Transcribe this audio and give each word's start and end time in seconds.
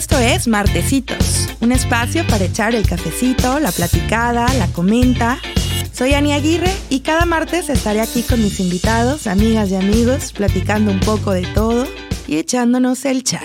Esto 0.00 0.18
es 0.18 0.48
Martecitos, 0.48 1.46
un 1.60 1.72
espacio 1.72 2.26
para 2.26 2.46
echar 2.46 2.74
el 2.74 2.88
cafecito, 2.88 3.60
la 3.60 3.70
platicada, 3.70 4.50
la 4.54 4.66
comenta. 4.68 5.38
Soy 5.92 6.14
Ani 6.14 6.32
Aguirre 6.32 6.72
y 6.88 7.00
cada 7.00 7.26
martes 7.26 7.68
estaré 7.68 8.00
aquí 8.00 8.22
con 8.22 8.42
mis 8.42 8.60
invitados, 8.60 9.26
amigas 9.26 9.68
y 9.68 9.76
amigos, 9.76 10.32
platicando 10.32 10.90
un 10.90 11.00
poco 11.00 11.32
de 11.32 11.42
todo 11.42 11.86
y 12.26 12.38
echándonos 12.38 13.04
el 13.04 13.24
chat. 13.24 13.42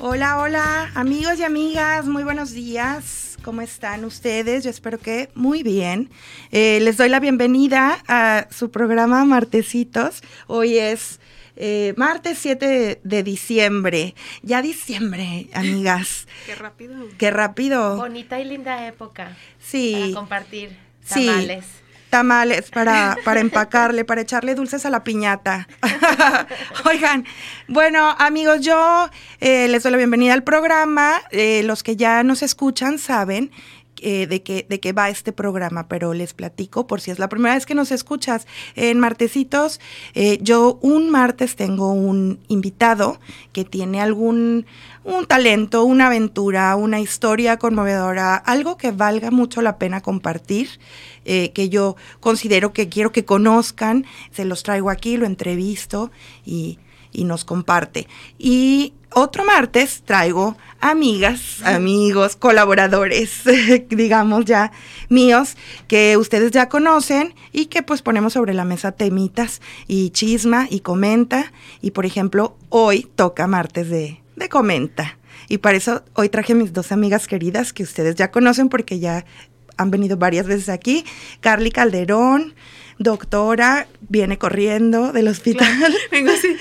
Hola, 0.00 0.38
hola, 0.38 0.90
amigos 0.96 1.38
y 1.38 1.44
amigas, 1.44 2.06
muy 2.06 2.24
buenos 2.24 2.50
días. 2.50 3.19
¿Cómo 3.42 3.62
están 3.62 4.04
ustedes? 4.04 4.64
Yo 4.64 4.70
espero 4.70 4.98
que 4.98 5.30
muy 5.34 5.62
bien. 5.62 6.10
Eh, 6.50 6.78
les 6.82 6.96
doy 6.96 7.08
la 7.08 7.20
bienvenida 7.20 7.98
a 8.06 8.46
su 8.50 8.70
programa 8.70 9.24
Martecitos. 9.24 10.22
Hoy 10.46 10.78
es 10.78 11.20
eh, 11.56 11.94
martes 11.96 12.38
7 12.38 13.00
de, 13.02 13.22
diciembre. 13.22 14.14
Ya 14.42 14.60
diciembre, 14.62 15.48
amigas. 15.54 16.28
Qué 16.46 16.54
rápido. 16.54 16.94
Qué 17.16 17.30
rápido. 17.30 17.96
Bonita 17.96 18.40
y 18.40 18.44
linda 18.44 18.86
época. 18.86 19.36
Sí. 19.58 19.96
Para 19.98 20.14
compartir 20.14 20.76
tamales. 21.08 21.64
Sí 21.64 21.89
tamales 22.10 22.70
para, 22.70 23.16
para 23.24 23.40
empacarle, 23.40 24.04
para 24.04 24.20
echarle 24.20 24.54
dulces 24.54 24.84
a 24.84 24.90
la 24.90 25.04
piñata. 25.04 25.68
Oigan, 26.84 27.24
bueno, 27.68 28.14
amigos, 28.18 28.60
yo 28.60 29.08
eh, 29.40 29.68
les 29.68 29.82
doy 29.82 29.92
la 29.92 29.98
bienvenida 29.98 30.34
al 30.34 30.42
programa. 30.42 31.22
Eh, 31.30 31.62
los 31.64 31.82
que 31.82 31.96
ya 31.96 32.22
nos 32.22 32.42
escuchan 32.42 32.98
saben 32.98 33.50
eh, 34.02 34.26
de, 34.26 34.42
qué, 34.42 34.66
de 34.68 34.80
qué 34.80 34.92
va 34.92 35.08
este 35.08 35.32
programa, 35.32 35.88
pero 35.88 36.14
les 36.14 36.34
platico 36.34 36.86
por 36.86 37.00
si 37.00 37.10
es 37.10 37.18
la 37.18 37.28
primera 37.28 37.54
vez 37.54 37.66
que 37.66 37.74
nos 37.74 37.90
escuchas. 37.92 38.46
En 38.74 39.00
Martecitos, 39.00 39.80
yo 40.40 40.78
un 40.82 41.10
martes 41.10 41.56
tengo 41.56 41.92
un 41.92 42.40
invitado 42.48 43.20
que 43.52 43.64
tiene 43.64 44.00
algún 44.00 44.66
un 45.02 45.26
talento, 45.26 45.84
una 45.84 46.06
aventura, 46.06 46.76
una 46.76 47.00
historia 47.00 47.56
conmovedora, 47.56 48.36
algo 48.36 48.76
que 48.76 48.90
valga 48.90 49.30
mucho 49.30 49.62
la 49.62 49.78
pena 49.78 50.00
compartir. 50.00 50.68
Eh, 51.26 51.52
que 51.52 51.68
yo 51.68 51.96
considero 52.18 52.72
que 52.72 52.88
quiero 52.88 53.12
que 53.12 53.26
conozcan, 53.26 54.06
se 54.30 54.46
los 54.46 54.62
traigo 54.62 54.88
aquí, 54.88 55.18
lo 55.18 55.26
entrevisto 55.26 56.10
y, 56.46 56.78
nos 57.24 57.44
comparte. 57.44 58.08
Y 58.38 58.94
otro 59.12 59.44
martes 59.44 60.02
traigo 60.04 60.56
amigas, 60.80 61.62
amigos, 61.64 62.36
colaboradores, 62.36 63.42
digamos 63.88 64.44
ya 64.44 64.72
míos, 65.08 65.56
que 65.88 66.16
ustedes 66.16 66.52
ya 66.52 66.68
conocen 66.68 67.34
y 67.52 67.66
que 67.66 67.82
pues 67.82 68.02
ponemos 68.02 68.34
sobre 68.34 68.54
la 68.54 68.64
mesa 68.64 68.92
temitas 68.92 69.60
y 69.86 70.10
chisma 70.10 70.66
y 70.70 70.80
comenta. 70.80 71.52
Y 71.82 71.90
por 71.90 72.06
ejemplo, 72.06 72.56
hoy 72.68 73.08
toca 73.16 73.46
martes 73.46 73.90
de, 73.90 74.20
de 74.36 74.48
comenta. 74.48 75.18
Y 75.48 75.58
para 75.58 75.76
eso 75.76 76.04
hoy 76.14 76.28
traje 76.28 76.54
mis 76.54 76.72
dos 76.72 76.92
amigas 76.92 77.26
queridas 77.26 77.72
que 77.72 77.82
ustedes 77.82 78.14
ya 78.14 78.30
conocen 78.30 78.68
porque 78.68 79.00
ya 79.00 79.24
han 79.76 79.90
venido 79.90 80.16
varias 80.16 80.46
veces 80.46 80.68
aquí. 80.68 81.04
Carly 81.40 81.72
Calderón, 81.72 82.54
doctora, 83.00 83.88
viene 84.08 84.36
corriendo 84.36 85.12
del 85.12 85.28
hospital. 85.28 85.66
vengo 86.12 86.30
así. 86.30 86.54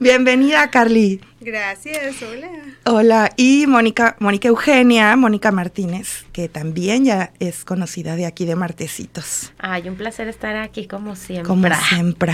Bienvenida, 0.00 0.68
Carly. 0.68 1.20
Gracias, 1.40 2.16
hola. 2.22 2.48
Hola, 2.84 3.32
y 3.36 3.68
Mónica, 3.68 4.16
Mónica 4.18 4.48
Eugenia, 4.48 5.14
Mónica 5.14 5.52
Martínez, 5.52 6.26
que 6.32 6.48
también 6.48 7.04
ya 7.04 7.32
es 7.38 7.64
conocida 7.64 8.16
de 8.16 8.26
aquí 8.26 8.46
de 8.46 8.56
Martecitos. 8.56 9.52
Ay, 9.58 9.88
un 9.88 9.94
placer 9.94 10.26
estar 10.26 10.56
aquí 10.56 10.88
como 10.88 11.14
siempre. 11.14 11.46
Como 11.46 11.68
siempre. 11.88 12.32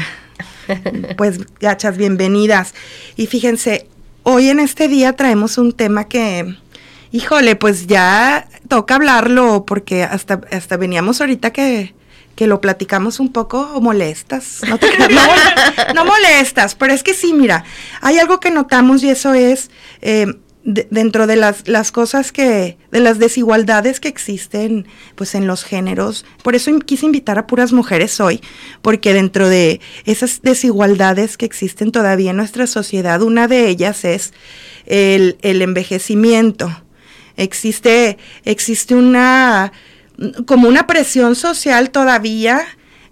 pues, 1.19 1.41
gachas, 1.60 1.98
bienvenidas. 1.98 2.75
Y 3.16 3.26
fíjense, 3.26 3.86
hoy 4.22 4.48
en 4.48 4.60
este 4.60 4.88
día 4.88 5.15
traemos 5.15 5.59
un 5.59 5.72
tema 5.72 6.09
que 6.09 6.56
híjole, 7.12 7.56
pues 7.56 7.86
ya 7.86 8.48
toca 8.69 8.94
hablarlo 8.94 9.66
porque 9.66 10.04
hasta, 10.04 10.41
hasta 10.50 10.76
veníamos 10.78 11.20
ahorita 11.20 11.53
que, 11.53 11.94
que 12.41 12.47
lo 12.47 12.62
platicamos 12.62 13.21
un 13.21 13.33
poco 13.33 13.83
molestas. 13.83 14.62
No, 15.11 15.95
no, 15.95 16.05
molestas, 16.06 16.75
pero 16.75 16.95
es 16.95 17.03
que 17.03 17.12
sí, 17.12 17.34
mira, 17.34 17.65
hay 18.01 18.19
algo 18.19 18.41
que 18.41 18.51
notamos 18.51 19.03
y 19.03 19.11
eso 19.11 19.34
es 19.34 19.71
eh, 20.01 20.27
dentro 20.62 21.27
de 21.27 21.37
las, 21.37 21.69
las 21.69 21.93
cosas 21.93 22.33
que, 22.33 22.78
de 22.91 23.01
las 23.01 23.19
desigualdades 23.19 24.01
que 24.01 24.09
existen 24.09 24.87
pues 25.17 25.34
en 25.34 25.47
los 25.47 25.65
géneros. 25.65 26.25
Por 26.43 26.55
eso 26.55 26.71
quise 26.78 27.05
invitar 27.05 27.39
a 27.39 27.47
puras 27.47 27.73
mujeres 27.73 28.21
hoy, 28.21 28.41
porque 28.81 29.12
dentro 29.12 29.51
de 29.51 29.83
esas 30.07 30.41
desigualdades 30.41 31.37
que 31.37 31.45
existen 31.45 31.93
todavía 31.93 32.31
en 32.31 32.39
nuestra 32.39 32.67
sociedad, 32.67 33.21
una 33.21 33.49
de 33.49 33.69
ellas 33.69 34.07
es 34.07 34.33
el, 34.87 35.37
el 35.43 35.61
envejecimiento 35.61 36.75
existe, 37.41 38.19
existe 38.45 38.95
una, 38.95 39.72
como 40.47 40.69
una 40.69 40.86
presión 40.86 41.34
social 41.34 41.91
todavía. 41.91 42.62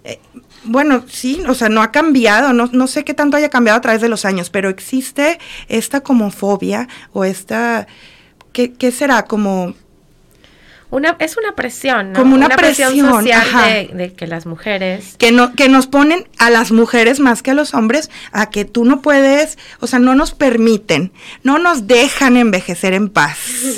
Eh, 0.03 0.19
bueno, 0.63 1.05
sí, 1.09 1.41
o 1.47 1.53
sea, 1.53 1.69
no 1.69 1.81
ha 1.81 1.91
cambiado, 1.91 2.53
no, 2.53 2.69
no 2.71 2.87
sé 2.87 3.03
qué 3.03 3.13
tanto 3.13 3.37
haya 3.37 3.49
cambiado 3.49 3.77
a 3.77 3.81
través 3.81 4.01
de 4.01 4.09
los 4.09 4.25
años, 4.25 4.49
pero 4.49 4.69
existe 4.69 5.39
esta 5.67 6.01
como 6.01 6.31
fobia 6.31 6.87
o 7.13 7.23
esta, 7.23 7.87
¿qué, 8.51 8.73
qué 8.73 8.91
será? 8.91 9.25
Como 9.25 9.73
una, 10.91 11.15
es 11.19 11.37
una 11.37 11.55
presión, 11.55 12.13
¿no? 12.13 12.19
Como 12.19 12.35
una, 12.35 12.49
presión, 12.49 12.97
social 12.97 13.89
de, 13.93 14.13
que 14.13 14.25
las 14.25 14.45
mujeres... 14.45 15.15
Que, 15.17 15.31
no, 15.31 15.53
que 15.53 15.69
nos 15.69 15.85
ponen 15.85 16.27
a 16.39 16.49
las 16.49 16.71
mujeres 16.71 17.19
más 17.19 17.43
que 17.43 17.51
a 17.51 17.53
los 17.53 17.75
hombres 17.75 18.09
a 18.31 18.49
que 18.49 18.65
tú 18.65 18.85
no 18.85 19.01
puedes, 19.01 19.57
o 19.79 19.87
sea, 19.87 19.99
no 19.99 20.15
nos 20.15 20.31
permiten, 20.31 21.11
no 21.43 21.59
nos 21.59 21.85
dejan 21.85 22.37
envejecer 22.37 22.93
en 22.93 23.09
paz. 23.09 23.37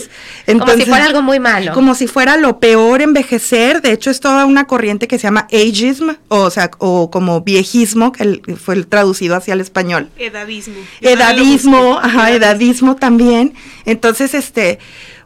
como 0.46 0.74
si 0.74 0.86
fuera 0.86 1.06
algo 1.06 1.22
muy 1.22 1.40
malo. 1.40 1.74
Como 1.74 1.96
si 1.96 2.08
fuera 2.08 2.38
lo 2.38 2.60
peor 2.60 3.02
envejecer. 3.02 3.82
De 3.82 3.92
hecho, 3.92 4.10
es 4.10 4.20
toda 4.20 4.46
una 4.46 4.66
corriente 4.66 5.08
que 5.08 5.18
se 5.18 5.24
llama 5.24 5.48
ageism, 5.52 6.12
o, 6.30 6.50
sea, 6.50 6.72
o 6.78 7.12
como 7.12 7.42
viejismo, 7.42 8.12
que 8.12 8.42
fue 8.56 8.84
traducido 8.84 9.36
hacia 9.36 9.54
el 9.54 9.62
español. 9.62 10.10
Edadismo. 10.18 10.76
Edadismo, 11.02 12.00
ajá, 12.02 12.32
edadismo 12.32 12.96
también. 12.96 13.54
Entonces, 13.86 14.34
este 14.34 14.80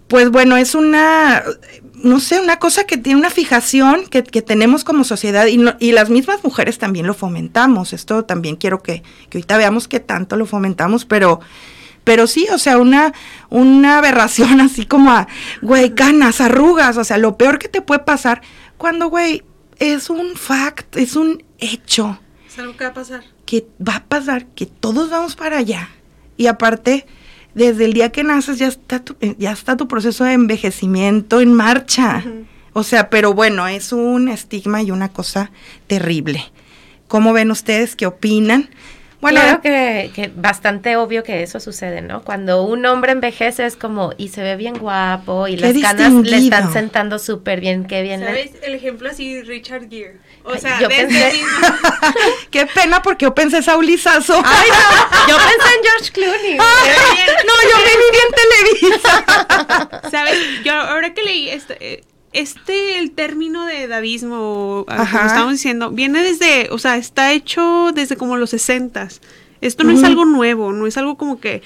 pues 0.07 0.29
bueno, 0.29 0.55
es 0.57 0.75
una, 0.75 1.43
no 1.95 2.19
sé, 2.19 2.39
una 2.39 2.59
cosa 2.59 2.85
que 2.85 2.97
tiene 2.97 3.19
una 3.19 3.29
fijación 3.29 4.05
que, 4.05 4.21
tenemos 4.21 4.83
como 4.83 5.03
sociedad 5.03 5.47
y, 5.47 5.59
y, 5.79 5.91
las 5.91 6.09
mismas 6.09 6.43
mujeres 6.43 6.77
también 6.77 7.07
lo 7.07 7.13
fomentamos. 7.13 7.93
Esto 7.93 8.25
también 8.25 8.55
quiero 8.55 8.83
que, 8.83 9.01
que 9.29 9.37
ahorita 9.39 9.57
veamos 9.57 9.87
qué 9.87 9.99
tanto 9.99 10.37
lo 10.37 10.45
fomentamos, 10.45 11.05
pero, 11.05 11.39
pero 12.03 12.27
sí, 12.27 12.47
o 12.53 12.59
sea, 12.59 12.77
una, 12.77 13.13
una 13.49 13.97
aberración 13.97 14.61
así 14.61 14.85
como 14.85 15.11
a, 15.11 15.27
güey, 15.61 15.95
canas, 15.95 16.41
arrugas, 16.41 16.97
o 16.97 17.03
sea, 17.03 17.17
lo 17.17 17.37
peor 17.37 17.57
que 17.57 17.69
te 17.69 17.81
puede 17.81 18.01
pasar 18.01 18.41
cuando, 18.77 19.07
güey, 19.07 19.43
es 19.79 20.09
un 20.09 20.35
fact, 20.35 20.95
es 20.97 21.15
un 21.15 21.43
hecho. 21.59 22.19
Es 22.47 22.59
algo 22.59 22.77
que 22.77 22.83
va 22.83 22.91
a 22.91 22.93
pasar. 22.93 23.23
Que 23.45 23.67
va 23.85 23.97
a 23.97 24.03
pasar, 24.03 24.45
que 24.47 24.65
todos 24.65 25.09
vamos 25.09 25.35
para 25.35 25.57
allá. 25.57 25.89
Y 26.37 26.47
aparte, 26.47 27.05
desde 27.55 27.85
el 27.85 27.93
día 27.93 28.11
que 28.11 28.23
naces 28.23 28.59
ya 28.59 28.67
está 28.67 28.99
tu, 28.99 29.15
eh, 29.21 29.35
ya 29.39 29.51
está 29.51 29.75
tu 29.75 29.87
proceso 29.87 30.25
de 30.25 30.33
envejecimiento 30.33 31.41
en 31.41 31.53
marcha. 31.53 32.23
O 32.73 32.83
sea, 32.83 33.09
pero 33.09 33.33
bueno, 33.33 33.67
es 33.67 33.93
un 33.93 34.27
estigma 34.27 34.83
y 34.83 34.91
una 34.91 35.09
cosa 35.09 35.49
terrible. 35.87 36.43
¿Cómo 37.07 37.31
ven 37.33 37.49
ustedes? 37.49 37.95
¿Qué 37.95 38.05
opinan? 38.05 38.69
Bueno, 39.21 39.39
claro 39.39 39.61
que, 39.61 40.11
que, 40.13 40.31
bastante 40.35 40.97
obvio 40.97 41.23
que 41.23 41.41
eso 41.41 41.59
sucede, 41.59 42.01
¿no? 42.01 42.23
Cuando 42.23 42.63
un 42.63 42.85
hombre 42.85 43.13
envejece 43.13 43.65
es 43.65 43.75
como, 43.75 44.11
y 44.17 44.27
se 44.27 44.43
ve 44.43 44.55
bien 44.55 44.77
guapo, 44.77 45.47
y 45.47 45.55
las 45.55 45.73
canas 45.79 46.13
le 46.13 46.37
están 46.37 46.71
sentando 46.73 47.17
súper 47.17 47.61
bien, 47.61 47.85
qué 47.85 48.03
bien. 48.03 48.19
¿Sabes? 48.19 48.51
El 48.61 48.75
ejemplo 48.75 49.09
así, 49.09 49.41
Richard 49.41 49.89
Gere. 49.89 50.17
O 50.45 50.57
sea, 50.57 50.79
yo 50.79 50.87
pensé... 50.87 51.33
qué 52.51 52.67
pena 52.67 53.01
porque 53.01 53.25
yo 53.25 53.33
pensé 53.33 53.63
Saulizazo. 53.63 54.35
Ay, 54.45 54.69
no, 54.69 55.27
yo 55.27 55.37
pensé 55.37 55.75
en 55.75 55.83
George 55.83 56.11
Clooney. 56.11 56.57
no, 56.57 57.53
yo 57.69 57.77
me 57.77 57.93
viví 58.03 58.19
en 58.25 58.91
Televisa. 58.91 60.01
¿Sabes? 60.11 60.39
Yo 60.63 60.73
ahora 60.73 61.13
que 61.13 61.23
leí 61.23 61.49
esto... 61.49 61.73
Eh, 61.79 62.03
este, 62.33 62.99
el 62.99 63.11
término 63.11 63.65
de 63.65 63.83
edadismo, 63.83 64.83
ah, 64.89 65.07
como 65.09 65.25
estamos 65.25 65.51
diciendo, 65.53 65.91
viene 65.91 66.21
desde, 66.21 66.67
o 66.69 66.77
sea, 66.77 66.97
está 66.97 67.31
hecho 67.31 67.91
desde 67.95 68.17
como 68.17 68.35
los 68.35 68.49
sesentas. 68.49 69.21
Esto 69.61 69.85
no 69.85 69.91
es 69.91 70.03
algo 70.03 70.25
nuevo, 70.25 70.73
no 70.73 70.85
es 70.85 70.97
algo 70.97 71.15
como 71.15 71.39
que, 71.39 71.61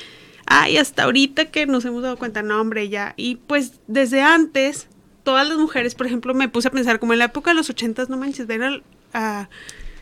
ay, 0.45 0.77
hasta 0.77 1.05
ahorita 1.05 1.45
que 1.45 1.65
nos 1.65 1.85
hemos 1.85 2.03
dado 2.03 2.17
cuenta, 2.17 2.43
no, 2.43 2.61
hombre, 2.61 2.87
ya. 2.87 3.15
Y 3.17 3.37
pues 3.37 3.79
desde 3.87 4.21
antes, 4.21 4.87
todas 5.29 5.47
las 5.47 5.59
mujeres, 5.59 5.93
por 5.93 6.07
ejemplo, 6.07 6.33
me 6.33 6.49
puse 6.49 6.69
a 6.69 6.71
pensar, 6.71 6.97
como 6.97 7.13
en 7.13 7.19
la 7.19 7.25
época 7.25 7.51
de 7.51 7.55
los 7.55 7.69
ochentas, 7.69 8.09
no 8.09 8.17
manches, 8.17 8.47
ver 8.47 8.63
al, 8.63 8.83
a, 9.13 9.47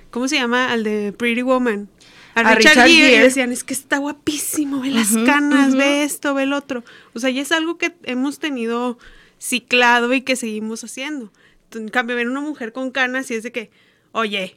¿cómo 0.10 0.30
se 0.30 0.38
llama? 0.38 0.72
Al 0.72 0.86
de 0.86 1.12
Pretty 1.12 1.42
Woman. 1.42 1.90
a, 2.34 2.56
Richard, 2.56 2.88
Gere, 2.88 3.18
y 3.18 3.20
decían, 3.20 3.52
es 3.52 3.66
que 3.66 3.74
está 3.74 3.98
guapísimo, 3.98 4.80
ve 4.80 4.90
las 4.90 5.18
canas, 5.26 5.76
ve 5.76 6.04
esto, 6.04 6.34
ve 6.34 6.44
el 6.44 6.54
otro. 6.54 6.86
O 7.14 7.20
sea, 7.20 7.30
ya 7.30 7.42
es 7.42 7.52
algo 7.52 7.78
que 7.78 7.94
hemos 8.04 8.40
tenido 8.40 9.00
ciclado 9.38 10.14
y 10.14 10.22
que 10.22 10.38
seguimos 10.38 10.86
haciendo. 10.86 11.34
En 11.76 11.90
cambio, 11.90 12.16
ver 12.16 12.30
una 12.30 12.40
mujer 12.40 12.72
con 12.72 12.92
canas 12.92 13.30
y 13.30 13.34
es 13.34 13.44
de 13.44 13.52
que, 13.52 13.70
oye, 14.14 14.56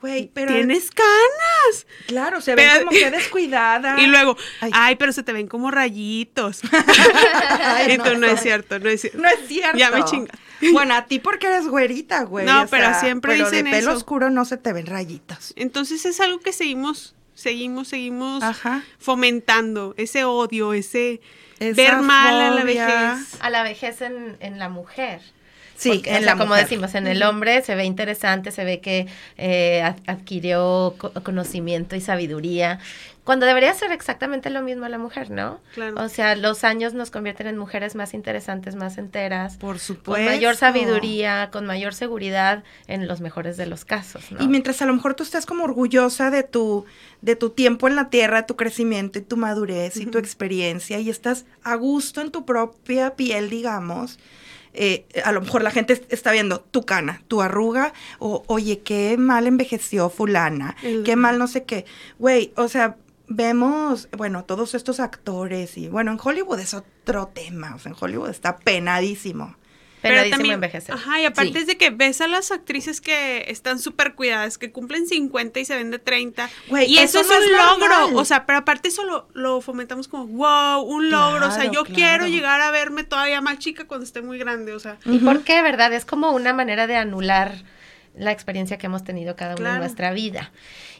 Güey, 0.00 0.30
pero. 0.32 0.52
¡Tienes 0.52 0.90
canas! 0.90 1.86
Claro, 2.06 2.40
se 2.40 2.54
ve 2.54 2.66
como 2.78 2.90
que 2.90 3.10
descuidada. 3.10 4.00
Y 4.00 4.06
luego, 4.06 4.36
ay. 4.60 4.96
pero 4.96 5.12
se 5.12 5.22
te 5.22 5.32
ven 5.32 5.48
como 5.48 5.70
rayitos. 5.70 6.60
y 7.88 7.98
tú, 7.98 8.16
no, 8.16 8.26
es 8.26 8.40
cierto, 8.40 8.78
no 8.78 8.88
es 8.88 9.00
cierto. 9.00 9.18
No 9.18 9.28
es 9.28 9.48
cierto. 9.48 9.78
Ya 9.78 9.90
me 9.90 10.04
chinga. 10.04 10.32
Bueno, 10.72 10.94
a 10.94 11.06
ti 11.06 11.20
porque 11.20 11.46
eres 11.46 11.68
güerita, 11.68 12.24
güey. 12.24 12.44
No, 12.44 12.66
pero 12.68 12.92
siempre 12.98 13.34
pero 13.34 13.44
dicen 13.48 13.66
de 13.66 13.70
pelo 13.70 13.92
oscuro 13.92 14.28
no 14.28 14.44
se 14.44 14.56
te 14.56 14.72
ven 14.72 14.86
rayitos. 14.86 15.52
Entonces 15.54 16.04
es 16.04 16.18
algo 16.18 16.40
que 16.40 16.52
seguimos, 16.52 17.14
seguimos, 17.32 17.86
seguimos 17.86 18.42
fomentando. 18.98 19.94
Ese 19.96 20.24
odio, 20.24 20.72
ese 20.72 21.20
ver 21.60 21.98
mal 21.98 22.40
a 22.40 22.50
la 22.50 22.64
vejez. 22.64 23.36
A 23.38 23.50
la 23.50 23.62
vejez 23.62 24.00
en, 24.00 24.36
en 24.40 24.58
la 24.58 24.68
mujer. 24.68 25.20
Sí, 25.78 26.02
en 26.06 26.26
la 26.26 26.36
como 26.36 26.56
decimos, 26.56 26.96
en 26.96 27.06
el 27.06 27.22
hombre 27.22 27.62
se 27.62 27.76
ve 27.76 27.84
interesante, 27.84 28.50
se 28.50 28.64
ve 28.64 28.80
que 28.80 29.06
eh, 29.36 29.82
adquirió 30.06 30.96
conocimiento 31.22 31.94
y 31.94 32.00
sabiduría, 32.00 32.80
cuando 33.28 33.44
debería 33.44 33.74
ser 33.74 33.92
exactamente 33.92 34.48
lo 34.48 34.62
mismo 34.62 34.88
la 34.88 34.96
mujer, 34.96 35.30
¿no? 35.30 35.60
Claro. 35.74 36.02
O 36.02 36.08
sea, 36.08 36.34
los 36.34 36.64
años 36.64 36.94
nos 36.94 37.10
convierten 37.10 37.46
en 37.46 37.58
mujeres 37.58 37.94
más 37.94 38.14
interesantes, 38.14 38.74
más 38.74 38.96
enteras. 38.96 39.58
Por 39.58 39.78
supuesto. 39.78 40.12
Con 40.14 40.24
mayor 40.24 40.56
sabiduría, 40.56 41.50
con 41.52 41.66
mayor 41.66 41.92
seguridad 41.92 42.64
en 42.86 43.06
los 43.06 43.20
mejores 43.20 43.58
de 43.58 43.66
los 43.66 43.84
casos, 43.84 44.32
¿no? 44.32 44.42
Y 44.42 44.48
mientras 44.48 44.80
a 44.80 44.86
lo 44.86 44.94
mejor 44.94 45.12
tú 45.12 45.24
estás 45.24 45.44
como 45.44 45.64
orgullosa 45.64 46.30
de 46.30 46.42
tu, 46.42 46.86
de 47.20 47.36
tu 47.36 47.50
tiempo 47.50 47.86
en 47.86 47.96
la 47.96 48.08
tierra, 48.08 48.46
tu 48.46 48.56
crecimiento 48.56 49.18
y 49.18 49.22
tu 49.22 49.36
madurez 49.36 49.98
y 49.98 50.06
tu 50.06 50.16
experiencia 50.16 50.98
y 50.98 51.10
estás 51.10 51.44
a 51.62 51.74
gusto 51.74 52.22
en 52.22 52.30
tu 52.30 52.46
propia 52.46 53.14
piel, 53.14 53.50
digamos, 53.50 54.18
eh, 54.72 55.06
a 55.24 55.32
lo 55.32 55.40
mejor 55.40 55.62
la 55.62 55.70
gente 55.70 56.02
está 56.08 56.32
viendo 56.32 56.60
tu 56.60 56.84
cana, 56.84 57.22
tu 57.28 57.42
arruga, 57.42 57.92
o 58.18 58.44
oye, 58.46 58.80
qué 58.80 59.16
mal 59.18 59.46
envejeció 59.46 60.10
fulana, 60.10 60.76
qué 61.04 61.16
mal 61.16 61.38
no 61.38 61.46
sé 61.46 61.64
qué. 61.64 61.84
Güey, 62.18 62.52
o 62.56 62.68
sea, 62.68 62.96
vemos, 63.28 64.08
bueno, 64.16 64.44
todos 64.44 64.74
estos 64.74 65.00
actores 65.00 65.76
y 65.76 65.88
bueno, 65.88 66.12
en 66.12 66.18
Hollywood 66.22 66.60
es 66.60 66.74
otro 66.74 67.28
tema, 67.28 67.74
o 67.74 67.78
sea, 67.78 67.92
en 67.92 67.98
Hollywood 68.00 68.30
está 68.30 68.56
penadísimo. 68.56 69.56
Pero 70.02 70.30
también 70.30 70.54
envejecer. 70.54 70.94
Ajá, 70.94 71.20
y 71.20 71.24
aparte 71.24 71.58
es 71.58 71.66
de 71.66 71.76
que 71.76 71.90
ves 71.90 72.20
a 72.20 72.28
las 72.28 72.50
actrices 72.50 73.00
que 73.00 73.44
están 73.48 73.78
súper 73.78 74.14
cuidadas, 74.14 74.58
que 74.58 74.70
cumplen 74.70 75.06
50 75.06 75.60
y 75.60 75.64
se 75.64 75.76
ven 75.76 75.90
de 75.90 75.98
30. 75.98 76.48
y 76.86 76.98
eso, 76.98 77.20
es 77.20 77.28
un 77.28 77.56
logro. 77.56 78.18
O 78.18 78.24
sea, 78.24 78.46
pero 78.46 78.58
aparte 78.58 78.88
eso 78.88 79.26
lo, 79.32 79.60
fomentamos 79.60 80.08
como, 80.08 80.26
wow, 80.26 80.82
un 80.82 81.10
logro. 81.10 81.48
o 81.48 81.50
sea, 81.50 81.70
yo 81.70 81.84
quiero 81.84 82.26
llegar 82.26 82.60
a 82.60 82.70
verme 82.70 83.04
todavía 83.04 83.40
más 83.40 83.58
chica 83.58 83.86
cuando 83.86 84.04
esté 84.04 84.22
muy 84.22 84.38
grande. 84.38 84.72
O 84.72 84.80
sea. 84.80 84.98
¿Y 85.04 85.18
por 85.18 85.42
qué, 85.42 85.62
verdad? 85.62 85.92
Es 85.92 86.04
como 86.04 86.30
una 86.32 86.52
manera 86.52 86.86
de 86.86 86.96
anular 86.96 87.62
la 88.18 88.32
experiencia 88.32 88.78
que 88.78 88.86
hemos 88.86 89.04
tenido 89.04 89.36
cada 89.36 89.54
uno 89.56 89.68
en 89.68 89.78
nuestra 89.78 90.12
vida. 90.12 90.50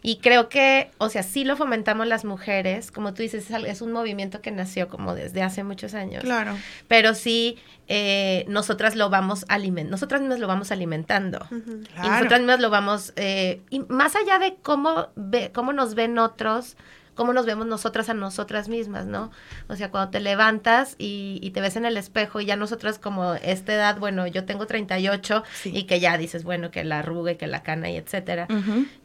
Y 0.03 0.19
creo 0.19 0.49
que, 0.49 0.91
o 0.99 1.09
sea, 1.09 1.23
sí 1.23 1.45
lo 1.45 1.57
fomentamos 1.57 2.07
las 2.07 2.25
mujeres, 2.25 2.91
como 2.91 3.15
tú 3.15 3.23
dices, 3.23 3.51
es 3.51 3.83
un 3.83 3.93
movimiento 3.93 4.41
que 4.41 4.51
nació 4.51 4.89
como 4.89 5.15
desde 5.15 5.43
hace 5.43 5.65
muchos 5.65 5.95
años. 5.95 6.23
Claro. 6.23 6.57
Pero 6.87 7.15
sí, 7.15 7.59
eh, 7.89 8.45
nosotras 8.49 8.97
lo 8.97 9.11
vamos 9.11 9.45
alimentando, 9.49 9.93
nosotras 9.93 10.21
mismas 10.21 10.39
lo 10.41 10.47
vamos 10.47 10.71
alimentando. 10.71 11.47
Y 11.51 12.09
nosotras 12.09 12.41
mismas 12.41 12.61
lo 12.61 12.71
vamos, 12.71 13.13
eh, 13.17 13.63
y 13.71 13.81
más 13.81 14.15
allá 14.15 14.39
de 14.39 14.57
cómo, 14.63 15.09
ve, 15.17 15.51
cómo 15.53 15.73
nos 15.73 15.95
ven 15.95 16.19
otros, 16.19 16.77
cómo 17.19 17.33
nos 17.33 17.47
vemos 17.47 17.67
nosotras 17.67 18.09
a 18.11 18.15
nosotras 18.15 18.69
mismas, 18.69 19.07
¿no? 19.07 19.33
O 19.67 19.75
sea, 19.75 19.91
cuando 19.91 20.13
te 20.13 20.21
levantas 20.21 20.95
y, 20.99 21.51
te 21.53 21.61
ves 21.61 21.75
en 21.75 21.85
el 21.85 21.97
espejo 21.97 22.41
y 22.41 22.47
ya 22.47 22.55
nosotras 22.55 23.01
como 23.01 23.35
esta 23.35 23.75
edad, 23.75 23.99
bueno, 23.99 24.29
yo 24.29 24.45
tengo 24.45 24.69
38 24.69 25.43
y 25.65 25.83
que 25.83 25.99
ya 25.99 26.17
dices, 26.17 26.45
bueno, 26.45 26.71
que 26.71 26.85
la 26.85 27.01
arruga 27.01 27.33
y 27.33 27.35
que 27.35 27.49
la 27.49 27.65
cana 27.65 27.91
y 27.91 27.97
etcétera. 27.97 28.47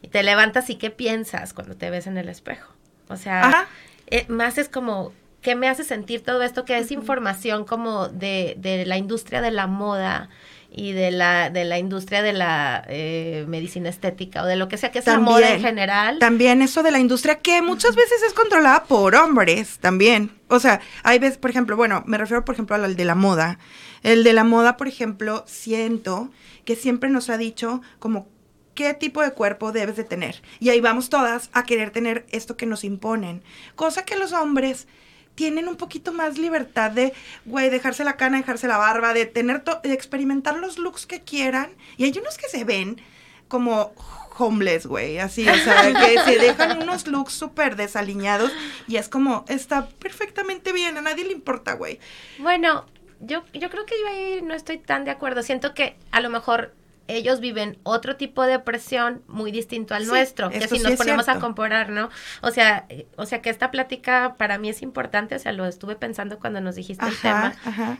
Y 0.00 0.06
te 0.06 0.22
levantas 0.22 0.70
y 0.70 0.76
qué 0.76 0.90
piensas 0.90 1.52
cuando 1.54 1.74
te 1.74 1.90
ves 1.90 2.06
en 2.06 2.16
el 2.16 2.28
espejo. 2.28 2.72
O 3.08 3.16
sea, 3.16 3.66
eh, 4.06 4.26
más 4.28 4.58
es 4.58 4.68
como, 4.68 5.12
¿qué 5.42 5.56
me 5.56 5.68
hace 5.68 5.82
sentir 5.82 6.22
todo 6.22 6.40
esto? 6.44 6.64
Que 6.64 6.78
es 6.78 6.92
información 6.92 7.64
como 7.64 8.06
de, 8.06 8.54
de 8.58 8.86
la 8.86 8.96
industria 8.96 9.40
de 9.40 9.50
la 9.50 9.66
moda 9.66 10.28
y 10.76 10.92
de 10.92 11.12
la, 11.12 11.50
de 11.50 11.64
la 11.64 11.78
industria 11.78 12.22
de 12.22 12.32
la 12.32 12.84
eh, 12.88 13.44
medicina 13.46 13.88
estética 13.88 14.42
o 14.42 14.46
de 14.46 14.56
lo 14.56 14.66
que 14.66 14.76
sea 14.76 14.90
que 14.90 15.02
sea 15.02 15.20
moda 15.20 15.54
en 15.54 15.60
general. 15.60 16.18
También 16.18 16.62
eso 16.62 16.82
de 16.82 16.90
la 16.90 16.98
industria 16.98 17.38
que 17.38 17.62
muchas 17.62 17.94
veces 17.94 18.22
es 18.26 18.32
controlada 18.32 18.84
por 18.84 19.14
hombres 19.14 19.78
también. 19.78 20.32
O 20.48 20.58
sea, 20.58 20.80
hay 21.04 21.20
veces, 21.20 21.38
por 21.38 21.50
ejemplo, 21.50 21.76
bueno, 21.76 22.02
me 22.06 22.18
refiero 22.18 22.44
por 22.44 22.54
ejemplo 22.56 22.74
al 22.74 22.96
de 22.96 23.04
la 23.04 23.14
moda. 23.14 23.58
El 24.02 24.24
de 24.24 24.32
la 24.32 24.42
moda, 24.42 24.76
por 24.76 24.88
ejemplo, 24.88 25.44
siento 25.46 26.30
que 26.64 26.74
siempre 26.74 27.08
nos 27.08 27.30
ha 27.30 27.38
dicho 27.38 27.80
como 28.00 28.26
qué 28.74 28.94
tipo 28.94 29.22
de 29.22 29.32
cuerpo 29.32 29.70
debes 29.70 29.96
de 29.96 30.04
tener. 30.04 30.42
Y 30.58 30.70
ahí 30.70 30.80
vamos 30.80 31.08
todas 31.08 31.50
a 31.52 31.62
querer 31.62 31.90
tener 31.90 32.26
esto 32.32 32.56
que 32.56 32.66
nos 32.66 32.82
imponen. 32.82 33.44
Cosa 33.76 34.04
que 34.04 34.16
los 34.16 34.32
hombres 34.32 34.88
tienen 35.34 35.68
un 35.68 35.76
poquito 35.76 36.12
más 36.12 36.38
libertad 36.38 36.90
de, 36.90 37.12
güey, 37.44 37.70
dejarse 37.70 38.04
la 38.04 38.16
cana, 38.16 38.38
dejarse 38.38 38.68
la 38.68 38.78
barba, 38.78 39.14
de 39.14 39.26
tener, 39.26 39.64
de 39.64 39.92
experimentar 39.92 40.56
los 40.58 40.78
looks 40.78 41.06
que 41.06 41.22
quieran. 41.22 41.70
Y 41.96 42.04
hay 42.04 42.18
unos 42.18 42.38
que 42.38 42.48
se 42.48 42.64
ven 42.64 43.00
como 43.48 43.92
homeless, 44.36 44.86
güey, 44.86 45.18
así, 45.18 45.48
o 45.48 45.54
sea, 45.54 45.92
que 45.92 46.18
se 46.20 46.38
dejan 46.38 46.82
unos 46.82 47.06
looks 47.06 47.32
súper 47.32 47.76
desaliñados 47.76 48.52
y 48.88 48.96
es 48.96 49.08
como, 49.08 49.44
está 49.48 49.88
perfectamente 49.88 50.72
bien, 50.72 50.96
a 50.96 51.00
nadie 51.00 51.24
le 51.24 51.32
importa, 51.32 51.74
güey. 51.74 52.00
Bueno, 52.38 52.84
yo, 53.20 53.44
yo 53.52 53.70
creo 53.70 53.86
que 53.86 53.94
yo 54.00 54.08
ahí 54.08 54.42
no 54.42 54.54
estoy 54.54 54.78
tan 54.78 55.04
de 55.04 55.10
acuerdo. 55.10 55.42
Siento 55.42 55.74
que 55.74 55.96
a 56.10 56.20
lo 56.20 56.30
mejor 56.30 56.74
ellos 57.08 57.40
viven 57.40 57.78
otro 57.82 58.16
tipo 58.16 58.42
de 58.44 58.58
presión 58.58 59.22
muy 59.26 59.52
distinto 59.52 59.94
al 59.94 60.06
nuestro, 60.06 60.50
que 60.50 60.66
si 60.68 60.78
nos 60.78 60.94
ponemos 60.94 61.28
a 61.28 61.38
comparar, 61.38 61.90
¿no? 61.90 62.08
O 62.40 62.50
sea, 62.50 62.86
eh, 62.88 63.06
o 63.16 63.26
sea 63.26 63.42
que 63.42 63.50
esta 63.50 63.70
plática 63.70 64.36
para 64.38 64.58
mí 64.58 64.68
es 64.68 64.82
importante, 64.82 65.34
o 65.34 65.38
sea, 65.38 65.52
lo 65.52 65.66
estuve 65.66 65.96
pensando 65.96 66.38
cuando 66.38 66.60
nos 66.60 66.76
dijiste 66.76 67.04
el 67.06 67.16
tema, 67.16 67.54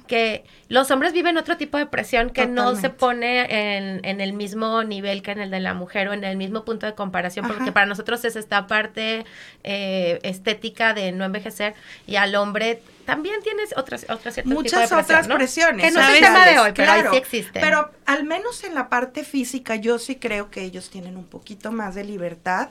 que 0.06 0.44
los 0.68 0.90
hombres 0.90 1.12
viven 1.12 1.36
otro 1.36 1.56
tipo 1.56 1.76
de 1.78 1.86
presión 1.86 2.30
que 2.30 2.46
no 2.46 2.76
se 2.76 2.90
pone 2.90 3.76
en, 3.76 4.04
en, 4.04 4.20
el 4.20 4.32
mismo 4.32 4.82
nivel 4.84 5.22
que 5.22 5.32
en 5.32 5.40
el 5.40 5.50
de 5.50 5.60
la 5.60 5.74
mujer 5.74 6.08
o 6.08 6.12
en 6.12 6.24
el 6.24 6.36
mismo 6.36 6.64
punto 6.64 6.86
de 6.86 6.94
comparación, 6.94 7.46
porque 7.46 7.72
para 7.72 7.86
nosotros 7.86 8.24
es 8.24 8.36
esta 8.36 8.66
parte 8.66 9.24
eh, 9.62 10.18
estética 10.22 10.94
de 10.94 11.12
no 11.12 11.24
envejecer 11.24 11.74
y 12.06 12.16
al 12.16 12.34
hombre 12.34 12.80
también 13.04 13.42
tienes 13.42 13.74
otras, 13.76 14.06
otras 14.08 14.44
Muchas 14.44 14.90
otras 14.92 15.28
presiones. 15.28 15.84
Que 15.84 15.90
no 15.90 16.00
es 16.00 16.08
el 16.08 16.20
tema 16.20 16.46
de 16.46 16.58
hoy, 16.58 16.72
pero 16.74 16.92
ahí 16.92 17.02
sí 17.10 17.16
existen. 17.16 17.62
Pero 17.62 17.90
al 18.06 18.24
menos 18.24 18.64
en 18.64 18.74
la 18.74 18.88
parte 18.88 19.24
física, 19.24 19.76
yo 19.76 19.98
sí 19.98 20.16
creo 20.16 20.50
que 20.50 20.62
ellos 20.62 20.90
tienen 20.90 21.16
un 21.16 21.24
poquito 21.24 21.72
más 21.72 21.94
de 21.94 22.04
libertad 22.04 22.70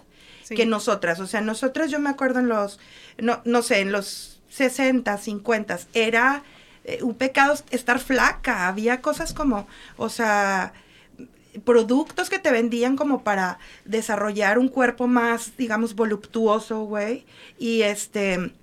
que 0.49 0.65
nosotras. 0.65 1.19
O 1.19 1.27
sea, 1.27 1.41
nosotras, 1.41 1.89
yo 1.89 1.99
me 1.99 2.09
acuerdo 2.09 2.39
en 2.39 2.49
los, 2.49 2.79
no, 3.17 3.41
no 3.45 3.61
sé, 3.61 3.79
en 3.79 3.91
los 3.91 4.41
60, 4.49 5.17
50, 5.17 5.79
era 5.93 6.43
eh, 6.83 6.99
un 7.01 7.15
pecado 7.15 7.55
estar 7.71 7.99
flaca. 7.99 8.67
Había 8.67 9.01
cosas 9.01 9.33
como, 9.33 9.67
o 9.97 10.09
sea, 10.09 10.73
productos 11.63 12.29
que 12.29 12.39
te 12.39 12.51
vendían 12.51 12.95
como 12.95 13.23
para 13.23 13.59
desarrollar 13.85 14.57
un 14.57 14.69
cuerpo 14.69 15.07
más, 15.07 15.55
digamos, 15.57 15.95
voluptuoso, 15.95 16.83
güey. 16.83 17.25
Y 17.57 17.83
este 17.83 18.53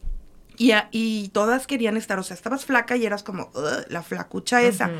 y, 0.61 1.29
todas 1.29 1.67
querían 1.67 1.97
estar, 1.97 2.19
o 2.19 2.23
sea, 2.23 2.35
estabas 2.35 2.67
flaca 2.67 2.95
y 2.97 3.07
eras 3.07 3.23
como 3.23 3.51
la 3.89 4.03
flacucha 4.03 4.61
esa. 4.63 4.91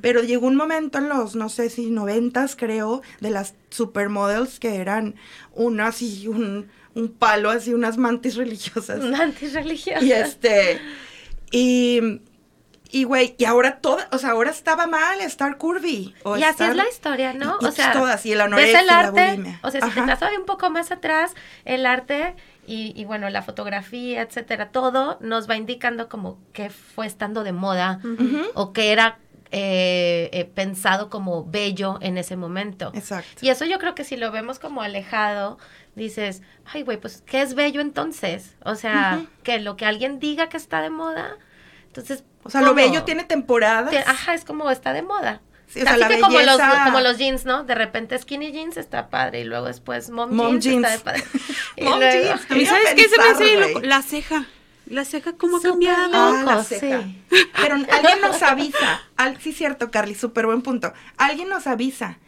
Pero 0.00 0.22
llegó 0.22 0.46
un 0.46 0.54
momento 0.54 0.98
en 0.98 1.08
los, 1.08 1.34
no 1.34 1.48
sé 1.48 1.70
si 1.70 1.90
noventas, 1.90 2.54
creo, 2.54 3.02
de 3.20 3.30
las 3.30 3.54
supermodels 3.70 4.60
que 4.60 4.76
eran 4.76 5.16
unas 5.54 6.02
y 6.02 6.28
un, 6.28 6.68
un 6.94 7.08
palo, 7.08 7.50
así, 7.50 7.74
unas 7.74 7.96
mantis 7.96 8.36
religiosas. 8.36 9.00
Mantis 9.04 9.54
religiosas. 9.54 10.04
Y 10.04 10.12
este, 10.12 10.80
y, 11.50 12.20
y 12.90 13.02
güey, 13.02 13.34
y 13.38 13.44
ahora 13.44 13.80
toda, 13.80 14.08
o 14.12 14.18
sea, 14.18 14.30
ahora 14.30 14.50
estaba 14.50 14.86
mal 14.86 15.20
estar 15.20 15.58
curvy. 15.58 16.14
y 16.38 16.42
así 16.44 16.62
es 16.62 16.76
la 16.76 16.88
historia, 16.88 17.32
¿no? 17.32 17.58
o 17.60 17.72
sea, 17.72 17.92
todas, 17.92 18.24
y 18.24 18.32
el 18.32 18.40
arte, 18.40 19.58
O 19.62 19.70
sea, 19.72 19.80
si 19.80 19.90
te 19.90 20.00
vas 20.00 20.20
un 20.38 20.46
poco 20.46 20.70
más 20.70 20.92
atrás, 20.92 21.34
el 21.64 21.86
arte 21.86 22.36
y, 22.70 23.04
bueno, 23.06 23.30
la 23.30 23.40
fotografía, 23.40 24.20
etcétera, 24.20 24.68
todo 24.70 25.16
nos 25.20 25.48
va 25.48 25.56
indicando 25.56 26.08
como 26.08 26.38
que 26.52 26.68
fue 26.68 27.06
estando 27.06 27.42
de 27.42 27.52
moda 27.52 28.00
o 28.54 28.74
que 28.74 28.92
era 28.92 29.18
eh, 29.50 30.28
eh, 30.34 30.44
pensado 30.44 31.08
como 31.08 31.46
bello 31.46 31.98
en 32.02 32.18
ese 32.18 32.36
momento. 32.36 32.92
Exacto. 32.94 33.40
Y 33.40 33.48
eso 33.48 33.64
yo 33.64 33.78
creo 33.78 33.94
que 33.94 34.04
si 34.04 34.18
lo 34.18 34.30
vemos 34.30 34.58
como 34.58 34.82
alejado, 34.82 35.56
dices, 35.94 36.42
ay, 36.66 36.82
güey, 36.82 36.98
pues, 37.00 37.22
¿qué 37.24 37.40
es 37.40 37.54
bello 37.54 37.80
entonces? 37.80 38.54
O 38.62 38.74
sea, 38.74 39.24
que 39.42 39.58
lo 39.58 39.76
que 39.78 39.86
alguien 39.86 40.18
diga 40.18 40.50
que 40.50 40.58
está 40.58 40.82
de 40.82 40.90
moda, 40.90 41.38
entonces... 41.86 42.24
O 42.42 42.50
sea, 42.50 42.60
lo 42.60 42.74
bello 42.74 43.04
tiene 43.04 43.24
temporadas. 43.24 43.94
ajá, 44.06 44.34
es 44.34 44.44
como 44.44 44.70
está 44.70 44.92
de 44.92 45.02
moda. 45.02 45.40
Sí, 45.68 45.80
o 45.80 45.82
sea, 45.82 45.96
la 45.98 46.08
como, 46.20 46.40
los, 46.40 46.58
como 46.84 47.00
los 47.00 47.18
jeans, 47.18 47.44
¿no? 47.44 47.62
De 47.62 47.74
repente 47.74 48.18
skinny 48.18 48.52
jeans 48.52 48.76
está 48.78 49.10
padre 49.10 49.40
y 49.40 49.44
luego 49.44 49.66
después 49.66 50.08
mom, 50.08 50.58
jeans, 50.58 50.86
está 50.86 50.90
de 50.90 50.98
padre. 50.98 51.24
mom 51.82 52.00
jeans. 52.00 52.40
¿Y 52.56 52.66
sabes 52.66 52.94
qué 52.94 53.08
se 53.08 53.18
me 53.18 53.24
hace? 53.24 53.86
La 53.86 54.02
ceja. 54.02 54.46
La 54.86 55.04
ceja 55.04 55.34
cómo 55.34 55.58
ha 55.58 55.62
cambiado. 55.62 56.10
Ah, 56.14 56.42
la 56.46 56.64
ceja. 56.64 57.02
Pero 57.60 57.74
alguien 57.74 58.20
nos 58.22 58.42
avisa. 58.42 59.02
Al, 59.16 59.40
sí, 59.40 59.52
cierto, 59.52 59.90
Carly, 59.90 60.14
súper 60.14 60.46
buen 60.46 60.62
punto. 60.62 60.92
Alguien 61.18 61.48
nos 61.48 61.66
avisa 61.66 62.18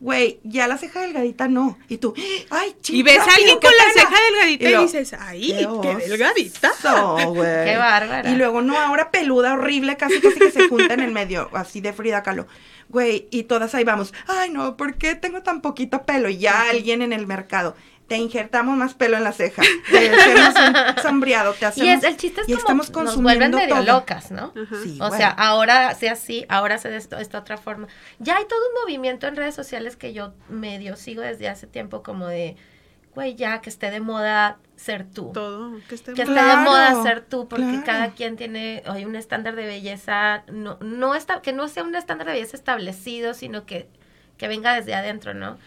güey, 0.00 0.40
ya 0.42 0.66
la 0.66 0.78
ceja 0.78 1.02
delgadita 1.02 1.46
no. 1.46 1.78
Y 1.88 1.98
tú, 1.98 2.14
ay, 2.48 2.74
chica. 2.80 2.98
Y 2.98 3.02
ves 3.02 3.18
a 3.18 3.34
alguien 3.34 3.58
con 3.60 3.70
la 3.70 3.92
ceja 3.92 4.16
delgadita 4.30 4.70
y, 4.70 4.82
dices, 4.82 5.16
ay, 5.18 5.52
qué, 5.82 5.94
delgadita. 5.96 6.72
qué 6.80 7.76
bárbara. 7.76 8.30
Y 8.30 8.36
luego, 8.36 8.62
no, 8.62 8.78
ahora 8.78 9.10
peluda, 9.10 9.52
horrible, 9.52 9.96
casi 9.96 10.20
casi 10.20 10.38
que 10.38 10.50
se 10.50 10.68
junta 10.68 10.94
en 10.94 11.00
el 11.00 11.12
medio, 11.12 11.50
así 11.52 11.80
de 11.80 11.92
Frida 11.92 12.22
Kahlo. 12.22 12.46
Güey, 12.88 13.28
y 13.30 13.44
todas 13.44 13.74
ahí 13.76 13.84
vamos, 13.84 14.12
ay, 14.26 14.50
no, 14.50 14.76
¿por 14.76 14.96
qué 14.96 15.14
tengo 15.14 15.42
tan 15.42 15.60
poquito 15.60 16.02
pelo? 16.02 16.28
Y 16.28 16.38
ya 16.38 16.70
alguien 16.70 17.02
en 17.02 17.12
el 17.12 17.26
mercado 17.26 17.76
te 18.10 18.16
injertamos 18.16 18.76
más 18.76 18.94
pelo 18.94 19.18
en 19.18 19.22
la 19.22 19.30
ceja, 19.30 19.62
te 19.88 20.10
hacemos 20.10 20.54
un 20.96 21.02
sombreado, 21.04 21.52
te 21.52 21.66
hacemos... 21.66 21.86
Y 21.86 21.90
es, 21.92 22.02
el 22.02 22.16
chiste 22.16 22.40
es 22.40 22.48
como 22.48 22.58
estamos 22.58 22.90
consumiendo 22.90 23.56
nos 23.56 23.66
vuelven 23.68 23.78
medio 23.78 23.92
locas, 23.92 24.32
¿no? 24.32 24.52
Sí, 24.82 24.98
o 25.00 25.12
sea, 25.12 25.28
ahora 25.28 25.94
sea 25.94 26.14
así, 26.14 26.44
ahora 26.48 26.78
se 26.78 26.88
de 26.88 26.96
esta 26.96 27.38
otra 27.38 27.56
forma. 27.56 27.86
Ya 28.18 28.38
hay 28.38 28.46
todo 28.46 28.58
un 28.58 28.82
movimiento 28.82 29.28
en 29.28 29.36
redes 29.36 29.54
sociales 29.54 29.96
que 29.96 30.12
yo 30.12 30.34
medio 30.48 30.96
sigo 30.96 31.22
desde 31.22 31.48
hace 31.48 31.68
tiempo 31.68 32.02
como 32.02 32.26
de, 32.26 32.56
güey, 33.14 33.36
ya 33.36 33.60
que 33.60 33.70
esté 33.70 33.92
de 33.92 34.00
moda 34.00 34.58
ser 34.74 35.04
tú. 35.04 35.30
Todo, 35.32 35.78
que 35.88 35.94
esté, 35.94 36.12
que 36.12 36.22
esté 36.22 36.34
de 36.34 36.56
moda 36.56 37.00
ser 37.04 37.20
tú, 37.20 37.46
porque 37.46 37.80
cada 37.86 38.10
quien 38.10 38.34
tiene 38.34 38.82
hoy 38.88 39.04
un 39.04 39.14
estándar 39.14 39.54
de 39.54 39.66
belleza, 39.66 40.42
no, 40.50 40.78
no 40.80 41.14
está, 41.14 41.42
que 41.42 41.52
no 41.52 41.68
sea 41.68 41.84
un 41.84 41.94
estándar 41.94 42.26
de 42.26 42.32
belleza 42.32 42.56
establecido, 42.56 43.34
sino 43.34 43.66
que, 43.66 43.88
que 44.36 44.48
venga 44.48 44.74
desde 44.74 44.94
adentro, 44.94 45.32
¿no? 45.32 45.58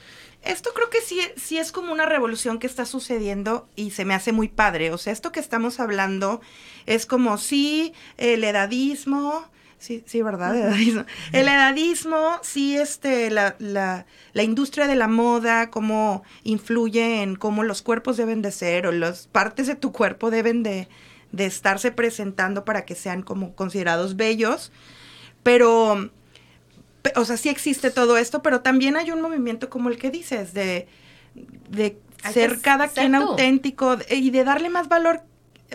Esto 0.44 0.72
creo 0.74 0.90
que 0.90 1.02
sí, 1.02 1.22
sí 1.38 1.58
es 1.58 1.72
como 1.72 1.94
una 1.94 2.06
revolución 2.06 2.60
que 2.60 2.68
está 2.68 2.86
sucediendo 2.86 3.68
y 3.76 3.92
se 3.92 4.04
me 4.04 4.14
hace 4.14 4.34
muy 4.34 4.50
padre. 4.50 4.92
O 4.92 4.98
sea, 4.98 5.14
esto 5.14 5.32
que 5.32 5.40
estamos 5.40 5.80
hablando 5.80 6.42
es 6.86 7.06
como 7.06 7.38
sí, 7.38 7.94
el 8.18 8.44
edadismo, 8.44 9.46
sí, 9.80 10.04
sí, 10.06 10.22
¿verdad? 10.22 10.56
El 10.58 10.64
edadismo. 10.64 11.06
El 11.32 11.48
edadismo, 11.48 12.40
sí, 12.42 12.76
este, 12.76 13.32
la, 13.32 13.56
la, 13.60 14.06
la, 14.34 14.44
industria 14.44 14.88
de 14.88 14.96
la 14.96 15.08
moda, 15.08 15.70
cómo 15.70 16.24
influye 16.44 17.22
en 17.22 17.36
cómo 17.38 17.64
los 17.64 17.82
cuerpos 17.82 18.18
deben 18.18 18.42
de 18.42 18.52
ser 18.52 18.86
o 18.86 18.92
las 18.92 19.28
partes 19.28 19.68
de 19.68 19.76
tu 19.76 19.94
cuerpo 19.94 20.30
deben 20.30 20.62
de, 20.62 20.90
de 21.32 21.46
estarse 21.46 21.92
presentando 21.92 22.66
para 22.66 22.84
que 22.84 22.96
sean 22.96 23.24
como 23.24 23.56
considerados 23.56 24.18
bellos. 24.18 24.74
Pero 25.42 26.10
o 27.16 27.26
sea, 27.26 27.38
sí 27.38 27.50
existe 27.50 27.92
todo 27.92 28.18
esto, 28.18 28.42
pero 28.42 28.62
también 28.62 28.96
hay 28.96 29.12
un 29.12 29.22
movimiento 29.22 29.70
como 29.70 29.90
el 29.90 29.98
que 29.98 30.10
dices, 30.10 30.54
de, 30.54 30.88
de 31.70 31.98
ser 32.32 32.62
cada 32.62 32.88
quien 32.88 33.16
auténtico 33.16 33.98
y 34.10 34.30
de 34.32 34.44
darle 34.44 34.70
más 34.70 34.88
valor, 34.88 35.22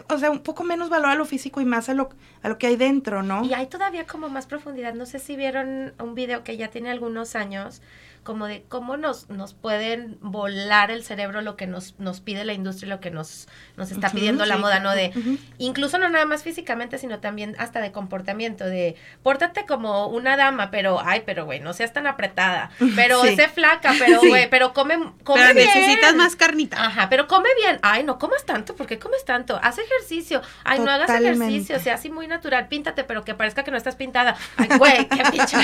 o 0.08 0.18
sea, 0.18 0.30
un 0.30 0.40
poco 0.40 0.64
menos 0.64 0.88
valor 0.88 1.10
a 1.10 1.14
lo 1.14 1.24
físico 1.24 1.60
y 1.60 1.64
más 1.64 1.88
a 1.88 1.94
lo, 1.94 2.10
a 2.42 2.48
lo 2.48 2.58
que 2.58 2.66
hay 2.66 2.76
dentro, 2.76 3.22
¿no? 3.22 3.44
Y 3.44 3.52
hay 3.52 3.66
todavía 3.66 4.06
como 4.06 4.28
más 4.28 4.46
profundidad. 4.46 4.94
No 4.94 5.06
sé 5.06 5.18
si 5.18 5.36
vieron 5.36 5.92
un 5.98 6.14
video 6.14 6.44
que 6.44 6.56
ya 6.56 6.68
tiene 6.68 6.90
algunos 6.90 7.34
años 7.34 7.82
como 8.28 8.46
de 8.46 8.62
cómo 8.68 8.98
nos, 8.98 9.30
nos 9.30 9.54
pueden 9.54 10.18
volar 10.20 10.90
el 10.90 11.02
cerebro 11.02 11.40
lo 11.40 11.56
que 11.56 11.66
nos, 11.66 11.98
nos 11.98 12.20
pide 12.20 12.44
la 12.44 12.52
industria, 12.52 12.90
lo 12.90 13.00
que 13.00 13.10
nos, 13.10 13.48
nos 13.78 13.90
está 13.90 14.10
pidiendo 14.10 14.44
la 14.44 14.58
moda, 14.58 14.80
¿no? 14.80 14.94
De, 14.94 15.14
incluso 15.56 15.96
no 15.96 16.10
nada 16.10 16.26
más 16.26 16.42
físicamente, 16.42 16.98
sino 16.98 17.20
también 17.20 17.56
hasta 17.58 17.80
de 17.80 17.90
comportamiento, 17.90 18.66
de 18.66 18.96
pórtate 19.22 19.64
como 19.64 20.08
una 20.08 20.36
dama, 20.36 20.70
pero, 20.70 21.00
ay, 21.02 21.22
pero 21.24 21.46
güey, 21.46 21.60
no 21.60 21.72
seas 21.72 21.94
tan 21.94 22.06
apretada, 22.06 22.70
pero 22.96 23.22
sé 23.22 23.48
flaca, 23.48 23.94
pero 23.98 24.20
güey, 24.20 24.50
pero 24.50 24.74
come, 24.74 24.98
come 25.24 25.40
pero 25.40 25.54
necesitas 25.54 26.14
más 26.14 26.36
carnita. 26.36 26.84
Ajá, 26.84 27.08
pero 27.08 27.28
come 27.28 27.48
bien, 27.56 27.78
ay, 27.80 28.04
no 28.04 28.18
comas 28.18 28.44
tanto, 28.44 28.76
¿por 28.76 28.86
qué 28.86 28.98
comes 28.98 29.24
tanto? 29.24 29.58
Haz 29.62 29.78
ejercicio, 29.78 30.42
ay, 30.64 30.80
no 30.80 30.90
hagas 30.90 31.08
ejercicio, 31.08 31.78
sea 31.78 31.94
así 31.94 32.10
muy 32.10 32.26
natural, 32.26 32.68
píntate, 32.68 33.04
pero 33.04 33.24
que 33.24 33.34
parezca 33.34 33.64
que 33.64 33.70
no 33.70 33.78
estás 33.78 33.96
pintada. 33.96 34.36
Ay, 34.58 34.68
güey, 34.76 35.08
qué 35.08 35.22
pinche. 35.30 35.56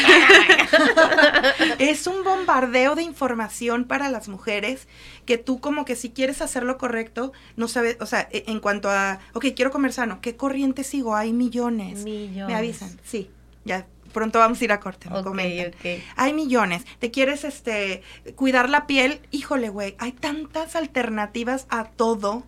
es 1.78 2.06
un 2.06 2.24
bomba 2.24 2.53
de 2.60 3.02
información 3.02 3.84
para 3.84 4.08
las 4.10 4.28
mujeres 4.28 4.86
que 5.26 5.38
tú 5.38 5.60
como 5.60 5.84
que 5.84 5.96
si 5.96 6.10
quieres 6.10 6.40
hacer 6.40 6.62
lo 6.62 6.78
correcto, 6.78 7.32
no 7.56 7.68
sabes, 7.68 7.96
o 8.00 8.06
sea, 8.06 8.28
e, 8.30 8.44
en 8.46 8.60
cuanto 8.60 8.90
a, 8.90 9.20
ok, 9.32 9.46
quiero 9.56 9.70
comer 9.70 9.92
sano, 9.92 10.20
¿qué 10.20 10.36
corriente 10.36 10.84
sigo? 10.84 11.16
Hay 11.16 11.32
millones. 11.32 12.04
Millones. 12.04 12.46
Me 12.46 12.54
avisan, 12.54 13.00
sí, 13.02 13.30
ya 13.64 13.86
pronto 14.12 14.38
vamos 14.38 14.60
a 14.60 14.64
ir 14.64 14.72
a 14.72 14.78
corte, 14.78 15.08
me 15.34 15.72
Hay 16.16 16.32
millones. 16.32 16.84
¿Te 17.00 17.10
quieres 17.10 17.42
este 17.42 18.02
cuidar 18.36 18.70
la 18.70 18.86
piel? 18.86 19.20
Híjole, 19.32 19.68
güey, 19.68 19.96
hay 19.98 20.12
tantas 20.12 20.76
alternativas 20.76 21.66
a 21.68 21.84
todo 21.84 22.44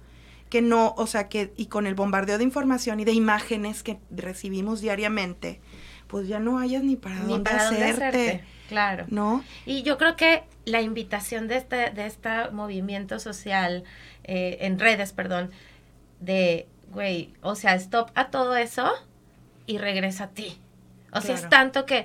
que 0.49 0.63
no, 0.63 0.95
o 0.97 1.07
sea, 1.09 1.29
que 1.29 1.53
y 1.57 1.67
con 1.67 1.89
el 1.89 1.97
bombardeo 1.97 2.39
de 2.39 2.45
información 2.45 3.01
y 3.01 3.05
de 3.05 3.13
imágenes 3.13 3.83
que 3.83 3.99
recibimos 4.11 4.81
diariamente, 4.81 5.61
pues 6.07 6.29
ya 6.29 6.39
no 6.39 6.59
hayas 6.59 6.85
ni 6.85 6.95
para 6.95 7.21
dónde 7.23 7.51
hacerte. 7.51 8.45
Claro. 8.69 9.05
¿No? 9.09 9.45
Y 9.65 9.83
yo 9.83 9.99
creo 9.99 10.17
que 10.17 10.45
la 10.65 10.81
invitación 10.81 11.49
de 11.49 11.57
este, 11.57 11.91
de 11.91 12.07
este 12.07 12.51
movimiento 12.51 13.19
social, 13.19 13.85
eh, 14.25 14.59
en 14.61 14.79
redes, 14.79 15.13
perdón, 15.13 15.51
de, 16.21 16.67
güey, 16.91 17.33
o 17.43 17.55
sea, 17.55 17.75
stop 17.75 18.11
a 18.15 18.31
todo 18.31 18.57
eso 18.57 18.91
y 19.67 19.79
regresa 19.79 20.25
a 20.25 20.29
ti. 20.29 20.59
O 21.13 21.21
sea, 21.21 21.35
es 21.35 21.49
tanto 21.49 21.87
que 21.87 22.05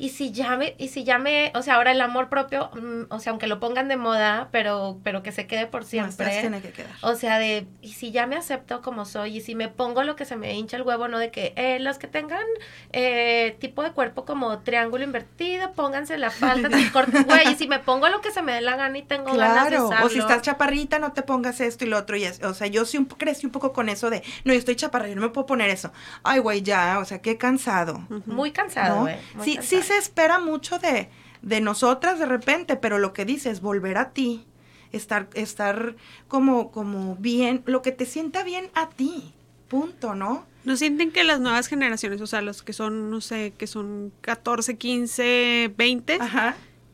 y 0.00 0.08
si 0.08 0.32
ya 0.32 0.56
me, 0.56 0.74
y 0.78 0.88
si 0.88 1.04
ya 1.04 1.18
me, 1.18 1.52
o 1.54 1.60
sea, 1.60 1.74
ahora 1.74 1.92
el 1.92 2.00
amor 2.00 2.30
propio, 2.30 2.70
mm, 2.72 3.12
o 3.12 3.20
sea, 3.20 3.32
aunque 3.32 3.46
lo 3.46 3.60
pongan 3.60 3.86
de 3.86 3.98
moda, 3.98 4.48
pero, 4.50 4.98
pero 5.04 5.22
que 5.22 5.30
se 5.30 5.46
quede 5.46 5.66
por 5.66 5.84
siempre. 5.84 6.40
tiene 6.40 6.62
que 6.62 6.70
quedar. 6.70 6.90
O 7.02 7.14
sea, 7.16 7.38
de, 7.38 7.66
y 7.82 7.92
si 7.92 8.10
ya 8.10 8.26
me 8.26 8.36
acepto 8.36 8.80
como 8.80 9.04
soy, 9.04 9.36
y 9.36 9.40
si 9.42 9.54
me 9.54 9.68
pongo 9.68 10.02
lo 10.02 10.16
que 10.16 10.24
se 10.24 10.36
me 10.36 10.54
hincha 10.54 10.78
el 10.78 10.84
huevo, 10.84 11.06
no 11.08 11.18
de 11.18 11.30
que 11.30 11.52
eh, 11.54 11.80
los 11.80 11.98
que 11.98 12.06
tengan 12.06 12.46
eh, 12.92 13.58
tipo 13.60 13.82
de 13.82 13.92
cuerpo 13.92 14.24
como 14.24 14.60
triángulo 14.60 15.04
invertido, 15.04 15.72
pónganse 15.74 16.16
la 16.16 16.30
falda 16.30 16.70
corte, 16.94 17.22
güey, 17.24 17.52
y 17.52 17.56
si 17.56 17.68
me 17.68 17.78
pongo 17.78 18.08
lo 18.08 18.22
que 18.22 18.30
se 18.30 18.40
me 18.40 18.54
dé 18.54 18.62
la 18.62 18.76
gana 18.76 18.96
y 18.96 19.02
tengo 19.02 19.34
ganas 19.34 19.68
de 19.68 19.82
usarlo. 19.82 20.06
O 20.06 20.08
si 20.08 20.18
estás 20.18 20.40
chaparrita, 20.40 20.98
no 20.98 21.12
te 21.12 21.20
pongas 21.20 21.60
esto 21.60 21.84
y 21.84 21.88
lo 21.88 21.98
otro. 21.98 22.16
Y 22.16 22.24
es, 22.24 22.42
o 22.42 22.54
sea, 22.54 22.68
yo 22.68 22.86
sí 22.86 22.96
un, 22.96 23.04
crecí 23.04 23.44
un 23.44 23.52
poco 23.52 23.74
con 23.74 23.90
eso 23.90 24.08
de, 24.08 24.22
no, 24.44 24.54
yo 24.54 24.58
estoy 24.58 24.76
chaparrita, 24.76 25.14
no 25.14 25.20
me 25.20 25.28
puedo 25.28 25.44
poner 25.44 25.68
eso. 25.68 25.92
Ay, 26.22 26.40
güey, 26.40 26.62
ya, 26.62 27.00
o 27.00 27.04
sea, 27.04 27.20
qué 27.20 27.36
cansado. 27.36 28.06
Muy 28.24 28.52
cansado, 28.52 29.02
güey. 29.02 29.16
Sí, 29.42 29.58
sí 29.60 29.82
se 29.90 29.98
espera 29.98 30.38
mucho 30.38 30.78
de, 30.78 31.08
de 31.42 31.60
nosotras 31.60 32.20
de 32.20 32.26
repente, 32.26 32.76
pero 32.76 32.98
lo 32.98 33.12
que 33.12 33.24
dices, 33.24 33.60
volver 33.60 33.98
a 33.98 34.10
ti, 34.10 34.46
estar, 34.92 35.28
estar 35.34 35.96
como, 36.28 36.70
como 36.70 37.16
bien, 37.16 37.62
lo 37.66 37.82
que 37.82 37.90
te 37.90 38.06
sienta 38.06 38.44
bien 38.44 38.70
a 38.74 38.88
ti, 38.88 39.34
punto, 39.66 40.14
¿no? 40.14 40.46
¿No 40.62 40.76
sienten 40.76 41.10
que 41.10 41.24
las 41.24 41.40
nuevas 41.40 41.66
generaciones, 41.66 42.20
o 42.20 42.28
sea, 42.28 42.40
los 42.40 42.62
que 42.62 42.72
son, 42.72 43.10
no 43.10 43.20
sé, 43.20 43.52
que 43.58 43.66
son 43.66 44.12
14, 44.20 44.76
15, 44.76 45.74
20, 45.76 46.18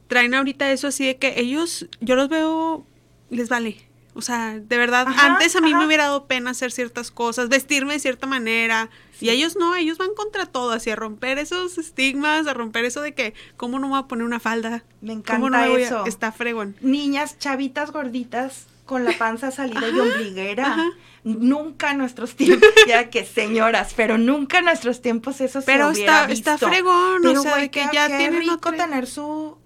traen 0.06 0.34
ahorita 0.34 0.72
eso 0.72 0.86
así 0.86 1.04
de 1.04 1.16
que 1.16 1.38
ellos, 1.38 1.88
yo 2.00 2.14
los 2.14 2.30
veo, 2.30 2.86
les 3.28 3.50
vale. 3.50 3.76
O 4.16 4.22
sea, 4.22 4.58
de 4.58 4.78
verdad, 4.78 5.06
antes 5.18 5.54
a 5.56 5.60
mí 5.60 5.74
me 5.74 5.86
hubiera 5.86 6.04
dado 6.04 6.26
pena 6.26 6.52
hacer 6.52 6.72
ciertas 6.72 7.10
cosas, 7.10 7.50
vestirme 7.50 7.92
de 7.92 7.98
cierta 8.00 8.26
manera. 8.26 8.88
Y 9.20 9.28
ellos 9.28 9.56
no, 9.56 9.76
ellos 9.76 9.98
van 9.98 10.14
contra 10.16 10.46
todo, 10.46 10.72
así 10.72 10.90
a 10.90 10.96
romper 10.96 11.38
esos 11.38 11.76
estigmas, 11.76 12.46
a 12.46 12.54
romper 12.54 12.86
eso 12.86 13.02
de 13.02 13.14
que, 13.14 13.34
¿cómo 13.56 13.78
no 13.78 13.88
me 13.88 13.92
voy 13.92 14.00
a 14.00 14.08
poner 14.08 14.24
una 14.24 14.40
falda? 14.40 14.84
Me 15.02 15.12
encanta 15.12 15.66
eso. 15.68 16.06
está 16.06 16.32
fregón. 16.32 16.76
Niñas, 16.80 17.38
chavitas 17.38 17.92
gorditas, 17.92 18.66
con 18.86 19.04
la 19.04 19.12
panza 19.18 19.50
salida 19.50 19.88
y 19.88 19.98
ombliguera. 19.98 20.76
Nunca 21.24 21.90
en 21.90 21.98
nuestros 21.98 22.36
tiempos, 22.36 22.70
ya 22.86 23.10
que 23.10 23.24
señoras, 23.24 23.94
pero 23.96 24.16
nunca 24.16 24.60
en 24.60 24.66
nuestros 24.66 25.02
tiempos 25.02 25.40
eso 25.40 25.60
pero 25.66 25.86
se 25.86 25.94
hubiera 26.02 26.32
está, 26.32 26.54
está 26.54 26.68
fregón, 26.68 27.26
o 27.26 27.42
sea, 27.42 27.68
que 27.68 27.84
ya 27.92 28.06
tienen 28.06 28.42
rico 28.42 28.72
tener 28.72 29.08
su 29.08 29.58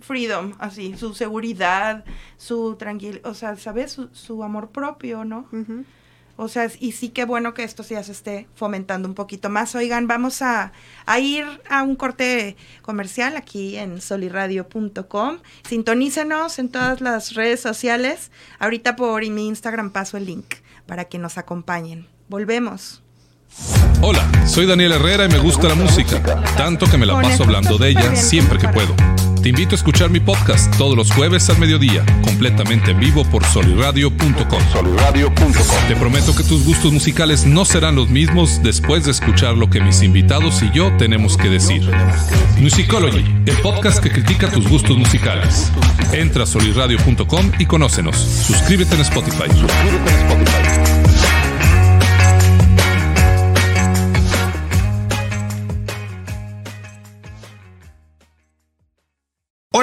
freedom, 0.00 0.54
así, 0.58 0.96
su 0.96 1.14
seguridad, 1.14 2.04
su 2.36 2.76
tranquilidad, 2.76 3.26
o 3.26 3.34
sea, 3.34 3.56
¿sabes? 3.56 3.98
Su, 4.12 4.42
amor 4.42 4.70
propio, 4.70 5.24
¿no? 5.24 5.46
O 6.42 6.48
sea, 6.48 6.70
y 6.80 6.92
sí 6.92 7.10
que 7.10 7.26
bueno 7.26 7.52
que 7.52 7.64
esto 7.64 7.82
ya 7.82 8.02
se 8.02 8.12
esté 8.12 8.48
fomentando 8.54 9.06
un 9.06 9.14
poquito 9.14 9.50
más. 9.50 9.74
Oigan, 9.74 10.06
vamos 10.06 10.40
a, 10.40 10.72
ir 11.20 11.44
a 11.68 11.82
un 11.82 11.96
corte 11.96 12.56
comercial 12.80 13.36
aquí 13.36 13.76
en 13.76 14.00
soliradio.com. 14.00 15.36
Sintonícenos 15.68 16.58
en 16.58 16.70
todas 16.70 17.02
las 17.02 17.34
redes 17.34 17.60
sociales. 17.60 18.30
Ahorita 18.58 18.96
por 18.96 19.20
mi 19.28 19.48
Instagram 19.48 19.90
paso 19.90 20.16
el 20.16 20.24
link 20.24 20.54
para 20.86 21.04
que 21.04 21.18
nos 21.18 21.36
acompañen. 21.36 22.06
Volvemos. 22.30 23.02
Hola, 24.00 24.26
soy 24.46 24.64
Daniel 24.64 24.92
Herrera 24.92 25.26
y 25.26 25.28
me 25.28 25.40
gusta 25.40 25.68
la 25.68 25.74
música, 25.74 26.22
tanto 26.56 26.86
que 26.90 26.96
me 26.96 27.04
la 27.04 27.20
paso 27.20 27.44
hablando 27.44 27.76
de 27.76 27.90
ella 27.90 28.16
siempre 28.16 28.58
que 28.58 28.68
puedo. 28.68 28.94
Te 29.42 29.48
invito 29.48 29.74
a 29.74 29.76
escuchar 29.76 30.10
mi 30.10 30.20
podcast 30.20 30.76
todos 30.76 30.94
los 30.94 31.10
jueves 31.12 31.48
al 31.48 31.58
mediodía, 31.58 32.04
completamente 32.22 32.90
en 32.90 33.00
vivo 33.00 33.24
por 33.24 33.42
soliradio.com. 33.46 34.62
Te 35.88 35.96
prometo 35.96 36.34
que 36.34 36.42
tus 36.42 36.64
gustos 36.64 36.92
musicales 36.92 37.46
no 37.46 37.64
serán 37.64 37.96
los 37.96 38.10
mismos 38.10 38.62
después 38.62 39.06
de 39.06 39.12
escuchar 39.12 39.56
lo 39.56 39.70
que 39.70 39.80
mis 39.80 40.02
invitados 40.02 40.62
y 40.62 40.70
yo 40.72 40.94
tenemos 40.98 41.38
que 41.38 41.48
decir. 41.48 41.82
Musicology, 42.58 43.24
el 43.46 43.56
podcast 43.62 44.02
que 44.02 44.10
critica 44.10 44.50
tus 44.50 44.68
gustos 44.68 44.98
musicales. 44.98 45.72
Entra 46.12 46.42
a 46.42 46.46
soliradio.com 46.46 47.52
y 47.58 47.64
conócenos. 47.64 48.16
Suscríbete 48.16 48.94
en 48.94 49.00
Spotify. 49.00 49.48
Suscríbete 49.48 50.10
en 50.10 50.16
Spotify. 50.16 50.99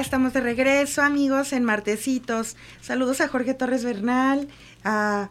Estamos 0.00 0.32
de 0.32 0.40
regreso, 0.40 1.02
amigos, 1.02 1.52
en 1.52 1.64
Martecitos. 1.64 2.56
Saludos 2.80 3.20
a 3.20 3.28
Jorge 3.28 3.54
Torres 3.54 3.84
Bernal, 3.84 4.48
a, 4.82 5.30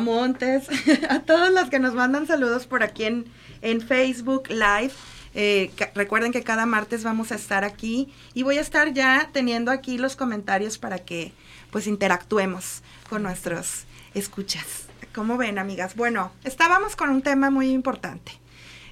Montes, 0.00 0.68
a 1.08 1.20
todos 1.20 1.50
los 1.52 1.68
que 1.68 1.80
nos 1.80 1.94
mandan 1.94 2.26
saludos 2.26 2.66
por 2.66 2.82
aquí 2.82 3.04
en, 3.04 3.24
en 3.60 3.80
Facebook 3.80 4.48
Live. 4.48 4.92
Eh, 5.34 5.72
recuerden 5.94 6.32
que 6.32 6.42
cada 6.44 6.64
martes 6.64 7.02
vamos 7.02 7.32
a 7.32 7.34
estar 7.34 7.64
aquí 7.64 8.12
y 8.34 8.44
voy 8.44 8.58
a 8.58 8.60
estar 8.60 8.92
ya 8.92 9.30
teniendo 9.32 9.72
aquí 9.72 9.98
los 9.98 10.14
comentarios 10.14 10.78
para 10.78 10.98
que 10.98 11.32
pues 11.70 11.86
interactuemos 11.86 12.82
con 13.10 13.24
nuestros 13.24 13.84
escuchas. 14.14 14.86
¿Cómo 15.12 15.36
ven, 15.36 15.58
amigas? 15.58 15.96
Bueno, 15.96 16.30
estábamos 16.44 16.94
con 16.94 17.10
un 17.10 17.22
tema 17.22 17.50
muy 17.50 17.70
importante. 17.70 18.32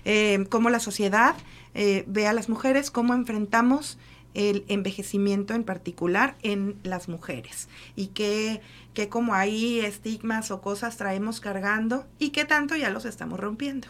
Eh, 0.05 0.47
cómo 0.51 0.69
la 0.69 0.81
sociedad 0.81 1.37
eh, 1.75 2.05
ve 2.09 2.27
a 2.27 2.33
las 2.33 2.49
mujeres, 2.49 2.91
cómo 2.91 3.15
enfrentamos 3.15 3.99
el 4.35 4.65
envejecimiento 4.69 5.55
en 5.55 5.65
particular 5.65 6.37
en 6.43 6.77
las 6.83 7.09
mujeres 7.09 7.69
y 7.97 8.09
que, 8.09 8.61
que 8.95 9.09
como 9.09 9.35
hay 9.35 9.81
estigmas 9.81 10.51
o 10.51 10.61
cosas 10.61 10.97
traemos 10.97 11.41
cargando 11.41 12.07
y 12.19 12.31
que 12.31 12.45
tanto 12.45 12.77
ya 12.77 12.91
los 12.91 13.05
estamos 13.05 13.39
rompiendo, 13.41 13.89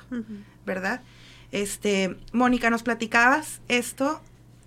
¿verdad? 0.67 1.03
Este, 1.53 2.17
Mónica, 2.33 2.71
nos 2.71 2.83
platicabas 2.83 3.61
esto 3.69 4.23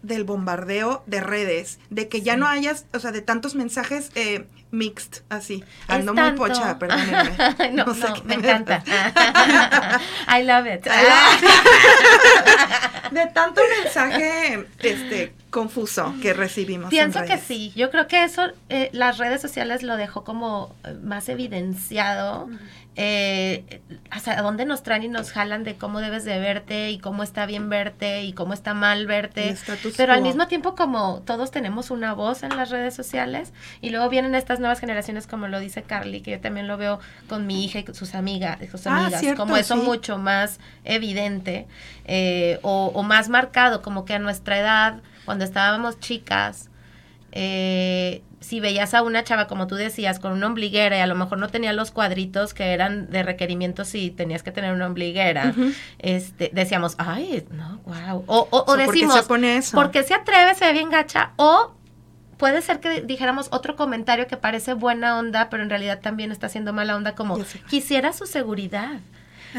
del 0.06 0.24
bombardeo 0.24 1.04
de 1.08 1.20
redes, 1.20 1.80
de 1.90 2.08
que 2.08 2.22
ya 2.22 2.38
no 2.38 2.48
hayas, 2.48 2.86
o 2.94 3.00
sea, 3.00 3.12
de 3.12 3.22
tantos 3.22 3.56
mensajes 3.56 4.12
eh, 4.14 4.46
mixed, 4.70 5.24
así. 5.30 5.64
Ando 5.88 6.14
muy 6.14 6.34
pocha, 6.34 6.78
perdónenme. 6.78 7.36
no, 7.74 7.86
no, 7.86 8.24
me 8.26 8.36
encanta. 8.36 8.84
I 10.28 10.44
love 10.44 10.68
it. 10.68 10.86
de 13.12 13.26
tanto 13.28 13.62
mensaje 13.84 14.68
este 14.80 15.34
confuso 15.56 16.14
que 16.22 16.34
recibimos. 16.34 16.90
Pienso 16.90 17.24
que 17.24 17.38
sí. 17.38 17.72
Yo 17.78 17.90
creo 17.90 18.10
que 18.10 18.26
eso 18.26 18.52
eh, 18.68 18.90
las 18.92 19.18
redes 19.18 19.42
sociales 19.42 19.84
lo 19.84 19.96
dejó 19.96 20.26
como 20.26 20.76
eh, 20.84 20.94
más 21.02 21.30
evidenciado 21.30 22.50
eh, 22.98 23.82
hasta 24.10 24.42
dónde 24.42 24.66
nos 24.66 24.84
traen 24.84 25.04
y 25.04 25.08
nos 25.08 25.32
jalan 25.32 25.64
de 25.64 25.76
cómo 25.76 26.02
debes 26.02 26.26
de 26.26 26.40
verte 26.40 26.92
y 26.92 27.00
cómo 27.00 27.24
está 27.24 27.46
bien 27.46 27.70
verte 27.70 28.24
y 28.24 28.34
cómo 28.34 28.54
está 28.54 28.74
mal 28.74 29.08
verte. 29.08 29.56
Pero 29.96 30.12
al 30.12 30.22
mismo 30.22 30.48
tiempo 30.48 30.76
como 30.76 31.22
todos 31.26 31.52
tenemos 31.52 31.90
una 31.90 32.14
voz 32.14 32.44
en 32.44 32.58
las 32.58 32.70
redes 32.70 32.94
sociales 32.94 33.54
y 33.80 33.92
luego 33.92 34.10
vienen 34.10 34.36
estas 34.36 34.60
nuevas 34.60 34.82
generaciones 34.82 35.26
como 35.26 35.48
lo 35.48 35.62
dice 35.62 35.84
Carly, 35.84 36.20
que 36.20 36.32
yo 36.32 36.42
también 36.42 36.68
lo 36.68 36.76
veo 36.76 37.00
con 37.30 37.48
mi 37.48 37.64
hija 37.64 37.80
y 37.80 37.86
sus 37.94 38.14
amigas, 38.14 38.60
sus 38.70 38.88
ah, 38.88 39.06
amigas, 39.06 39.24
como 39.38 39.56
eso 39.56 39.78
mucho 39.78 40.18
más 40.18 40.60
evidente 40.84 41.66
eh, 42.04 42.60
o, 42.62 42.92
o 42.94 43.04
más 43.04 43.30
marcado, 43.30 43.82
como 43.82 44.04
que 44.04 44.16
a 44.16 44.20
nuestra 44.20 44.60
edad, 44.60 45.02
cuando 45.26 45.44
estábamos 45.44 46.00
chicas, 46.00 46.70
eh, 47.32 48.24
si 48.40 48.60
veías 48.60 48.94
a 48.94 49.02
una 49.02 49.24
chava, 49.24 49.48
como 49.48 49.68
tú 49.68 49.76
decías, 49.76 50.20
con 50.20 50.32
una 50.32 50.48
ombliguera 50.48 50.98
y 50.98 51.02
a 51.02 51.08
lo 51.08 51.16
mejor 51.16 51.40
no 51.40 51.50
tenía 51.50 51.74
los 51.74 51.92
cuadritos 51.92 52.54
que 52.54 52.74
eran 52.74 53.10
de 53.10 53.24
requerimientos 53.24 53.94
y 53.96 54.12
tenías 54.12 54.44
que 54.44 54.52
tener 54.52 54.72
una 54.72 54.86
ombliguera, 54.86 55.54
este, 55.98 56.52
decíamos, 56.54 56.96
ay, 56.98 57.46
no, 57.52 57.82
wow. 57.86 58.24
O, 58.28 58.48
o, 58.52 58.78
decimos, 58.78 59.24
¿por 59.24 59.42
qué, 59.42 59.62
se 59.62 59.76
porque 59.76 60.04
se 60.04 60.14
atreve, 60.14 60.54
se 60.54 60.66
ve 60.66 60.74
bien 60.74 60.90
gacha, 60.90 61.32
o 61.38 61.74
puede 62.38 62.62
ser 62.62 62.80
que 62.80 63.02
dijéramos 63.02 63.48
otro 63.52 63.76
comentario 63.76 64.28
que 64.28 64.38
parece 64.38 64.74
buena 64.74 65.18
onda, 65.18 65.50
pero 65.50 65.64
en 65.64 65.70
realidad 65.70 66.00
también 66.02 66.32
está 66.32 66.48
haciendo 66.48 66.72
mala 66.72 66.96
onda, 66.96 67.16
como 67.16 67.38
quisiera 67.68 68.14
su 68.14 68.26
seguridad. 68.28 69.00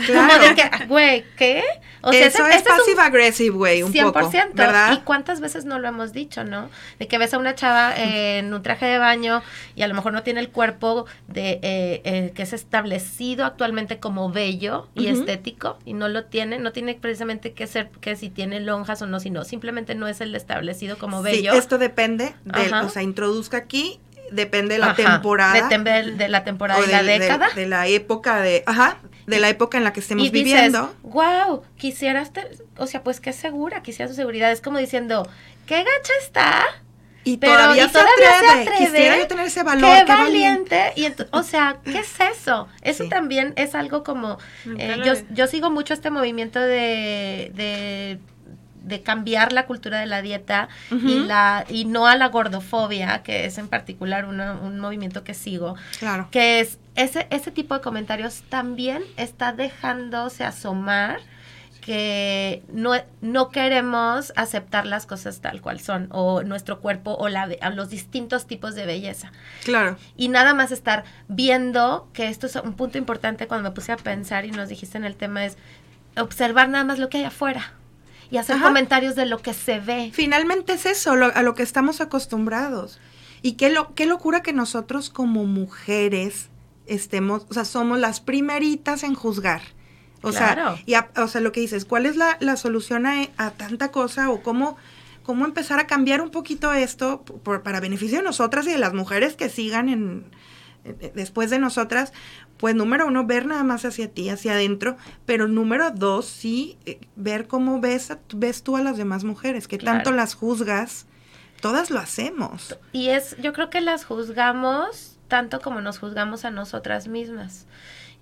Claro. 0.06 0.44
güey, 0.88 1.24
¿qué? 1.36 1.62
O 2.02 2.12
sea, 2.12 2.26
Eso 2.26 2.46
es 2.46 2.62
passive 2.62 3.00
aggressive, 3.00 3.56
güey, 3.56 3.82
un 3.82 3.92
100%, 3.92 4.12
poco, 4.12 4.30
¿verdad? 4.54 4.92
¿Y 4.92 4.98
cuántas 4.98 5.40
veces 5.40 5.64
no 5.64 5.80
lo 5.80 5.88
hemos 5.88 6.12
dicho, 6.12 6.44
no? 6.44 6.70
De 7.00 7.08
que 7.08 7.18
ves 7.18 7.34
a 7.34 7.38
una 7.38 7.56
chava 7.56 7.94
en 7.96 8.54
un 8.54 8.62
traje 8.62 8.86
de 8.86 8.98
baño 8.98 9.42
y 9.74 9.82
a 9.82 9.88
lo 9.88 9.94
mejor 9.94 10.12
no 10.12 10.22
tiene 10.22 10.38
el 10.38 10.50
cuerpo 10.50 11.06
de 11.26 11.58
eh, 11.62 12.02
eh, 12.04 12.32
que 12.34 12.42
es 12.42 12.52
establecido 12.52 13.44
actualmente 13.44 13.98
como 13.98 14.30
bello 14.30 14.88
y 14.94 15.08
estético 15.08 15.78
y 15.84 15.94
no 15.94 16.08
lo 16.08 16.26
tiene, 16.26 16.60
no 16.60 16.72
tiene 16.72 16.94
precisamente 16.94 17.54
que 17.54 17.66
ser 17.66 17.90
que 18.00 18.14
si 18.14 18.30
tiene 18.30 18.60
lonjas 18.60 19.02
o 19.02 19.06
no, 19.06 19.18
sino 19.18 19.44
simplemente 19.44 19.96
no 19.96 20.06
es 20.06 20.20
el 20.20 20.34
establecido 20.36 20.98
como 20.98 21.22
bello. 21.22 21.52
Sí, 21.52 21.58
esto 21.58 21.78
depende 21.78 22.34
de, 22.44 22.72
o 22.72 22.88
sea, 22.88 23.02
introduzca 23.02 23.56
aquí 23.56 23.98
depende 24.30 24.74
de 24.74 24.80
la 24.80 24.94
temporada. 24.94 25.54
Depende 25.54 26.12
de, 26.12 26.28
la 26.28 26.44
temporada 26.44 26.84
y 26.84 26.90
la 26.90 27.02
década. 27.02 27.48
De, 27.54 27.66
la 27.66 27.86
época 27.86 28.40
de, 28.40 28.62
ajá, 28.66 28.98
de 29.26 29.40
la 29.40 29.48
época 29.48 29.78
en 29.78 29.84
la 29.84 29.92
que 29.92 30.00
estemos 30.00 30.30
viviendo. 30.30 30.94
Wow, 31.02 31.62
quisieras, 31.76 32.30
o 32.76 32.86
sea, 32.86 33.02
pues 33.02 33.20
qué 33.20 33.32
segura, 33.32 33.82
quisiera 33.82 34.08
su 34.08 34.14
seguridad. 34.14 34.52
Es 34.52 34.60
como 34.60 34.78
diciendo, 34.78 35.28
qué 35.66 35.78
gacha 35.78 36.12
está. 36.20 36.64
Y 37.24 37.38
todavía, 37.38 37.88
se, 37.88 37.98
atreve. 37.98 38.76
Quisiera 38.78 39.18
yo 39.18 39.26
tener 39.26 39.46
ese 39.46 39.64
valor. 39.64 40.04
Qué, 40.06 40.12
valiente. 40.12 40.92
Y 40.94 41.08
o 41.32 41.42
sea, 41.42 41.78
¿qué 41.84 41.98
es 41.98 42.14
eso? 42.20 42.68
Eso 42.82 43.08
también 43.08 43.52
es 43.56 43.74
algo 43.74 44.04
como. 44.04 44.38
Eh, 44.78 45.02
yo, 45.04 45.14
yo 45.30 45.48
sigo 45.48 45.68
mucho 45.70 45.92
este 45.92 46.10
movimiento 46.10 46.60
de, 46.60 47.50
de 47.52 48.20
de, 48.86 49.02
cambiar 49.02 49.52
la 49.52 49.66
cultura 49.66 50.00
de 50.00 50.06
la 50.06 50.22
dieta 50.22 50.68
y, 50.90 51.20
la, 51.20 51.64
y 51.68 51.84
no 51.84 52.06
a 52.06 52.16
la 52.16 52.28
gordofobia, 52.28 53.22
que 53.22 53.44
es 53.46 53.58
en 53.58 53.68
particular 53.68 54.24
un 54.24 54.78
movimiento 54.80 55.24
que 55.24 55.34
sigo, 55.34 55.76
claro. 55.98 56.28
que 56.30 56.60
es 56.60 56.78
ese, 56.94 57.26
ese 57.30 57.50
tipo 57.50 57.74
de 57.74 57.80
comentarios 57.80 58.42
también 58.48 59.02
está 59.16 59.52
dejándose 59.52 60.44
asomar 60.44 61.20
que 61.86 62.64
no, 62.72 62.94
no 63.20 63.50
queremos 63.50 64.32
aceptar 64.34 64.86
las 64.86 65.06
cosas 65.06 65.40
tal 65.40 65.60
cual 65.60 65.78
son, 65.78 66.08
o 66.10 66.42
nuestro 66.42 66.80
cuerpo, 66.80 67.14
o 67.14 67.28
la, 67.28 67.46
los 67.72 67.90
distintos 67.90 68.48
tipos 68.48 68.74
de 68.74 68.86
belleza. 68.86 69.30
Claro. 69.62 69.96
Y 70.16 70.28
nada 70.28 70.52
más 70.52 70.72
estar 70.72 71.04
viendo, 71.28 72.08
que 72.12 72.26
esto 72.26 72.46
es 72.48 72.56
un 72.56 72.74
punto 72.74 72.98
importante 72.98 73.46
cuando 73.46 73.70
me 73.70 73.74
puse 73.74 73.92
a 73.92 73.96
pensar 73.96 74.44
y 74.44 74.50
nos 74.50 74.68
dijiste 74.68 74.98
en 74.98 75.04
el 75.04 75.14
tema, 75.14 75.44
es 75.44 75.56
observar 76.16 76.68
nada 76.68 76.82
más 76.82 76.98
lo 76.98 77.08
que 77.08 77.18
hay 77.18 77.24
afuera 77.24 77.72
y 78.30 78.38
hacer 78.38 78.60
comentarios 78.60 79.14
de 79.14 79.26
lo 79.26 79.38
que 79.38 79.54
se 79.54 79.80
ve. 79.80 80.10
Finalmente 80.12 80.74
es 80.74 80.86
eso, 80.86 81.12
a 81.12 81.42
lo 81.42 81.54
que 81.54 81.62
estamos 81.62 82.00
acostumbrados. 82.00 83.00
Y 83.42 83.52
qué, 83.52 83.70
lo, 83.70 83.94
qué 83.94 84.06
locura 84.06 84.42
que 84.42 84.52
nosotros 84.52 85.10
como 85.10 85.44
mujeres 85.44 86.48
estemos, 86.86 87.46
o 87.48 87.54
sea, 87.54 87.64
somos 87.64 87.98
las 87.98 88.20
primeritas 88.20 89.02
en 89.02 89.14
juzgar. 89.14 89.62
O 90.22 90.32
sea, 90.32 90.76
y 90.86 90.94
o 90.94 91.28
sea, 91.28 91.40
lo 91.40 91.52
que 91.52 91.60
dices, 91.60 91.84
¿cuál 91.84 92.06
es 92.06 92.16
la, 92.16 92.56
solución 92.56 93.06
a, 93.06 93.50
tanta 93.50 93.92
cosa 93.92 94.30
o 94.30 94.42
cómo, 94.42 94.76
cómo 95.22 95.44
empezar 95.44 95.78
a 95.78 95.86
cambiar 95.86 96.20
un 96.20 96.30
poquito 96.30 96.72
esto 96.72 97.22
para 97.62 97.80
beneficio 97.80 98.18
de 98.18 98.24
nosotras 98.24 98.66
y 98.66 98.70
de 98.70 98.78
las 98.78 98.92
mujeres 98.92 99.36
que 99.36 99.48
sigan 99.48 99.88
en, 99.88 100.24
después 101.14 101.50
de 101.50 101.58
nosotras? 101.58 102.12
Pues 102.58 102.74
número 102.74 103.06
uno, 103.06 103.26
ver 103.26 103.46
nada 103.46 103.62
más 103.64 103.84
hacia 103.84 104.10
ti, 104.10 104.28
hacia 104.30 104.52
adentro, 104.52 104.96
pero 105.26 105.46
número 105.46 105.90
dos, 105.90 106.26
sí, 106.26 106.78
eh, 106.86 106.98
ver 107.16 107.46
cómo 107.46 107.80
ves, 107.80 108.16
ves 108.34 108.62
tú 108.62 108.76
a 108.76 108.82
las 108.82 108.96
demás 108.96 109.24
mujeres, 109.24 109.68
que 109.68 109.78
tanto 109.78 110.10
las 110.10 110.34
juzgas, 110.34 111.06
todas 111.60 111.90
lo 111.90 111.98
hacemos. 111.98 112.78
Y 112.92 113.08
es, 113.08 113.36
yo 113.38 113.52
creo 113.52 113.68
que 113.68 113.80
las 113.80 114.04
juzgamos 114.04 115.18
tanto 115.28 115.60
como 115.60 115.80
nos 115.80 115.98
juzgamos 115.98 116.44
a 116.44 116.50
nosotras 116.50 117.08
mismas. 117.08 117.66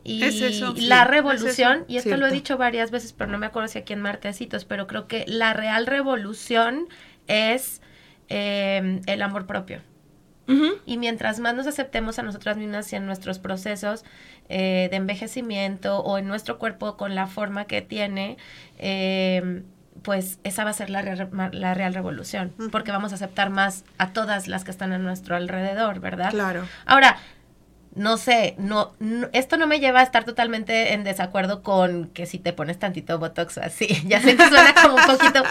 Y 0.05 0.20
la 0.87 1.05
revolución, 1.05 1.87
y 1.88 1.97
esto 1.97 2.16
lo 2.18 2.27
he 2.27 2.31
dicho 2.31 2.59
varias 2.59 2.90
veces, 2.90 3.14
pero 3.14 3.31
no 3.31 3.38
me 3.38 3.47
acuerdo 3.47 3.68
si 3.68 3.79
aquí 3.79 3.94
en 3.94 4.03
Martecitos, 4.03 4.66
pero 4.66 4.87
creo 4.87 5.09
que 5.09 5.25
la 5.27 5.55
real 5.55 5.87
revolución 5.87 6.88
es 7.27 7.81
em, 8.29 9.01
el 9.07 9.23
amor 9.23 9.47
propio. 9.47 9.81
Y 10.87 10.98
mientras 10.98 11.40
más 11.40 11.54
nos 11.54 11.66
aceptemos 11.66 12.18
a 12.18 12.22
nosotras 12.22 12.57
mismas 12.57 12.92
y 12.92 12.96
en 12.96 13.07
nuestros 13.07 13.38
procesos 13.38 14.04
eh, 14.48 14.88
de 14.90 14.96
envejecimiento 14.96 16.00
o 16.00 16.18
en 16.18 16.28
nuestro 16.28 16.59
cuerpo 16.59 16.96
con 16.96 17.14
la 17.14 17.26
forma 17.26 17.64
que 17.64 17.80
tiene, 17.80 18.37
em, 18.78 19.64
pues 20.02 20.38
esa 20.44 20.64
va 20.64 20.70
a 20.70 20.74
ser 20.74 20.90
la, 20.90 21.02
la 21.52 21.74
real 21.74 21.94
revolución, 21.94 22.52
porque 22.70 22.92
vamos 22.92 23.12
a 23.12 23.14
aceptar 23.14 23.48
más 23.48 23.85
a 23.96 24.12
todas 24.12 24.48
las 24.48 24.64
que 24.64 24.70
están 24.70 24.92
a 24.92 24.98
nuestro 24.98 25.35
alrededor, 25.37 26.00
¿verdad? 26.00 26.30
Claro. 26.30 26.68
Ahora, 26.85 27.16
no 27.94 28.16
sé, 28.16 28.57
no, 28.59 28.92
esto 29.33 29.57
no 29.57 29.66
me 29.66 29.78
lleva 29.78 30.00
a 30.00 30.02
estar 30.02 30.24
totalmente 30.24 30.94
en 30.94 31.04
desacuerdo 31.04 31.62
con 31.62 32.09
que 32.09 32.26
si 32.26 32.38
te 32.38 32.52
pones 32.52 32.78
tantito 32.78 33.18
botox 33.18 33.59
o 33.59 33.62
así, 33.62 33.87
ya 34.07 34.20
sé 34.20 34.37
que 34.37 34.48
suena 34.48 34.74
como 34.74 34.96
un 34.96 35.07
poquito, 35.07 35.42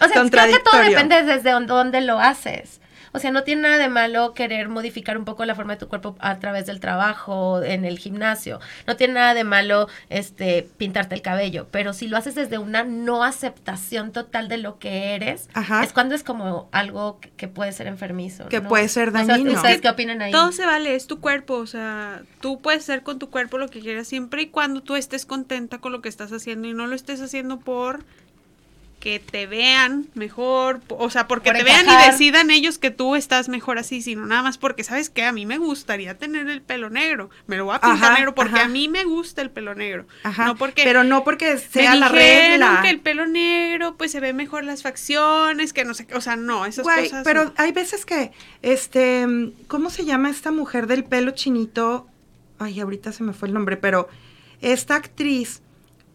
o 0.00 0.08
sea, 0.08 0.28
creo 0.28 0.46
que 0.48 0.62
todo 0.62 0.82
depende 0.82 1.22
desde 1.22 1.52
dónde 1.52 2.00
lo 2.00 2.18
haces. 2.18 2.80
O 3.14 3.20
sea, 3.20 3.30
no 3.30 3.44
tiene 3.44 3.62
nada 3.62 3.78
de 3.78 3.88
malo 3.88 4.34
querer 4.34 4.68
modificar 4.68 5.16
un 5.16 5.24
poco 5.24 5.44
la 5.44 5.54
forma 5.54 5.74
de 5.74 5.78
tu 5.78 5.88
cuerpo 5.88 6.16
a 6.18 6.40
través 6.40 6.66
del 6.66 6.80
trabajo, 6.80 7.62
en 7.62 7.84
el 7.84 8.00
gimnasio. 8.00 8.58
No 8.88 8.96
tiene 8.96 9.14
nada 9.14 9.34
de 9.34 9.44
malo 9.44 9.88
este 10.10 10.68
pintarte 10.78 11.14
el 11.14 11.22
cabello, 11.22 11.68
pero 11.70 11.92
si 11.92 12.08
lo 12.08 12.16
haces 12.16 12.34
desde 12.34 12.58
una 12.58 12.82
no 12.82 13.22
aceptación 13.22 14.10
total 14.10 14.48
de 14.48 14.58
lo 14.58 14.80
que 14.80 15.14
eres, 15.14 15.48
es 15.82 15.92
cuando 15.92 16.16
es 16.16 16.24
como 16.24 16.68
algo 16.72 17.20
que, 17.36 17.46
puede 17.46 17.70
ser 17.70 17.86
enfermizo. 17.86 18.48
Que 18.48 18.60
puede 18.60 18.88
ser 18.88 19.12
dañino. 19.12 19.52
¿Ustedes 19.52 19.80
qué 19.80 19.90
opinan 19.90 20.20
ahí? 20.20 20.32
Todo 20.32 20.50
se 20.50 20.66
vale, 20.66 20.96
es 20.96 21.06
tu 21.06 21.20
cuerpo, 21.20 21.54
o 21.54 21.66
sea, 21.66 22.22
tú 22.40 22.60
puedes 22.60 22.84
ser 22.84 23.04
con 23.04 23.20
tu 23.20 23.30
cuerpo 23.30 23.58
lo 23.58 23.68
que 23.68 23.78
quieras 23.78 24.08
siempre 24.08 24.42
y 24.42 24.46
cuando 24.48 24.82
tú 24.82 24.96
estés 24.96 25.24
contenta 25.24 25.78
con 25.78 25.92
lo 25.92 26.02
que 26.02 26.08
estás 26.08 26.32
haciendo 26.32 26.66
y 26.66 26.74
no 26.74 26.88
lo 26.88 26.96
estés 26.96 27.20
haciendo 27.20 27.60
por 27.60 28.04
que 29.04 29.20
te 29.20 29.46
vean 29.46 30.06
mejor, 30.14 30.80
o 30.88 31.10
sea, 31.10 31.28
porque 31.28 31.52
te 31.52 31.62
vean 31.62 31.84
y 31.86 32.10
decidan 32.10 32.50
ellos 32.50 32.78
que 32.78 32.90
tú 32.90 33.16
estás 33.16 33.50
mejor 33.50 33.76
así, 33.76 34.00
sino 34.00 34.24
nada 34.24 34.42
más 34.42 34.56
porque, 34.56 34.82
¿sabes 34.82 35.10
qué? 35.10 35.24
A 35.24 35.32
mí 35.32 35.44
me 35.44 35.58
gustaría 35.58 36.16
tener 36.16 36.48
el 36.48 36.62
pelo 36.62 36.88
negro, 36.88 37.28
me 37.46 37.58
lo 37.58 37.66
voy 37.66 37.76
a 37.76 37.82
pintar 37.82 38.14
negro 38.14 38.34
porque 38.34 38.58
a 38.58 38.66
mí 38.66 38.88
me 38.88 39.04
gusta 39.04 39.42
el 39.42 39.50
pelo 39.50 39.74
negro. 39.74 40.06
No 40.38 40.56
porque 40.56 40.84
Pero 40.84 41.04
no 41.04 41.22
porque 41.22 41.58
sea 41.58 41.94
la 41.96 42.08
regla. 42.08 42.80
que 42.82 42.88
el 42.88 42.98
pelo 42.98 43.26
negro 43.26 43.94
pues 43.98 44.10
se 44.10 44.20
ve 44.20 44.32
mejor 44.32 44.64
las 44.64 44.80
facciones, 44.80 45.74
que 45.74 45.84
no 45.84 45.92
sé, 45.92 46.06
o 46.14 46.22
sea, 46.22 46.36
no, 46.36 46.64
esas 46.64 46.86
cosas. 46.86 47.24
Pero 47.24 47.52
hay 47.58 47.72
veces 47.72 48.06
que, 48.06 48.32
este, 48.62 49.26
¿cómo 49.68 49.90
se 49.90 50.06
llama 50.06 50.30
esta 50.30 50.50
mujer 50.50 50.86
del 50.86 51.04
pelo 51.04 51.32
chinito? 51.32 52.06
Ay, 52.58 52.80
ahorita 52.80 53.12
se 53.12 53.22
me 53.22 53.34
fue 53.34 53.48
el 53.48 53.54
nombre, 53.54 53.76
pero 53.76 54.08
esta 54.62 54.94
actriz 54.94 55.60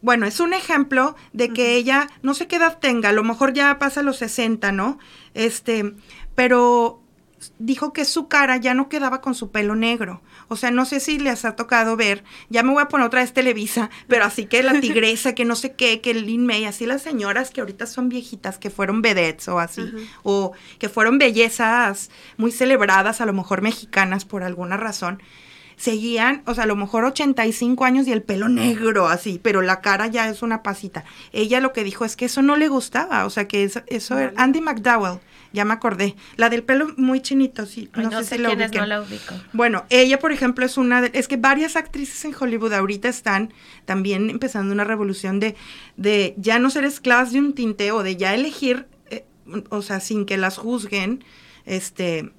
bueno, 0.02 0.26
es 0.26 0.40
un 0.40 0.54
ejemplo 0.54 1.16
de 1.34 1.50
que 1.50 1.76
ella, 1.76 2.10
no 2.22 2.34
sé 2.34 2.48
qué 2.48 2.58
edad 2.58 2.80
tenga, 2.80 3.10
a 3.10 3.14
lo 3.14 3.24
mejor 3.24 3.54
ya 3.54 3.80
pasa 3.80 4.02
los 4.02 4.18
60, 4.18 4.72
¿no? 4.72 5.00
Este, 5.34 5.94
pero 6.36 7.02
dijo 7.58 7.94
que 7.94 8.06
su 8.06 8.28
cara 8.28 8.58
ya 8.58 8.74
no 8.74 8.90
quedaba 8.90 9.22
con 9.22 9.36
su 9.36 9.52
pelo 9.52 9.76
negro. 9.76 10.22
O 10.48 10.56
sea, 10.56 10.72
no 10.72 10.86
sé 10.86 11.00
si 11.00 11.20
les 11.20 11.46
ha 11.46 11.56
tocado 11.56 11.96
ver, 11.96 12.24
ya 12.50 12.64
me 12.64 12.72
voy 12.72 12.82
a 12.82 12.88
poner 12.88 13.08
otra 13.08 13.22
vez 13.22 13.34
Televisa, 13.34 13.90
pero 14.08 14.26
así 14.26 14.46
que 14.46 14.64
la 14.64 14.80
tigresa, 14.80 15.36
que 15.36 15.46
no 15.46 15.56
sé 15.56 15.74
qué, 15.74 16.02
que 16.02 16.12
el 16.12 16.26
Lin 16.26 16.46
May, 16.46 16.66
así 16.66 16.86
las 16.86 17.02
señoras 17.02 17.52
que 17.52 17.62
ahorita 17.62 17.86
son 17.86 18.10
viejitas, 18.10 18.58
que 18.58 18.70
fueron 18.70 19.02
vedettes 19.02 19.48
o 19.48 19.60
así, 19.60 19.84
o 20.24 20.54
que 20.80 20.90
fueron 20.90 21.18
bellezas 21.18 22.10
muy 22.38 22.52
celebradas, 22.52 23.22
a 23.22 23.26
lo 23.26 23.34
mejor 23.34 23.62
mexicanas 23.62 24.26
por 24.26 24.44
alguna 24.44 24.78
razón 24.78 25.22
seguían, 25.80 26.44
o 26.46 26.54
sea, 26.54 26.66
a 26.66 26.68
lo 26.68 26.76
mejor 26.76 27.06
85 27.06 27.86
años 27.86 28.06
y 28.06 28.12
el 28.12 28.22
pelo 28.22 28.50
negro 28.50 29.08
así, 29.08 29.40
pero 29.42 29.62
la 29.62 29.80
cara 29.80 30.08
ya 30.08 30.28
es 30.30 30.42
una 30.42 30.62
pasita. 30.62 31.06
Ella 31.32 31.62
lo 31.62 31.72
que 31.72 31.86
dijo 31.86 32.04
es 32.04 32.18
que 32.18 32.26
eso 32.26 32.42
no 32.42 32.58
le 32.58 32.68
gustaba, 32.68 33.26
o 33.26 33.30
sea, 33.30 33.48
que 33.48 33.64
eso, 33.64 33.82
eso 33.88 34.20
era 34.20 34.34
Andy 34.36 34.60
McDowell. 34.60 35.20
Ya 35.52 35.66
me 35.66 35.74
acordé. 35.74 36.16
La 36.36 36.50
del 36.50 36.62
pelo 36.62 36.94
muy 36.98 37.22
chinito, 37.22 37.66
sí. 37.66 37.90
No, 37.96 38.12
sé, 38.24 38.36
si 38.36 38.42
la 38.42 38.54
no 38.54 38.86
la 38.86 39.02
ubico. 39.02 39.34
Bueno, 39.52 39.86
ella, 39.90 40.20
por 40.20 40.32
ejemplo, 40.32 40.64
es 40.64 40.78
una 40.78 41.02
de... 41.02 41.10
Es 41.14 41.28
que 41.28 41.38
varias 41.38 41.76
actrices 41.76 42.24
en 42.24 42.36
Hollywood 42.40 42.74
ahorita 42.74 43.08
están 43.10 43.52
también 43.86 44.30
empezando 44.30 44.72
una 44.74 44.84
revolución 44.84 45.40
de, 45.40 45.56
de 45.98 46.36
ya 46.38 46.60
no 46.60 46.70
ser 46.70 46.84
esclavas 46.84 47.32
de 47.32 47.40
un 47.40 47.54
tinte 47.54 47.92
o 47.92 48.04
de 48.04 48.16
ya 48.16 48.36
elegir, 48.36 48.86
eh, 49.10 49.26
o 49.70 49.82
sea, 49.82 50.02
sin 50.02 50.28
que 50.28 50.38
las 50.38 50.58
juzguen, 50.58 51.24
este 51.66 52.32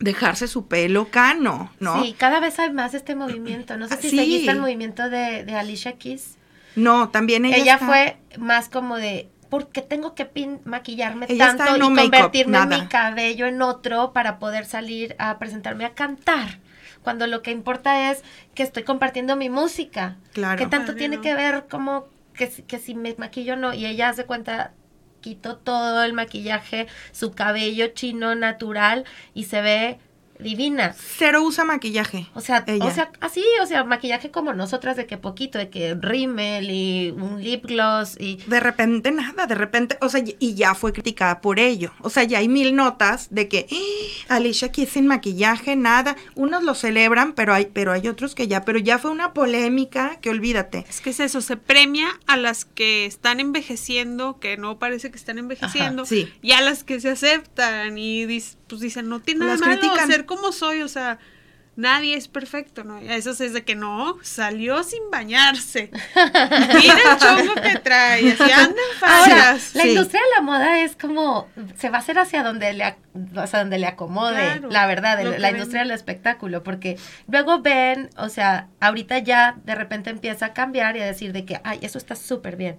dejarse 0.00 0.48
su 0.48 0.66
pelo 0.66 1.10
cano, 1.10 1.70
¿no? 1.78 2.02
Sí, 2.02 2.14
cada 2.18 2.40
vez 2.40 2.58
hay 2.58 2.72
más 2.72 2.94
este 2.94 3.14
movimiento. 3.14 3.76
No 3.76 3.86
sé 3.86 3.96
si 3.98 4.10
seguiste 4.10 4.50
el 4.50 4.58
movimiento 4.58 5.08
de, 5.08 5.54
Alicia 5.54 5.92
Keys. 5.92 6.36
No, 6.74 7.10
también 7.10 7.44
ella. 7.44 7.56
Ella 7.56 7.78
fue 7.78 8.16
más 8.38 8.68
como 8.68 8.96
de, 8.96 9.28
¿por 9.50 9.68
qué 9.68 9.82
tengo 9.82 10.14
que 10.14 10.28
maquillarme 10.64 11.26
tanto 11.26 11.76
y 11.76 11.80
convertirme 11.80 12.66
mi 12.66 12.86
cabello 12.86 13.46
en 13.46 13.60
otro 13.60 14.12
para 14.12 14.38
poder 14.38 14.64
salir 14.64 15.14
a 15.18 15.38
presentarme 15.38 15.84
a 15.84 15.94
cantar? 15.94 16.58
Cuando 17.02 17.26
lo 17.26 17.42
que 17.42 17.50
importa 17.50 18.10
es 18.10 18.22
que 18.54 18.62
estoy 18.62 18.82
compartiendo 18.82 19.36
mi 19.36 19.50
música. 19.50 20.16
Claro. 20.32 20.58
¿Qué 20.58 20.66
tanto 20.66 20.94
tiene 20.94 21.20
que 21.20 21.34
ver 21.34 21.66
como 21.70 22.06
que, 22.34 22.48
que 22.48 22.78
si 22.78 22.94
me 22.94 23.14
maquillo 23.18 23.56
no? 23.56 23.74
Y 23.74 23.86
ella 23.86 24.10
hace 24.10 24.24
cuenta 24.24 24.72
quitó 25.20 25.56
todo 25.56 26.02
el 26.04 26.12
maquillaje, 26.12 26.86
su 27.12 27.32
cabello 27.32 27.88
chino 27.88 28.34
natural 28.34 29.04
y 29.34 29.44
se 29.44 29.60
ve 29.62 29.98
divina. 30.40 30.94
Cero 30.98 31.42
usa 31.42 31.64
maquillaje. 31.64 32.26
O 32.34 32.40
sea, 32.40 32.64
o 32.80 32.90
sea, 32.90 33.10
así, 33.20 33.44
o 33.62 33.66
sea, 33.66 33.84
maquillaje 33.84 34.30
como 34.30 34.52
nosotras 34.52 34.96
de 34.96 35.06
que 35.06 35.18
poquito, 35.18 35.58
de 35.58 35.70
que 35.70 35.94
rímel 35.94 36.70
y 36.70 37.10
un 37.10 37.42
lip 37.42 37.66
gloss 37.66 38.16
y 38.18 38.36
de 38.46 38.60
repente 38.60 39.10
nada, 39.10 39.46
de 39.46 39.54
repente, 39.54 39.96
o 40.00 40.08
sea, 40.08 40.22
y 40.24 40.54
ya 40.54 40.74
fue 40.74 40.92
criticada 40.92 41.40
por 41.40 41.58
ello. 41.58 41.92
O 42.00 42.10
sea, 42.10 42.24
ya 42.24 42.38
hay 42.38 42.48
mil 42.48 42.74
notas 42.74 43.28
de 43.30 43.48
que 43.48 43.66
¡Ah! 44.28 44.36
Alicia 44.36 44.68
aquí 44.68 44.86
sin 44.86 45.06
maquillaje, 45.06 45.76
nada. 45.76 46.16
Unos 46.34 46.62
lo 46.62 46.74
celebran, 46.74 47.32
pero 47.32 47.54
hay 47.54 47.66
pero 47.66 47.92
hay 47.92 48.08
otros 48.08 48.34
que 48.34 48.48
ya, 48.48 48.64
pero 48.64 48.78
ya 48.78 48.98
fue 48.98 49.10
una 49.10 49.32
polémica 49.32 50.18
que 50.20 50.30
olvídate. 50.30 50.84
Es 50.88 51.00
que 51.00 51.10
es 51.10 51.20
eso, 51.20 51.40
se 51.40 51.56
premia 51.56 52.08
a 52.26 52.36
las 52.36 52.64
que 52.64 53.06
están 53.06 53.40
envejeciendo, 53.40 54.38
que 54.38 54.56
no 54.56 54.78
parece 54.78 55.10
que 55.10 55.16
están 55.16 55.38
envejeciendo, 55.38 56.04
y 56.42 56.52
a 56.52 56.60
las 56.60 56.84
que 56.84 57.00
se 57.00 57.10
aceptan 57.10 57.98
y 57.98 58.26
pues 58.70 58.80
dicen, 58.80 59.08
no 59.08 59.20
tiene 59.20 59.44
nada 59.44 59.58
malo 59.58 60.06
ser 60.06 60.26
como 60.26 60.52
soy, 60.52 60.82
o 60.82 60.88
sea, 60.88 61.18
nadie 61.76 62.16
es 62.16 62.28
perfecto, 62.28 62.84
¿no? 62.84 62.98
Eso 62.98 63.30
es 63.30 63.52
de 63.52 63.64
que 63.64 63.74
no, 63.74 64.16
salió 64.22 64.82
sin 64.84 65.10
bañarse. 65.10 65.90
Mira 66.14 66.94
el 67.12 67.18
chongo 67.18 67.54
que 67.54 67.78
trae, 67.78 68.32
así 68.32 68.52
andan 68.52 68.76
fallas. 68.98 69.74
la 69.74 69.86
industria 69.86 70.20
de 70.20 70.36
la 70.36 70.42
moda 70.42 70.80
es 70.80 70.94
como, 70.96 71.48
se 71.76 71.90
va 71.90 71.98
a 71.98 72.00
hacer 72.00 72.18
hacia 72.18 72.42
donde 72.42 72.72
le, 72.72 72.96
hacia 73.36 73.58
donde 73.58 73.78
le 73.78 73.86
acomode, 73.86 74.60
la 74.70 74.86
verdad, 74.86 75.20
la 75.38 75.50
industria 75.50 75.80
del 75.82 75.90
espectáculo, 75.90 76.62
porque 76.62 76.96
luego 77.28 77.60
ven, 77.60 78.10
o 78.16 78.28
sea, 78.28 78.68
ahorita 78.80 79.18
ya 79.18 79.56
de 79.64 79.74
repente 79.74 80.10
empieza 80.10 80.46
a 80.46 80.52
cambiar 80.52 80.96
y 80.96 81.00
a 81.00 81.06
decir 81.06 81.32
de 81.32 81.44
que, 81.44 81.60
ay, 81.64 81.80
eso 81.82 81.98
está 81.98 82.14
súper 82.14 82.56
bien 82.56 82.78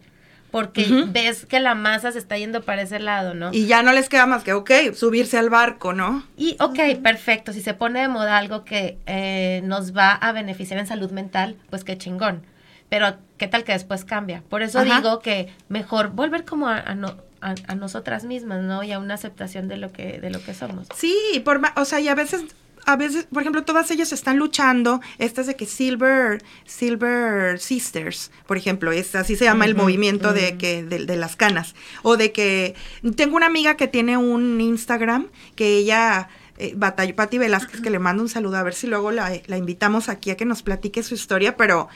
porque 0.52 1.06
ves 1.08 1.46
que 1.46 1.60
la 1.60 1.76
masa 1.76 2.12
se 2.12 2.20
está 2.20 2.38
yendo 2.38 2.62
para 2.62 2.82
ese 2.82 3.00
lado, 3.00 3.34
¿no? 3.34 3.50
Y 3.54 3.66
ya 3.66 3.82
no 3.82 3.94
les 3.94 4.10
queda 4.10 4.26
más 4.26 4.44
que, 4.44 4.54
ok, 4.54 4.72
subirse 4.94 5.38
al 5.38 5.50
barco, 5.50 5.94
¿no? 5.94 6.24
Y, 6.38 6.58
ok, 6.60 6.80
perfecto, 7.02 7.54
si 7.54 7.62
se 7.62 7.74
pone 7.74 8.02
de 8.02 8.08
moda 8.10 8.38
algo 8.38 8.66
que 8.66 8.98
eh, 9.06 9.62
nos 9.64 9.96
va 9.96 10.12
a 10.12 10.32
beneficiar 10.34 10.80
en 10.80 10.88
salud 10.88 11.12
mental, 11.12 11.56
pues 11.70 11.84
qué 11.84 11.98
chingón. 11.98 12.46
Pero, 12.90 13.16
¿qué 13.38 13.48
tal 13.48 13.64
que 13.64 13.72
después 13.72 14.04
cambia? 14.04 14.44
Por 14.50 14.62
eso 14.62 14.84
digo 14.84 15.20
que 15.20 15.54
mejor 15.70 16.10
volver 16.10 16.44
como 16.44 16.68
a, 16.68 16.94
no, 16.94 17.16
a, 17.40 17.76
nosotras 17.76 18.26
mismas, 18.26 18.62
¿no? 18.62 18.84
Y 18.84 18.92
a 18.92 19.00
una 19.00 19.14
aceptación 19.14 19.70
de 19.70 19.78
lo 19.78 19.94
que, 19.94 20.20
de 20.20 20.30
lo 20.30 20.44
que 20.44 20.54
somos. 20.54 20.88
Sí, 20.96 21.42
por, 21.46 21.62
o 21.78 21.86
sea, 21.86 22.02
y 22.02 22.10
a 22.10 22.16
veces 22.16 22.44
a 22.86 22.96
veces, 22.96 23.26
por 23.32 23.42
ejemplo, 23.42 23.64
todas 23.64 23.92
ellas 23.92 24.12
están 24.12 24.38
luchando, 24.38 25.02
estas 25.18 25.48
de 25.48 25.56
que 25.56 25.66
Silver, 25.66 26.44
Silver 26.66 27.60
Sisters, 27.60 28.32
por 28.48 28.58
ejemplo, 28.58 28.92
es 28.92 29.16
así 29.16 29.36
se 29.36 29.46
llama 29.46 29.66
el 29.66 29.76
movimiento 29.76 30.34
de 30.34 30.58
que 30.58 30.84
de, 30.84 31.16
las 31.16 31.36
canas, 31.36 31.76
o 32.02 32.18
de 32.18 32.32
que 32.32 32.76
tengo 33.16 33.36
una 33.36 33.46
amiga 33.46 33.76
que 33.76 33.88
tiene 33.88 34.18
un 34.18 34.60
Instagram 34.60 35.28
que 35.56 35.78
ella 35.78 36.30
eh, 36.58 36.74
batalló, 36.76 37.16
Pati 37.16 37.38
Velázquez, 37.38 37.82
que 37.82 37.90
le 37.90 38.00
mando 38.00 38.24
un 38.24 38.30
saludo, 38.30 38.58
a 38.58 38.64
ver 38.64 38.74
si 38.74 38.88
luego 38.88 39.12
la, 39.12 39.32
la, 39.46 39.58
invitamos 39.58 40.10
aquí 40.10 40.32
a 40.32 40.38
que 40.38 40.46
nos 40.46 40.64
platique 40.64 41.04
su 41.04 41.14
historia, 41.14 41.58
pero, 41.58 41.88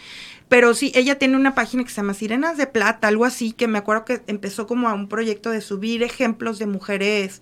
pero 0.50 0.74
sí, 0.74 0.91
ella 0.95 1.17
tiene 1.17 1.36
una 1.36 1.56
página 1.56 1.84
que 1.84 1.89
se 1.89 1.98
llama 1.98 2.13
Sirenas 2.13 2.58
de 2.58 2.67
Plata, 2.67 3.08
algo 3.08 3.26
así, 3.26 3.52
que 3.52 3.67
me 3.67 3.78
acuerdo 3.78 4.06
que 4.06 4.21
empezó 4.28 4.67
como 4.67 4.88
a 4.88 4.93
un 4.93 5.08
proyecto 5.08 5.50
de 5.50 5.62
subir 5.62 6.04
ejemplos 6.04 6.60
de 6.60 6.67
mujeres 6.67 7.41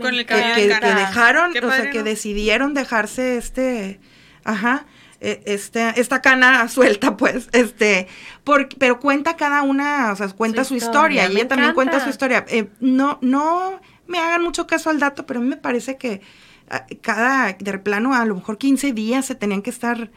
con 0.00 0.14
el 0.14 0.26
que, 0.26 0.34
que, 0.34 0.94
dejaron, 0.94 1.50
o 1.56 1.70
sea, 1.70 1.90
que 1.90 2.02
decidieron 2.02 2.74
dejarse 2.74 3.36
este, 3.36 4.00
ajá, 4.44 4.86
e, 5.20 5.40
este, 5.46 6.00
esta 6.00 6.20
cana 6.20 6.68
suelta, 6.68 7.16
pues, 7.16 7.48
este, 7.52 8.08
pero 8.78 8.98
cuenta 8.98 9.36
cada 9.36 9.62
una, 9.62 10.12
o 10.12 10.16
sea, 10.16 10.28
cuenta 10.30 10.64
su, 10.64 10.74
historia, 10.74 11.28
y 11.28 11.36
ella 11.36 11.48
también 11.48 11.74
cuenta 11.74 12.00
su 12.00 12.10
historia. 12.10 12.44
Eh, 12.48 12.68
no, 12.80 13.18
no 13.22 13.80
me 14.06 14.18
hagan 14.18 14.42
mucho 14.42 14.66
caso 14.66 14.90
al 14.90 14.98
dato, 14.98 15.24
pero 15.24 15.40
a 15.40 15.42
mí 15.42 15.48
me 15.48 15.56
parece 15.56 15.96
que 15.96 16.20
cada, 17.00 17.52
de 17.52 17.78
plano, 17.78 18.14
a 18.14 18.24
lo 18.24 18.34
mejor 18.34 18.58
15 18.58 18.92
días 18.92 19.26
se 19.26 19.34
tenían 19.34 19.62
que 19.62 19.70
estar, 19.70 20.10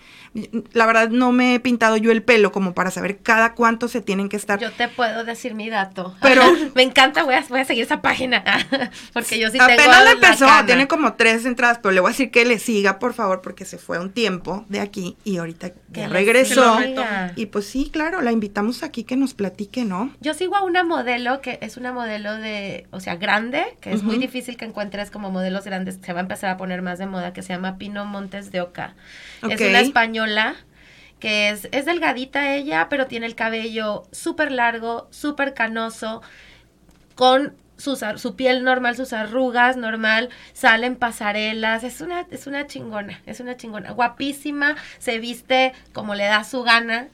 la 0.71 0.86
verdad 0.86 1.10
no 1.10 1.31
me 1.31 1.55
he 1.55 1.60
pintado 1.60 1.97
yo 1.97 2.12
el 2.12 2.23
pelo 2.23 2.51
como 2.51 2.73
para 2.73 2.91
saber 2.91 3.17
cada 3.17 3.53
cuánto 3.53 3.88
se 3.88 4.01
tienen 4.01 4.29
que 4.29 4.38
estar. 4.38 4.60
Yo 4.60 4.71
te 4.71 4.88
puedo 4.88 5.23
decir 5.23 5.53
mi 5.53 5.69
dato, 5.69 6.15
pero 6.21 6.43
me 6.75 6.84
encanta, 6.84 7.23
voy 7.23 7.36
a, 7.36 7.43
voy 7.49 7.60
a 7.60 7.65
seguir 7.65 7.84
esa 7.84 8.01
página, 8.01 8.43
porque 9.13 9.39
yo 9.39 9.49
sí 9.49 9.58
tengo 9.58 9.73
Apenas 9.73 10.03
le 10.05 10.12
empezó, 10.12 10.47
tiene 10.65 10.88
como 10.88 11.13
tres 11.15 11.45
entradas, 11.45 11.79
pero 11.81 11.91
le 11.91 11.99
voy 11.99 12.10
a 12.10 12.12
decir 12.12 12.31
que 12.31 12.45
le 12.45 12.60
siga, 12.60 12.99
por 12.99 13.13
favor, 13.13 13.41
porque 13.41 13.65
se 13.65 13.77
fue 13.77 13.99
un 13.99 14.12
tiempo 14.12 14.65
de 14.69 14.79
aquí 14.79 15.17
y 15.23 15.38
ahorita 15.38 15.71
que 15.91 16.08
regresó. 16.08 16.79
Y 17.36 17.47
pues 17.47 17.65
sí, 17.65 17.89
claro, 17.91 18.21
la 18.21 18.31
invitamos 18.31 18.84
aquí 18.84 19.03
que 19.03 19.17
nos 19.17 19.34
platique, 19.34 19.84
¿no? 19.84 20.13
Yo 20.21 20.34
sigo 20.34 20.55
a 20.55 20.63
una 20.63 20.84
modelo 20.84 21.41
que 21.41 21.60
es 21.62 21.77
una 21.77 21.91
modelo 21.91 22.36
de, 22.36 22.88
o 22.91 22.99
sea, 22.99 23.15
grande, 23.15 23.63
que 23.81 23.91
es 23.91 24.03
muy 24.03 24.17
difícil 24.17 24.58
que 24.58 24.65
encuentres 24.65 25.12
como 25.12 25.31
modelos 25.31 25.65
grandes, 25.65 25.99
se 26.01 26.13
va 26.13 26.19
a 26.19 26.21
empezar 26.21 26.35
va 26.43 26.52
a 26.54 26.58
poner 26.58 26.82
más 26.82 27.00
de 27.00 27.06
moda, 27.06 27.34
que 27.34 27.41
se 27.41 27.54
llama 27.54 27.78
Pino 27.78 28.06
Montes 28.06 28.52
de 28.52 28.62
Oca. 28.62 28.95
Es 29.50 29.62
una 29.62 29.80
española 29.80 30.56
que 31.19 31.50
es, 31.50 31.69
es 31.71 31.86
delgadita 31.86 32.54
ella, 32.54 32.88
pero 32.89 33.08
tiene 33.08 33.26
el 33.26 33.36
cabello 33.36 34.04
súper 34.12 34.52
largo, 34.52 35.08
súper 35.12 35.54
canoso, 35.54 36.21
con 37.15 37.56
su 37.78 38.36
piel 38.36 38.63
normal, 38.63 38.95
sus 38.95 39.13
arrugas 39.13 39.78
normal, 39.78 40.30
salen 40.54 40.95
pasarelas, 40.95 41.84
es 41.84 42.02
una, 42.02 42.26
es 42.32 42.48
una 42.48 42.67
chingona, 42.67 43.21
es 43.26 43.39
una 43.39 43.58
chingona, 43.58 43.91
guapísima, 43.91 44.76
se 44.98 45.19
viste 45.19 45.74
como 45.93 46.15
le 46.15 46.26
da 46.26 46.43
su 46.43 46.63
gana, 46.63 47.08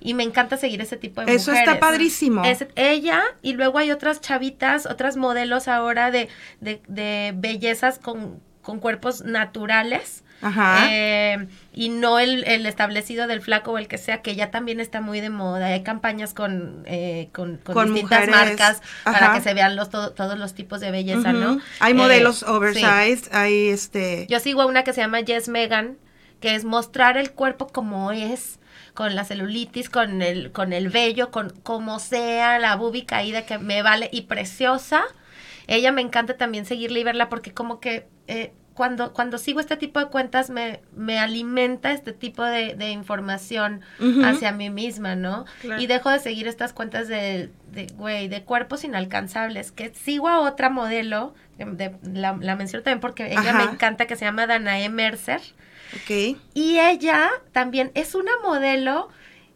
y 0.00 0.14
me 0.14 0.22
encanta 0.22 0.56
seguir 0.56 0.80
ese 0.80 0.96
tipo 0.96 1.20
de 1.20 1.34
Eso 1.34 1.52
está 1.52 1.78
padrísimo. 1.78 2.42
Es 2.44 2.66
ella 2.74 3.22
y 3.42 3.52
luego 3.52 3.78
hay 3.78 3.90
otras 3.90 4.20
chavitas, 4.20 4.86
otras 4.86 5.16
modelos 5.16 5.68
ahora 5.68 6.10
de, 6.10 6.28
de, 6.60 6.80
de 6.88 7.32
bellezas 7.36 7.98
con 7.98 8.40
con 8.70 8.78
cuerpos 8.78 9.24
naturales. 9.24 10.22
Ajá. 10.42 10.86
Eh, 10.90 11.48
y 11.74 11.88
no 11.88 12.20
el, 12.20 12.44
establecido 12.64 13.26
del 13.26 13.42
flaco 13.42 13.72
o 13.72 13.78
el 13.78 13.88
que 13.88 13.98
sea, 13.98 14.22
que 14.22 14.36
ya 14.36 14.52
también 14.52 14.78
está 14.78 15.00
muy 15.00 15.20
de 15.20 15.28
moda. 15.28 15.66
Hay 15.66 15.82
campañas 15.82 16.34
con, 16.34 16.84
eh, 16.86 17.30
con, 17.32 17.58
distintas 17.92 18.28
marcas 18.28 18.80
para 19.02 19.34
que 19.34 19.40
se 19.40 19.54
vean 19.54 19.74
los, 19.74 19.90
todos 19.90 20.38
los 20.38 20.54
tipos 20.54 20.78
de 20.78 20.92
belleza, 20.92 21.32
¿no? 21.32 21.58
Hay 21.80 21.94
modelos 21.94 22.42
eh, 22.42 22.46
oversized, 22.46 23.34
hay 23.34 23.70
este... 23.70 24.28
Yo 24.30 24.38
sigo 24.38 24.62
a 24.62 24.66
una 24.66 24.84
que 24.84 24.92
se 24.92 25.00
llama 25.00 25.18
Jess 25.26 25.48
Megan, 25.48 25.98
que 26.38 26.54
es 26.54 26.64
mostrar 26.64 27.16
el 27.16 27.32
cuerpo 27.32 27.66
como 27.66 28.12
es, 28.12 28.60
con 28.94 29.16
la 29.16 29.24
celulitis, 29.24 29.90
con 29.90 30.22
el, 30.22 30.52
con 30.52 30.72
el 30.72 30.90
vello, 30.90 31.32
con 31.32 31.50
como 31.64 31.98
sea, 31.98 32.60
la 32.60 32.76
bubi 32.76 33.02
caída 33.02 33.44
que 33.46 33.58
me 33.58 33.82
vale 33.82 34.08
y 34.12 34.22
preciosa. 34.22 35.02
Ella 35.66 35.90
me 35.90 36.02
encanta 36.02 36.36
también 36.36 36.66
seguirla 36.66 37.00
y 37.00 37.04
verla 37.04 37.28
porque 37.28 37.52
como 37.52 37.80
que 37.80 38.06
cuando, 38.80 39.12
cuando 39.12 39.36
sigo 39.36 39.60
este 39.60 39.76
tipo 39.76 40.00
de 40.00 40.06
cuentas 40.06 40.48
me, 40.48 40.80
me 40.96 41.18
alimenta 41.18 41.92
este 41.92 42.14
tipo 42.14 42.42
de, 42.42 42.90
información 42.92 43.82
hacia 44.24 44.52
mí 44.52 44.70
misma, 44.70 45.16
¿no? 45.16 45.44
Y 45.78 45.86
dejo 45.86 46.08
de 46.08 46.18
seguir 46.18 46.48
estas 46.48 46.72
cuentas 46.72 47.06
de, 47.06 47.50
de, 47.72 47.88
güey, 47.96 48.28
de 48.28 48.42
cuerpos 48.42 48.82
inalcanzables, 48.84 49.70
que 49.70 49.92
sigo 49.94 50.28
a 50.28 50.40
otra 50.40 50.70
modelo, 50.70 51.34
de, 51.58 51.94
la, 52.10 52.32
menciono 52.32 52.82
también 52.82 53.00
porque 53.00 53.26
ella 53.26 53.52
me 53.52 53.64
encanta, 53.64 54.06
que 54.06 54.16
se 54.16 54.24
llama 54.24 54.46
Danae 54.46 54.88
Mercer. 54.88 55.42
Ok. 55.96 56.38
Y 56.54 56.78
ella 56.78 57.28
también 57.52 57.90
es 57.92 58.14
una 58.14 58.32
modelo, 58.42 59.10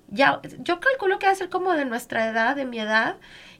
ya, 0.09 0.43
yo 0.59 0.81
calculo 0.81 1.19
que 1.19 1.25
va 1.25 1.33
a 1.33 1.35
ser 1.35 1.49
como 1.49 1.73
de 1.73 1.87
nuestra 1.87 2.29
edad, 2.29 2.57
de 2.57 2.67
mi 2.67 2.79
edad, 2.79 3.17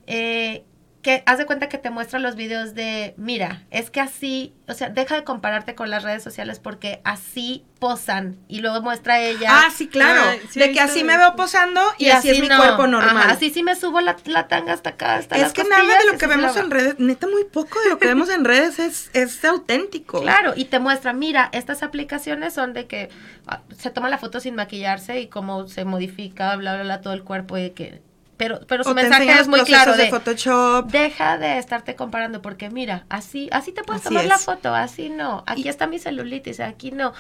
eh, 0.07 0.67
que 1.05 1.23
haz 1.27 1.37
de 1.37 1.45
cuenta 1.45 1.69
que 1.69 1.77
te 1.77 1.91
muestra 1.91 2.19
los 2.19 2.35
videos 2.35 2.75
de, 2.75 3.15
mira, 3.19 3.63
es 3.71 3.91
que 3.91 4.01
así, 4.01 4.55
o 4.67 4.73
sea, 4.73 4.89
deja 4.89 5.15
de 5.15 5.23
compararte 5.23 5.75
con 5.75 5.91
las 5.91 6.03
redes 6.03 6.23
sociales 6.23 6.59
porque 6.59 7.03
así 7.05 7.63
posan 7.79 8.39
y 8.49 8.61
luego 8.61 8.81
muestra 8.81 9.21
ella. 9.21 9.51
Ah, 9.53 9.69
sí, 9.71 9.87
claro, 9.87 10.23
de 10.55 10.73
que 10.73 10.81
así 10.81 11.05
me 11.05 11.19
veo 11.19 11.37
posando 11.37 11.83
y, 11.99 12.09
así, 12.09 12.31
es 12.31 12.41
mi 12.41 12.49
cuerpo 12.49 12.87
normal. 12.87 13.31
así 13.31 13.51
sí 13.51 13.63
me 13.63 13.77
subo 13.77 14.01
la, 14.01 14.17
tanga 14.49 14.73
hasta 14.73 14.91
acá, 14.91 15.17
hasta 15.17 15.37
Es 15.37 15.53
que 15.53 15.65
nada 15.65 15.99
de 15.99 16.07
lo 16.11 16.17
que 16.17 16.27
vemos 16.27 16.57
en 16.57 16.71
redes, 16.71 16.99
neta 16.99 17.27
muy 17.27 17.45
poco 17.45 17.79
de 17.83 17.91
lo 17.91 17.99
que 17.99 18.07
vemos 18.07 18.31
en 18.31 18.45
redes 18.47 18.79
es, 18.79 19.11
es 19.13 19.45
auténtico. 19.45 20.23
Claro, 20.23 20.55
y 20.57 20.65
te 20.65 20.79
muestra, 20.79 21.13
mira, 21.13 21.51
estas 21.53 21.83
aplicaciones 21.83 22.55
son 22.55 22.73
de 22.73 22.87
que 22.87 23.11
ah, 23.47 23.61
se 23.77 23.91
toma 23.91 24.09
la 24.09 24.17
foto 24.17 24.41
sin 24.41 24.55
maquillarse 24.55 25.21
y 25.21 25.27
cómo 25.27 25.69
se 25.69 25.85
modifica, 25.85 26.57
bla, 26.57 26.75
bla, 26.75 26.83
bla, 26.85 27.01
todo 27.03 27.13
el 27.13 27.23
cuerpo 27.23 27.59
y 27.59 27.71
que 27.71 28.01
pero, 28.37 28.61
pero 28.67 28.85
su 28.85 28.95
mensaje 28.95 29.31
es 29.31 29.49
muy 29.49 29.61
claro 29.63 29.97
de, 29.97 30.11
Photoshop. 30.11 30.91
Deja 30.91 31.39
de 31.39 31.59
estarte 31.59 31.95
comparando 31.95 32.43
porque 32.43 32.71
mira, 32.71 33.07
así 33.09 33.49
así 33.53 33.73
te 33.73 33.83
puedes 33.83 34.03
tomar 34.03 34.25
la 34.25 34.39
foto, 34.39 34.75
así 34.75 35.09
no. 35.09 35.45
Aquí 35.47 35.69
está 35.69 35.87
mi 35.87 35.99
celulitis, 35.99 36.61
aquí 36.61 36.91
no. 36.91 37.13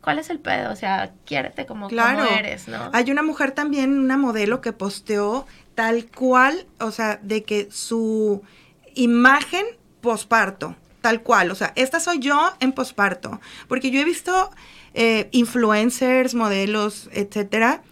¿Cuál 0.00 0.18
es 0.18 0.30
el 0.30 0.38
pedo? 0.38 0.72
O 0.72 0.76
sea, 0.76 1.12
quiérete 1.26 1.66
como, 1.66 1.88
como 1.88 2.24
eres, 2.24 2.68
¿no? 2.68 2.90
Hay 2.94 3.10
una 3.10 3.22
mujer 3.22 3.52
también, 3.52 3.98
una 3.98 4.16
modelo 4.16 4.62
que 4.62 4.72
posteó 4.72 5.46
tal 5.74 6.06
cual, 6.06 6.66
o 6.78 6.90
sea, 6.90 7.18
de 7.22 7.42
que 7.42 7.68
su 7.70 8.42
imagen 8.94 9.66
posparto, 10.00 10.74
tal 11.02 11.22
cual, 11.22 11.50
o 11.50 11.54
sea, 11.54 11.72
esta 11.76 12.00
soy 12.00 12.18
yo 12.18 12.52
en 12.60 12.72
posparto, 12.72 13.40
porque 13.68 13.90
yo 13.90 14.00
he 14.00 14.04
visto 14.04 14.50
eh, 14.94 15.28
influencers, 15.32 16.34
modelos, 16.34 17.10
etcétera, 17.12 17.82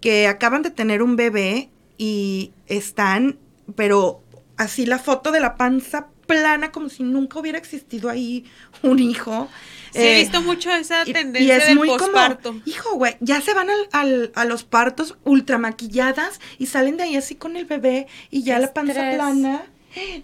que 0.00 0.26
acaban 0.26 0.62
de 0.62 0.70
tener 0.70 1.02
un 1.02 1.16
bebé 1.16 1.70
y 1.98 2.52
están, 2.66 3.38
pero 3.74 4.22
así 4.56 4.86
la 4.86 4.98
foto 4.98 5.32
de 5.32 5.40
la 5.40 5.56
panza 5.56 6.08
plana 6.26 6.70
como 6.70 6.88
si 6.88 7.02
nunca 7.02 7.40
hubiera 7.40 7.58
existido 7.58 8.08
ahí 8.08 8.44
un 8.82 9.00
hijo. 9.00 9.48
Sí, 9.92 9.98
he 9.98 10.16
eh, 10.16 10.22
visto 10.22 10.40
mucho 10.42 10.70
esa 10.70 11.04
tendencia 11.04 11.42
y 11.42 11.50
es 11.50 11.74
muy 11.74 11.88
posparto. 11.88 12.50
Como, 12.50 12.62
hijo, 12.66 12.94
güey, 12.94 13.16
ya 13.20 13.40
se 13.40 13.54
van 13.54 13.68
al, 13.92 14.30
a 14.34 14.44
los 14.44 14.62
partos 14.62 15.16
ultra 15.24 15.58
maquilladas 15.58 16.40
y 16.58 16.66
salen 16.66 16.96
de 16.96 17.04
ahí 17.04 17.16
así 17.16 17.34
con 17.34 17.56
el 17.56 17.64
bebé 17.64 18.06
y 18.30 18.44
ya 18.44 18.58
la 18.58 18.72
panza 18.72 19.10
plana. 19.14 19.66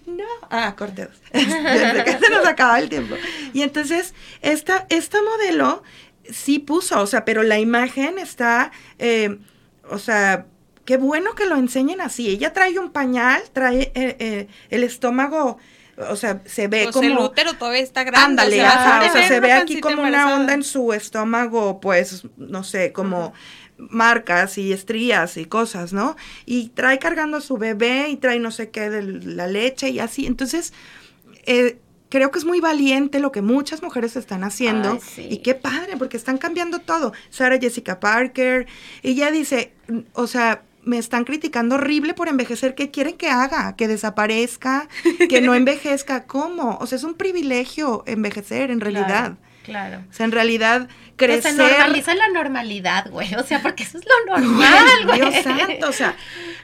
No. 0.07 0.25
Ah, 0.51 0.77
corte 0.77 1.09
se 1.33 2.31
nos 2.31 2.47
acaba 2.47 2.79
el 2.79 2.89
tiempo. 2.89 3.17
Y 3.53 3.63
entonces, 3.63 4.15
esta, 4.43 4.87
esta 4.91 5.19
modelo 5.23 5.83
sí 6.31 6.59
puso, 6.59 7.01
o 7.01 7.07
sea, 7.07 7.25
pero 7.25 7.43
la 7.43 7.59
imagen 7.59 8.19
está, 8.19 8.71
eh, 8.99 9.39
o 9.91 9.99
sea, 9.99 10.47
qué 10.85 10.97
bueno 10.97 11.35
que 11.35 11.47
lo 11.47 11.57
enseñen 11.57 12.01
así. 12.01 12.29
Ella 12.29 12.53
trae 12.53 12.79
un 12.79 12.91
pañal, 12.91 13.43
trae 13.53 13.93
eh, 13.95 14.17
eh, 14.19 14.49
el 14.71 14.85
estómago, 14.85 15.59
o 15.97 16.17
sea, 16.17 16.43
se 16.45 16.69
ve 16.69 16.85
pues 16.85 16.95
como... 16.95 17.07
el 17.07 17.19
útero 17.19 17.55
todavía 17.55 17.81
está 17.81 18.05
grande. 18.05 18.43
Ándale, 18.43 18.63
o 18.63 19.13
sea, 19.13 19.29
se, 19.29 19.41
ve 19.41 19.53
aquí 19.53 19.81
como 19.81 20.03
una 20.03 20.35
onda 20.35 20.55
en 20.55 20.65
su 20.65 20.93
estómago, 20.93 21.81
pues, 21.81 22.25
no 22.37 22.65
sé, 22.65 22.93
como... 22.93 23.33
marcas 23.77 24.57
y 24.57 24.73
estrías 24.73 25.37
y 25.37 25.47
cosas, 25.47 25.93
¿no? 25.93 26.17
Y 26.47 26.69
trae 26.71 26.99
cargando 26.99 27.39
a 27.39 27.41
su 27.41 27.59
bebé 27.59 28.09
y 28.09 28.17
trae 28.17 28.39
no 28.39 28.53
sé 28.53 28.71
qué 28.71 28.89
de 28.89 29.03
la 29.03 29.49
leche 29.49 29.91
y 29.91 29.99
así. 29.99 30.27
Entonces, 30.27 30.73
eh, 31.45 31.79
creo 32.09 32.31
que 32.31 32.39
es 32.39 32.45
muy 32.45 32.61
valiente 32.61 33.19
lo 33.19 33.33
que 33.33 33.43
muchas 33.43 33.83
mujeres 33.83 34.15
están 34.15 34.45
haciendo. 34.45 35.01
Y 35.17 35.39
qué 35.39 35.57
padre, 35.57 35.97
porque 35.99 36.17
están 36.17 36.39
cambiando 36.39 36.79
todo. 36.79 37.13
Sarah 37.31 37.59
Jessica 37.59 37.99
Parker, 37.99 38.67
ella 39.03 39.33
dice, 39.33 39.73
o 40.13 40.29
sea, 40.29 40.63
me 40.85 40.99
están 40.99 41.25
criticando 41.25 41.77
horrible 41.77 42.15
por 42.15 42.29
envejecer. 42.29 42.75
¿Qué 42.75 42.91
quieren 42.91 43.17
que 43.17 43.29
haga? 43.29 43.77
¿Que 43.77 43.89
desaparezca? 43.89 44.89
¿Que 45.29 45.41
no 45.41 45.55
envejezca? 45.55 46.25
¿Cómo? 46.25 46.79
O 46.81 46.87
sea, 46.87 46.97
es 46.97 47.05
un 47.05 47.15
privilegio 47.15 48.05
envejecer 48.07 48.71
en 48.71 48.81
realidad. 48.81 49.37
Claro. 49.65 50.05
O 50.11 50.13
sea, 50.13 50.27
en 50.27 50.33
realidad 50.33 50.89
crecer... 51.17 51.53
se 51.53 51.57
normaliza 51.57 52.15
la 52.15 52.29
normalidad, 52.29 53.11
güey. 53.11 53.35
O 53.35 53.43
sea, 53.43 53.63
porque 53.63 53.83
eso 53.83 53.99
es 53.99 54.05
lo 54.05 54.37
normal, 54.37 54.85
güey. 55.07 55.21
Dios 55.21 55.35
santo, 55.43 55.89
o 55.89 55.93
sea, 55.93 56.17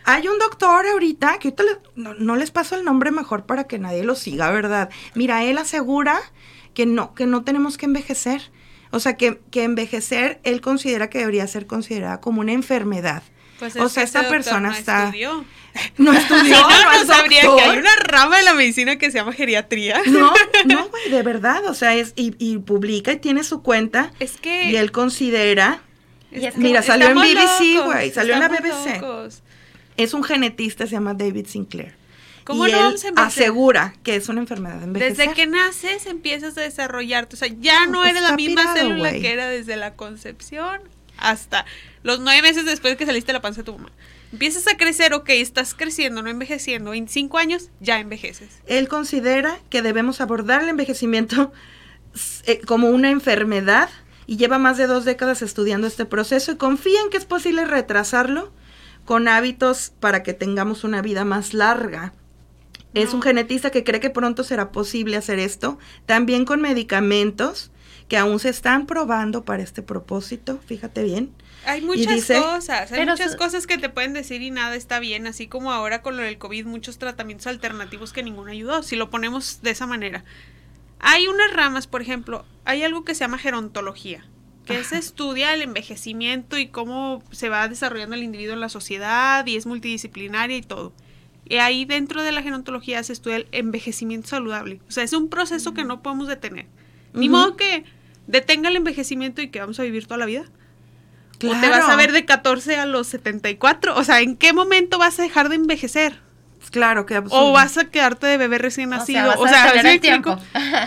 hay 0.05 0.29
un 0.29 0.39
doctor 0.39 0.87
ahorita, 0.87 1.39
que 1.39 1.49
ahorita 1.49 1.65
no, 1.97 2.15
no, 2.15 2.37
les 2.37 2.51
paso 2.51 2.77
el 2.77 2.85
nombre 2.85 3.11
mejor 3.11 3.47
para 3.47 3.65
que 3.65 3.79
nadie 3.79 4.05
lo 4.05 4.15
siga, 4.15 4.51
¿verdad? 4.51 4.91
Mira, 5.15 5.45
él 5.45 5.57
asegura 5.57 6.21
que 6.75 6.85
no, 6.85 7.15
que 7.15 7.27
no 7.27 7.43
tenemos 7.43 7.79
que 7.79 7.87
envejecer. 7.87 8.53
O 8.91 9.01
sea, 9.01 9.17
que, 9.17 9.41
que 9.51 9.65
envejecer, 9.65 10.41
él 10.43 10.61
considera 10.61 11.09
que 11.09 11.19
debería 11.19 11.47
ser 11.47 11.67
considerada 11.67 12.21
como 12.21 12.41
una 12.41 12.53
enfermedad. 12.53 13.23
Pues 13.61 13.77
o 13.77 13.89
sea, 13.91 14.03
esta 14.03 14.27
persona 14.29 14.71
no 14.71 14.75
está... 14.75 15.05
Estudió. 15.05 15.45
No 15.99 16.13
estudió, 16.19 16.61
no, 16.61 16.69
no, 16.69 16.93
no 16.93 17.07
sabría 17.07 17.43
que 17.43 17.61
hay 17.61 17.79
una 17.79 17.95
rama 17.95 18.39
de 18.39 18.43
la 18.43 18.55
medicina 18.55 18.99
que 18.99 19.13
se 19.13 19.19
llama 19.19 19.33
geriatría. 19.33 20.03
No, 20.07 20.33
no, 20.67 20.89
güey, 20.91 21.11
de 21.11 21.23
verdad, 21.23 21.65
o 21.67 21.75
sea, 21.75 21.95
es, 21.95 22.13
y, 22.17 22.35
y, 22.39 22.59
publica 22.59 23.13
y 23.13 23.19
tiene 23.19 23.45
su 23.45 23.63
cuenta. 23.63 24.11
Es 24.19 24.37
que... 24.37 24.65
Y 24.65 24.75
él 24.75 24.91
considera... 24.91 25.81
Es 26.33 26.55
que 26.55 26.61
mira, 26.61 26.83
salió 26.83 27.07
en 27.11 27.15
BBC, 27.15 27.85
güey, 27.85 28.11
salió 28.11 28.35
en 28.35 28.41
la 28.41 28.49
BBC. 28.49 29.01
Locos. 29.01 29.43
Es 29.97 30.13
un 30.13 30.25
genetista, 30.25 30.87
se 30.87 30.93
llama 30.93 31.15
David 31.15 31.47
Sinclair. 31.47 31.95
¿Cómo 32.43 32.67
y 32.67 32.73
no 32.73 32.91
él 32.91 32.97
asegura 33.15 33.95
que 34.03 34.17
es 34.17 34.29
una 34.29 34.41
enfermedad 34.41 34.79
de 34.79 34.85
envejecer. 34.87 35.17
Desde 35.17 35.35
que 35.35 35.47
naces 35.47 36.07
empiezas 36.07 36.59
a 36.59 36.63
desarrollarte, 36.63 37.37
o 37.37 37.39
sea, 37.39 37.49
ya 37.61 37.87
no, 37.87 37.93
no 37.93 38.07
eres 38.07 38.23
la 38.23 38.35
misma 38.35 38.63
pirado, 38.63 38.77
célula 38.77 39.11
wey. 39.11 39.21
que 39.21 39.33
era 39.33 39.49
desde 39.49 39.77
la 39.77 39.95
concepción 39.95 40.81
hasta 41.21 41.65
los 42.03 42.21
nueve 42.21 42.43
meses 42.43 42.65
después 42.65 42.93
de 42.93 42.97
que 42.97 43.07
saliste 43.07 43.29
de 43.29 43.35
la 43.35 43.43
panza 43.43 43.61
de 43.61 43.65
tu 43.65 43.75
mamá. 43.75 43.91
Empiezas 44.33 44.67
a 44.69 44.77
crecer, 44.77 45.13
ok, 45.13 45.29
estás 45.31 45.75
creciendo, 45.75 46.23
no 46.23 46.31
envejeciendo. 46.31 46.95
En 46.95 47.09
cinco 47.09 47.39
años 47.39 47.71
ya 47.81 47.99
envejeces. 47.99 48.61
Él 48.67 48.89
considera 48.89 49.59
que 49.71 49.83
debemos 49.83 50.21
abordar 50.21 50.63
el 50.63 50.69
envejecimiento 50.69 51.53
eh, 52.47 52.61
como 52.67 52.89
una 52.89 53.11
enfermedad 53.11 53.91
y 54.27 54.37
lleva 54.37 54.59
más 54.59 54.77
de 54.77 54.87
dos 54.87 55.05
décadas 55.05 55.43
estudiando 55.43 55.87
este 55.87 56.07
proceso 56.07 56.53
y 56.53 56.57
confía 56.57 57.01
en 57.01 57.11
que 57.11 57.17
es 57.17 57.25
posible 57.25 57.65
retrasarlo 57.65 58.53
con 59.05 59.27
hábitos 59.27 59.93
para 59.99 60.23
que 60.23 60.35
tengamos 60.35 60.85
una 60.85 61.03
vida 61.03 61.25
más 61.25 61.53
larga. 61.53 62.13
No. 62.95 63.01
Es 63.01 63.13
un 63.15 63.23
genetista 63.23 63.71
que 63.71 63.83
cree 63.83 64.01
que 64.01 64.11
pronto 64.11 64.45
será 64.45 64.71
posible 64.71 65.17
hacer 65.17 65.41
esto, 65.41 65.79
también 66.07 66.45
con 66.45 66.61
medicamentos 66.61 67.73
que 68.11 68.17
aún 68.17 68.41
se 68.41 68.49
están 68.49 68.87
probando 68.87 69.45
para 69.45 69.63
este 69.63 69.83
propósito, 69.83 70.59
fíjate 70.67 71.05
bien. 71.05 71.31
Hay 71.65 71.81
muchas 71.81 72.13
dice, 72.13 72.41
cosas, 72.41 72.91
hay 72.91 73.07
muchas 73.07 73.37
cosas 73.37 73.69
que 73.69 73.79
te 73.79 73.89
pueden 73.89 74.15
decir 74.15 74.43
y 74.43 74.51
nada 74.51 74.75
está 74.75 74.99
bien, 74.99 75.29
así 75.29 75.47
como 75.47 75.71
ahora 75.71 76.03
con 76.03 76.17
lo 76.17 76.25
del 76.25 76.37
COVID, 76.37 76.67
muchos 76.67 76.99
tratamientos 76.99 77.47
alternativos 77.47 78.13
que 78.13 78.25
ninguno 78.25 78.51
ayudó, 78.51 78.83
si 78.83 78.97
lo 78.97 79.11
ponemos 79.11 79.63
de 79.63 79.71
esa 79.71 79.87
manera. 79.87 80.25
Hay 80.99 81.29
unas 81.29 81.53
ramas, 81.53 81.87
por 81.87 82.03
ejemplo, 82.03 82.45
hay 82.65 82.83
algo 82.83 83.05
que 83.05 83.15
se 83.15 83.21
llama 83.21 83.39
gerontología, 83.39 84.27
que 84.67 84.79
Ajá. 84.79 84.89
se 84.89 84.99
estudia 84.99 85.55
el 85.55 85.63
envejecimiento 85.63 86.59
y 86.59 86.67
cómo 86.67 87.23
se 87.31 87.49
va 87.49 87.69
desarrollando 87.69 88.17
el 88.17 88.25
individuo 88.25 88.55
en 88.55 88.61
la 88.61 88.69
sociedad 88.69 89.47
y 89.47 89.55
es 89.55 89.67
multidisciplinaria 89.67 90.57
y 90.57 90.63
todo. 90.63 90.93
Y 91.49 91.59
ahí 91.59 91.85
dentro 91.85 92.25
de 92.25 92.33
la 92.33 92.43
gerontología 92.43 93.05
se 93.05 93.13
estudia 93.13 93.37
el 93.37 93.47
envejecimiento 93.53 94.27
saludable. 94.27 94.81
O 94.89 94.91
sea, 94.91 95.05
es 95.05 95.13
un 95.13 95.29
proceso 95.29 95.75
que 95.75 95.85
no 95.85 96.03
podemos 96.03 96.27
detener. 96.27 96.67
Ni 97.13 97.29
uh 97.29 97.33
-huh. 97.33 97.35
modo 97.35 97.57
que 97.57 97.85
detenga 98.31 98.69
el 98.69 98.77
envejecimiento 98.77 99.43
y 99.43 99.49
que 99.49 99.61
vamos 99.61 99.79
a 99.81 99.83
vivir 99.83 100.07
toda 100.07 100.19
la 100.19 100.27
vida. 100.27 100.45
Claro. 101.39 101.59
O 101.59 101.61
te 101.61 101.69
vas 101.69 101.89
a 101.89 101.97
ver 101.97 102.13
de 102.13 102.25
14 102.25 102.77
a 102.77 102.87
los 102.87 103.07
74. 103.09 103.97
O 103.97 104.05
sea, 104.05 104.21
¿en 104.21 104.37
qué 104.37 104.53
momento 104.53 104.99
vas 104.99 105.19
a 105.19 105.23
dejar 105.23 105.49
de 105.49 105.57
envejecer? 105.57 106.21
Claro 106.71 107.07
que 107.07 107.21
O 107.31 107.53
vas 107.53 107.79
a 107.79 107.87
quedarte 107.87 108.27
de 108.27 108.37
bebé 108.37 108.59
recién 108.59 108.91
nacido. 108.91 109.31
O 109.39 109.49
sea, 109.49 109.71
o 109.71 109.73
sea 109.73 109.83
¿sí 109.83 109.89
el 109.89 110.01
tiempo. 110.01 110.39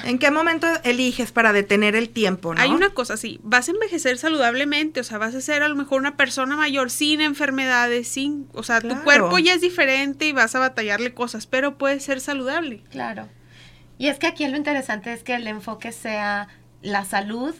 ¿En 0.05 0.19
qué 0.19 0.31
momento 0.31 0.67
eliges 0.83 1.31
para 1.31 1.51
detener 1.51 1.95
el 1.95 2.09
tiempo? 2.09 2.53
¿no? 2.53 2.61
Hay 2.61 2.69
una 2.69 2.91
cosa, 2.91 3.17
sí. 3.17 3.39
Vas 3.43 3.67
a 3.67 3.71
envejecer 3.71 4.17
saludablemente. 4.17 4.99
O 4.99 5.03
sea, 5.03 5.17
vas 5.17 5.35
a 5.35 5.41
ser 5.41 5.63
a 5.63 5.67
lo 5.67 5.75
mejor 5.75 5.99
una 5.99 6.15
persona 6.15 6.55
mayor 6.55 6.89
sin 6.91 7.21
enfermedades, 7.21 8.07
sin. 8.07 8.47
O 8.53 8.63
sea, 8.63 8.79
claro. 8.79 8.97
tu 8.97 9.03
cuerpo 9.03 9.39
ya 9.39 9.53
es 9.53 9.61
diferente 9.61 10.27
y 10.27 10.31
vas 10.31 10.55
a 10.55 10.59
batallarle 10.59 11.13
cosas, 11.13 11.47
pero 11.47 11.77
puede 11.77 11.99
ser 11.99 12.21
saludable. 12.21 12.83
Claro. 12.91 13.27
Y 13.97 14.07
es 14.07 14.19
que 14.19 14.27
aquí 14.27 14.47
lo 14.47 14.57
interesante 14.57 15.11
es 15.11 15.23
que 15.23 15.35
el 15.35 15.47
enfoque 15.47 15.91
sea 15.91 16.47
la 16.83 17.05
salud 17.05 17.55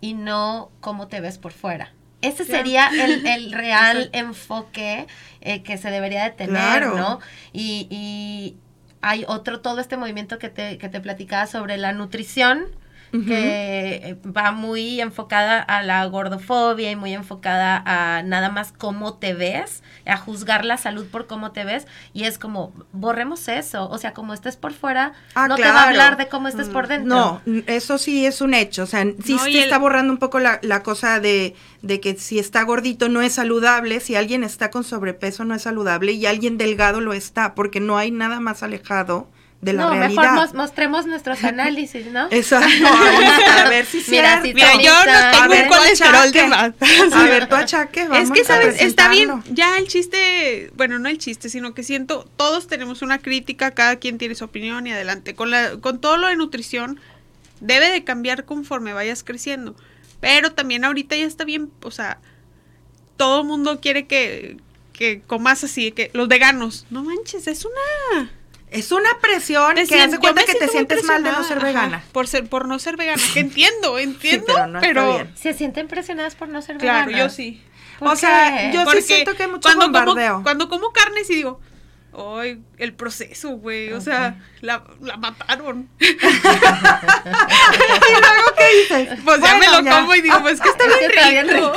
y 0.00 0.14
no 0.14 0.70
cómo 0.80 1.08
te 1.08 1.20
ves 1.20 1.38
por 1.38 1.52
fuera. 1.52 1.92
Ese 2.20 2.44
sería 2.44 2.88
el, 2.88 3.26
el 3.26 3.52
real 3.52 4.10
enfoque 4.12 5.06
eh, 5.40 5.62
que 5.62 5.78
se 5.78 5.90
debería 5.90 6.24
de 6.24 6.30
tener, 6.30 6.82
claro. 6.82 6.96
¿no? 6.96 7.20
Y, 7.52 7.86
y, 7.90 8.56
hay 9.00 9.26
otro, 9.28 9.60
todo 9.60 9.80
este 9.80 9.98
movimiento 9.98 10.38
que 10.38 10.48
te, 10.48 10.78
que 10.78 10.88
te 10.88 10.98
platicaba 10.98 11.46
sobre 11.46 11.76
la 11.76 11.92
nutrición, 11.92 12.64
uh 13.12 13.16
-huh. 13.16 13.26
que 13.26 14.16
va 14.24 14.52
muy 14.52 15.00
enfocada 15.00 15.60
a 15.60 15.82
la 15.82 16.04
gordofobia 16.06 16.90
y 16.90 16.96
muy 16.96 17.12
enfocada 17.14 17.82
a 17.84 18.22
nada 18.22 18.50
más 18.50 18.72
cómo 18.72 19.14
te 19.14 19.34
ves, 19.34 19.82
a 20.06 20.16
juzgar 20.16 20.64
la 20.64 20.76
salud 20.76 21.06
por 21.06 21.26
cómo 21.26 21.52
te 21.52 21.64
ves, 21.64 21.86
y 22.12 22.24
es 22.24 22.38
como, 22.38 22.72
borremos 22.92 23.48
eso, 23.48 23.88
o 23.88 23.98
sea, 23.98 24.12
como 24.12 24.34
estés 24.34 24.56
por 24.56 24.72
fuera, 24.72 25.12
ah, 25.34 25.48
no 25.48 25.56
claro. 25.56 25.72
te 25.72 25.76
va 25.76 25.82
a 25.82 25.88
hablar 25.88 26.16
de 26.16 26.28
cómo 26.28 26.48
estés 26.48 26.68
mm, 26.68 26.72
por 26.72 26.88
dentro. 26.88 27.42
No, 27.44 27.62
eso 27.66 27.98
sí 27.98 28.26
es 28.26 28.40
un 28.40 28.54
hecho, 28.54 28.84
o 28.84 28.86
sea, 28.86 29.04
sí 29.24 29.34
no, 29.34 29.38
se 29.38 29.62
está 29.62 29.78
borrando 29.78 30.12
un 30.12 30.18
poco 30.18 30.38
la, 30.38 30.58
la 30.62 30.82
cosa 30.82 31.20
de, 31.20 31.54
de 31.82 32.00
que 32.00 32.16
si 32.16 32.38
está 32.38 32.62
gordito 32.62 33.08
no 33.08 33.22
es 33.22 33.34
saludable, 33.34 34.00
si 34.00 34.16
alguien 34.16 34.44
está 34.44 34.70
con 34.70 34.84
sobrepeso 34.84 35.44
no 35.44 35.54
es 35.54 35.62
saludable 35.62 36.12
y 36.12 36.26
alguien 36.26 36.58
delgado 36.58 37.00
lo 37.00 37.12
está, 37.12 37.54
porque 37.54 37.80
no 37.80 37.98
hay 37.98 38.10
nada 38.10 38.40
más 38.40 38.62
alejado 38.62 39.28
de 39.64 39.72
la 39.72 39.84
no, 39.84 39.90
realidad. 39.94 40.22
mejor 40.22 40.34
mos 40.34 40.54
mostremos 40.54 41.06
nuestros 41.06 41.42
análisis, 41.42 42.06
¿no? 42.06 42.28
Exacto. 42.30 42.68
a 42.86 43.68
ver 43.70 43.86
si 43.86 44.04
Mira, 44.08 44.42
si 44.42 44.52
Mira, 44.52 44.74
yo 44.80 44.92
no 45.06 45.48
tengo 45.48 45.62
un 45.62 45.68
colesterol 45.68 46.32
de 46.32 46.46
más. 46.46 46.72
A 47.12 47.22
ver, 47.22 47.48
tu 47.48 47.54
achaque, 47.54 48.06
vamos 48.06 48.28
Es 48.28 48.30
que, 48.30 48.44
¿sabes? 48.44 48.80
A 48.80 48.84
Está 48.84 49.08
bien, 49.08 49.42
ya 49.50 49.78
el 49.78 49.88
chiste, 49.88 50.70
bueno, 50.76 50.98
no 50.98 51.08
el 51.08 51.16
chiste, 51.16 51.48
sino 51.48 51.72
que 51.72 51.82
siento, 51.82 52.28
todos 52.36 52.66
tenemos 52.66 53.00
una 53.00 53.18
crítica, 53.18 53.70
cada 53.70 53.96
quien 53.96 54.18
tiene 54.18 54.34
su 54.34 54.44
opinión 54.44 54.86
y 54.86 54.92
adelante. 54.92 55.34
Con, 55.34 55.50
la, 55.50 55.78
con 55.80 55.98
todo 55.98 56.18
lo 56.18 56.26
de 56.26 56.36
nutrición, 56.36 57.00
debe 57.60 57.90
de 57.90 58.04
cambiar 58.04 58.44
conforme 58.44 58.92
vayas 58.92 59.24
creciendo. 59.24 59.74
Pero 60.20 60.52
también 60.52 60.84
ahorita 60.84 61.16
ya 61.16 61.24
está 61.24 61.44
bien, 61.44 61.70
o 61.82 61.90
sea, 61.90 62.18
todo 63.16 63.40
el 63.40 63.46
mundo 63.46 63.80
quiere 63.80 64.06
que, 64.06 64.58
que 64.92 65.22
comas 65.22 65.64
así, 65.64 65.90
que 65.90 66.10
los 66.12 66.28
veganos, 66.28 66.86
no 66.90 67.02
manches, 67.02 67.46
es 67.46 67.64
una... 67.64 68.30
Es 68.74 68.90
una 68.92 69.08
presión 69.20 69.76
Te 69.76 69.86
que 69.86 70.00
hace 70.00 70.18
cuenta 70.18 70.44
que 70.44 70.54
te 70.54 70.68
sientes 70.68 71.04
mal 71.04 71.22
de 71.22 71.30
no 71.30 71.44
ser 71.44 71.58
ajá, 71.58 71.66
vegana. 71.66 72.04
por 72.12 72.26
ser 72.26 72.48
por 72.48 72.66
no 72.66 72.78
ser 72.78 72.96
vegana, 72.96 73.22
que 73.32 73.40
entiendo, 73.40 73.98
entiendo, 73.98 74.46
pero 74.46 74.66
no 74.66 74.78
está 74.78 74.88
pero 74.88 75.14
bien. 75.14 75.32
Se 75.36 75.54
sienten 75.54 75.86
presionadas 75.88 76.34
por 76.34 76.48
no 76.48 76.60
ser 76.60 76.78
claro, 76.78 77.06
veganas. 77.06 77.32
yo 77.32 77.34
sí. 77.34 77.62
¿Por 77.98 78.08
O 78.08 78.16
sea, 78.16 78.72
yo 78.72 78.84
sí 78.90 79.02
siento 79.02 79.34
que 79.34 79.44
hay 79.44 79.48
mucho 79.48 79.60
cuando 79.68 79.84
bombardeo. 79.86 80.32
Como, 80.32 80.42
cuando 80.42 80.68
como 80.68 80.92
carne 80.92 81.24
sí 81.24 81.36
digo, 81.36 81.60
ay, 82.12 82.60
el 82.78 82.92
proceso, 82.92 83.50
güey, 83.50 83.92
o 83.92 84.00
sea, 84.00 84.42
la, 84.60 84.84
la 85.00 85.16
mataron. 85.16 85.88
¿Y 86.00 86.06
luego 88.20 88.52
qué 88.56 88.76
dices? 88.78 89.18
Pues 89.24 89.40
ya 89.40 89.54
me 89.54 89.66
Bueno, 89.66 89.82
lo 89.82 89.96
como 89.96 90.14
y 90.14 90.20
digo, 90.22 90.40
pues 90.42 90.60
que 90.60 90.68
está 90.68 90.84
Es 90.84 90.96
que 90.98 91.06
está 91.06 91.30
bien 91.30 91.48
rico. 91.48 91.72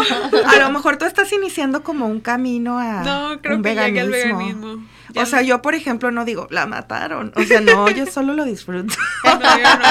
A 0.48 0.56
lo 0.58 0.70
mejor 0.72 0.98
tú 0.98 1.06
estás 1.06 1.32
iniciando 1.34 1.84
como 1.84 2.06
un 2.08 2.20
camino 2.20 2.80
a 2.80 3.04
No, 3.04 3.42
creo 3.42 3.58
un 3.58 3.64
que 3.64 3.70
llegué 3.76 4.02
al 4.02 4.10
veganismo. 4.10 4.38
veganismo. 4.38 4.88
Ya 5.14 5.24
O 5.24 5.26
sea, 5.26 5.42
yo, 5.42 5.62
por 5.62 5.74
ejemplo, 5.74 6.12
no 6.12 6.26
digo, 6.26 6.48
la 6.52 6.66
mataron. 6.66 7.32
O 7.38 7.44
sea, 7.44 7.62
no, 7.62 7.90
yo 7.90 8.06
solo 8.08 8.34
lo 8.34 8.44
disfruto. 8.44 8.94
No, 9.24 9.32
yo 9.40 9.40
no. 9.40 9.86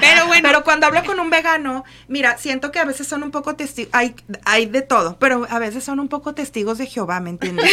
Pero 0.00 0.26
bueno, 0.26 0.42
Pero 0.48 0.64
cuando 0.64 0.86
hablo 0.88 1.04
con 1.04 1.20
un 1.20 1.30
vegano, 1.30 1.84
mira, 2.08 2.36
siento 2.36 2.72
que 2.72 2.80
a 2.80 2.84
veces 2.84 3.06
son 3.06 3.22
un 3.22 3.30
poco 3.30 3.54
testigos, 3.54 3.90
hay, 3.94 4.16
hay 4.44 4.66
de 4.66 4.82
todo, 4.82 5.18
pero 5.20 5.46
a 5.48 5.60
veces 5.60 5.84
son 5.84 6.00
un 6.00 6.08
poco 6.08 6.34
testigos 6.34 6.78
de 6.78 6.86
Jehová, 6.86 7.20
¿me 7.20 7.30
entiendes? 7.30 7.70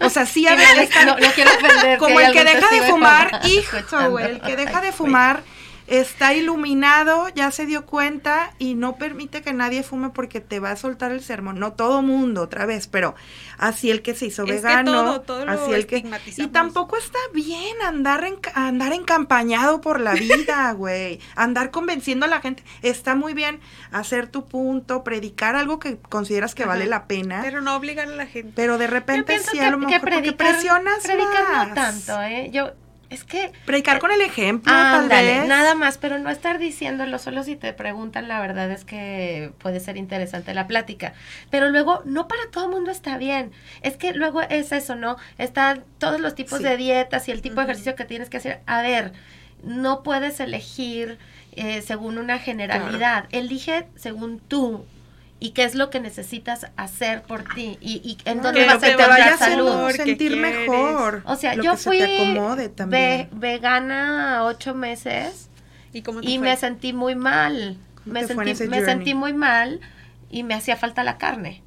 O 0.00 0.10
sea, 0.10 0.26
sí 0.26 0.46
a 0.46 0.54
veces 0.54 0.90
no, 1.06 1.18
no 1.18 1.26
quiero 1.34 1.50
ofender. 1.50 1.98
Como 2.08 2.20
el 2.20 2.32
que 2.32 2.44
deja 2.44 2.70
de 2.70 2.82
fumar, 2.82 3.40
hijo, 3.46 3.76
güey, 4.10 4.24
el 4.26 4.40
que 4.40 4.56
deja 4.56 4.80
de 4.80 4.92
fumar 4.92 5.42
está 5.88 6.34
iluminado, 6.34 7.28
ya 7.30 7.50
se 7.50 7.66
dio 7.66 7.86
cuenta 7.86 8.52
y 8.58 8.74
no 8.74 8.96
permite 8.96 9.42
que 9.42 9.52
nadie 9.54 9.82
fume 9.82 10.10
porque 10.10 10.40
te 10.40 10.60
va 10.60 10.70
a 10.70 10.76
soltar 10.76 11.12
el 11.12 11.22
sermón. 11.22 11.58
No 11.58 11.72
todo 11.72 12.02
mundo 12.02 12.42
otra 12.42 12.66
vez, 12.66 12.86
pero 12.86 13.14
así 13.56 13.90
el 13.90 14.02
que 14.02 14.14
se 14.14 14.26
hizo 14.26 14.42
Es 14.42 14.48
que 14.48 14.54
vegano, 14.56 14.92
todo- 14.92 15.20
todo 15.22 15.46
lo 15.46 15.52
así 15.52 15.72
el 15.72 15.86
que 15.86 16.04
y 16.36 16.46
tampoco 16.48 16.96
está 16.96 17.18
bien 17.32 17.74
andar 17.82 18.24
en, 18.24 18.36
andar 18.54 18.92
encampañado 18.92 19.80
por 19.80 19.98
la 20.00 20.12
vida, 20.12 20.70
güey. 20.76 21.20
Andar 21.34 21.70
convenciendo 21.70 22.26
a 22.26 22.28
la 22.28 22.40
gente. 22.40 22.62
Está 22.82 23.14
muy 23.14 23.32
bien 23.34 23.60
hacer 23.90 24.28
tu 24.28 24.46
punto, 24.46 25.02
predicar 25.04 25.56
algo 25.56 25.78
que 25.78 25.96
consideras 25.98 26.54
que 26.54 26.64
Ajá. 26.64 26.72
vale 26.72 26.86
la 26.86 27.06
pena. 27.06 27.40
pero 27.42 27.60
no 27.62 27.74
obligar 27.74 28.08
a 28.08 28.12
la 28.12 28.26
gente. 28.26 28.52
Pero 28.54 28.76
de 28.78 28.86
repente 28.86 29.38
sí, 29.38 29.58
a 29.58 29.70
lo 29.70 29.78
que 29.80 29.86
mejor 29.86 30.00
porque 30.10 30.32
presionas 30.32 31.00
predicar 31.02 31.48
más. 31.52 31.68
no 31.68 31.74
tanto, 31.74 32.22
¿eh? 32.22 32.50
Yo, 32.52 32.72
es 33.10 33.24
que... 33.24 33.52
Predicar 33.64 33.98
con 33.98 34.10
el 34.10 34.20
ejemplo, 34.20 34.72
tal 34.72 35.08
vez. 35.08 35.46
Nada 35.46 35.74
más, 35.74 35.98
pero 35.98 36.18
no 36.18 36.30
estar 36.30 36.58
diciéndolo 36.58 37.18
solo 37.18 37.42
si 37.42 37.56
te 37.56 37.72
preguntan, 37.72 38.28
la 38.28 38.40
verdad 38.40 38.70
es 38.70 38.84
que 38.84 39.52
puede 39.58 39.80
ser 39.80 39.96
interesante 39.96 40.52
la 40.54 40.66
plática. 40.66 41.14
Pero 41.50 41.70
luego, 41.70 42.02
no 42.04 42.28
para 42.28 42.50
todo 42.50 42.64
el 42.66 42.70
mundo 42.70 42.90
está 42.90 43.16
bien. 43.16 43.52
Es 43.82 43.96
que 43.96 44.12
luego 44.12 44.42
es 44.42 44.72
eso, 44.72 44.94
¿no? 44.94 45.16
Están 45.38 45.84
todos 45.98 46.20
los 46.20 46.34
tipos 46.34 46.60
de 46.60 46.76
dietas 46.76 47.28
y 47.28 47.32
el 47.32 47.40
tipo 47.40 47.56
de 47.56 47.64
ejercicio 47.64 47.94
que 47.94 48.04
tienes 48.04 48.28
que 48.28 48.36
hacer. 48.36 48.60
A 48.66 48.82
ver, 48.82 49.12
no 49.62 50.02
puedes 50.02 50.40
elegir 50.40 51.18
eh, 51.52 51.82
según 51.82 52.18
una 52.18 52.38
generalidad. 52.38 53.24
Elige 53.30 53.86
según 53.96 54.38
tú 54.38 54.84
y 55.40 55.50
qué 55.50 55.64
es 55.64 55.74
lo 55.74 55.90
que 55.90 56.00
necesitas 56.00 56.66
hacer 56.76 57.22
por 57.22 57.44
ti 57.44 57.78
y, 57.80 58.18
en 58.24 58.42
dónde 58.42 58.64
vas 58.66 58.82
a 58.82 58.88
encontrar 58.88 59.38
salud. 59.38 59.90
sentir 59.92 60.36
mejor. 60.36 61.22
O 61.26 61.36
sea, 61.36 61.54
yo 61.54 61.76
fui 61.76 62.00
vegana 63.32 64.44
ocho 64.44 64.74
meses 64.74 65.48
y, 65.92 66.38
me 66.38 66.56
sentí 66.56 66.92
muy 66.92 67.14
mal. 67.14 67.76
Me 68.04 68.26
sentí, 68.26 68.66
me 68.66 68.84
sentí 68.84 69.14
muy 69.14 69.32
mal 69.32 69.80
y 70.30 70.42
me 70.42 70.54
hacía 70.54 70.76
falta 70.76 71.04
la 71.04 71.18
carne. 71.18 71.62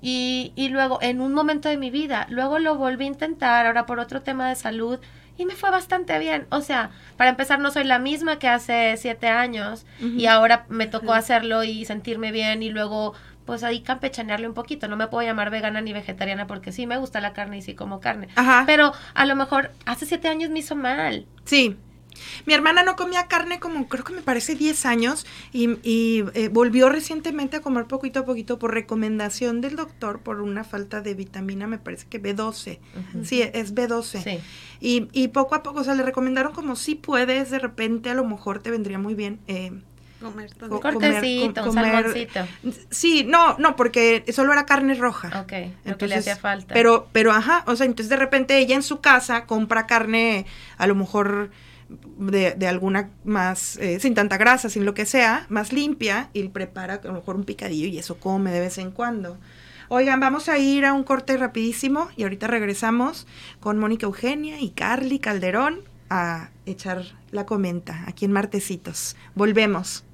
Y, 0.00 0.52
y 0.56 0.68
luego, 0.68 0.98
en 1.00 1.20
un 1.20 1.32
momento 1.32 1.68
de 1.68 1.76
mi 1.76 1.90
vida, 1.90 2.26
luego 2.28 2.58
lo 2.58 2.76
volví 2.76 3.04
a 3.04 3.08
intentar, 3.08 3.66
ahora 3.66 3.86
por 3.86 4.00
otro 4.00 4.22
tema 4.22 4.48
de 4.48 4.54
salud, 4.54 4.98
y 5.36 5.46
me 5.46 5.54
fue 5.54 5.70
bastante 5.70 6.18
bien. 6.18 6.46
O 6.50 6.60
sea, 6.60 6.90
para 7.16 7.30
empezar, 7.30 7.58
no 7.58 7.70
soy 7.70 7.84
la 7.84 7.98
misma 7.98 8.38
que 8.38 8.48
hace 8.48 8.96
siete 8.96 9.28
años 9.28 9.84
y 10.00 10.26
ahora 10.26 10.66
me 10.68 10.86
tocó 10.86 11.12
hacerlo 11.12 11.64
y 11.64 11.84
sentirme 11.84 12.32
bien 12.32 12.62
y 12.62 12.70
luego 12.70 13.14
pues 13.44 13.62
ahí 13.62 13.80
campechanearle 13.80 14.48
un 14.48 14.54
poquito. 14.54 14.88
No 14.88 14.96
me 14.96 15.06
puedo 15.08 15.26
llamar 15.26 15.50
vegana 15.50 15.80
ni 15.80 15.92
vegetariana 15.92 16.46
porque 16.46 16.72
sí 16.72 16.86
me 16.86 16.96
gusta 16.96 17.20
la 17.20 17.32
carne 17.32 17.58
y 17.58 17.62
sí 17.62 17.74
como 17.74 18.00
carne. 18.00 18.28
Pero 18.66 18.92
a 19.14 19.26
lo 19.26 19.36
mejor 19.36 19.70
hace 19.86 20.06
siete 20.06 20.28
años 20.28 20.50
me 20.50 20.60
hizo 20.60 20.76
mal. 20.76 21.26
Sí. 21.44 21.76
Mi 22.46 22.54
hermana 22.54 22.82
no 22.82 22.96
comía 22.96 23.26
carne 23.26 23.60
como 23.60 23.88
creo 23.88 24.04
que 24.04 24.12
me 24.12 24.22
parece 24.22 24.54
10 24.54 24.86
años 24.86 25.26
y, 25.52 26.24
eh, 26.34 26.48
volvió 26.52 26.88
recientemente 26.88 27.56
a 27.56 27.60
comer 27.60 27.86
poquito 27.86 28.20
a 28.20 28.24
poquito 28.24 28.58
por 28.58 28.74
recomendación 28.74 29.60
del 29.60 29.76
doctor 29.76 30.20
por 30.20 30.40
una 30.40 30.64
falta 30.64 31.00
de 31.00 31.14
vitamina, 31.14 31.66
me 31.66 31.78
parece 31.78 32.06
que 32.06 32.22
B12. 32.22 32.78
Sí, 33.24 33.42
es 33.42 33.74
B12. 33.74 34.40
Y, 34.80 35.08
y, 35.12 35.28
poco 35.28 35.54
a 35.54 35.62
poco, 35.62 35.80
o 35.80 35.84
sea, 35.84 35.94
le 35.94 36.02
recomendaron 36.02 36.52
como 36.52 36.76
si 36.76 36.94
puedes, 36.94 37.50
de 37.50 37.58
repente 37.58 38.10
a 38.10 38.14
lo 38.14 38.24
mejor 38.24 38.60
te 38.60 38.70
vendría 38.70 38.98
muy 38.98 39.14
bien. 39.14 39.40
Eh, 39.46 39.72
comer 40.24 40.52
todo. 40.54 40.80
cortecito, 40.80 41.72
salmoncito. 41.72 42.40
Sí, 42.90 43.24
no, 43.24 43.56
no, 43.58 43.76
porque 43.76 44.24
solo 44.32 44.52
era 44.52 44.66
carne 44.66 44.94
roja. 44.94 45.40
Ok, 45.40 45.52
lo 45.84 45.98
que 45.98 46.08
le 46.08 46.16
hacía 46.16 46.36
falta. 46.36 46.72
Pero, 46.74 47.08
pero 47.12 47.32
ajá, 47.32 47.64
o 47.66 47.76
sea, 47.76 47.86
entonces 47.86 48.08
de 48.08 48.16
repente 48.16 48.58
ella 48.58 48.74
en 48.74 48.82
su 48.82 49.00
casa 49.00 49.46
compra 49.46 49.86
carne 49.86 50.46
a 50.78 50.86
lo 50.86 50.94
mejor 50.94 51.50
de, 51.88 52.66
alguna 52.66 53.10
más, 53.24 53.76
eh, 53.78 53.98
sin 54.00 54.14
tanta 54.14 54.36
grasa, 54.36 54.68
sin 54.68 54.84
lo 54.84 54.94
que 54.94 55.06
sea, 55.06 55.46
más 55.48 55.72
limpia, 55.72 56.30
y 56.32 56.48
prepara 56.48 56.94
a 56.94 57.06
lo 57.06 57.14
mejor 57.14 57.36
un 57.36 57.44
picadillo 57.44 57.86
y 57.86 57.98
eso 57.98 58.18
come 58.18 58.50
de 58.50 58.60
vez 58.60 58.78
en 58.78 58.90
cuando. 58.90 59.38
Oigan, 59.88 60.20
vamos 60.20 60.48
a 60.48 60.58
ir 60.58 60.84
a 60.86 60.92
un 60.92 61.04
corte 61.04 61.36
rapidísimo 61.36 62.08
y 62.16 62.22
ahorita 62.22 62.46
regresamos 62.46 63.26
con 63.60 63.78
Mónica 63.78 64.06
Eugenia 64.06 64.60
y 64.60 64.70
Carly 64.70 65.18
Calderón 65.18 65.82
a 66.08 66.50
echar 66.66 67.04
la 67.30 67.44
comenta 67.44 68.04
aquí 68.06 68.24
en 68.24 68.32
Martecitos. 68.32 69.16
Volvemos. 69.34 70.04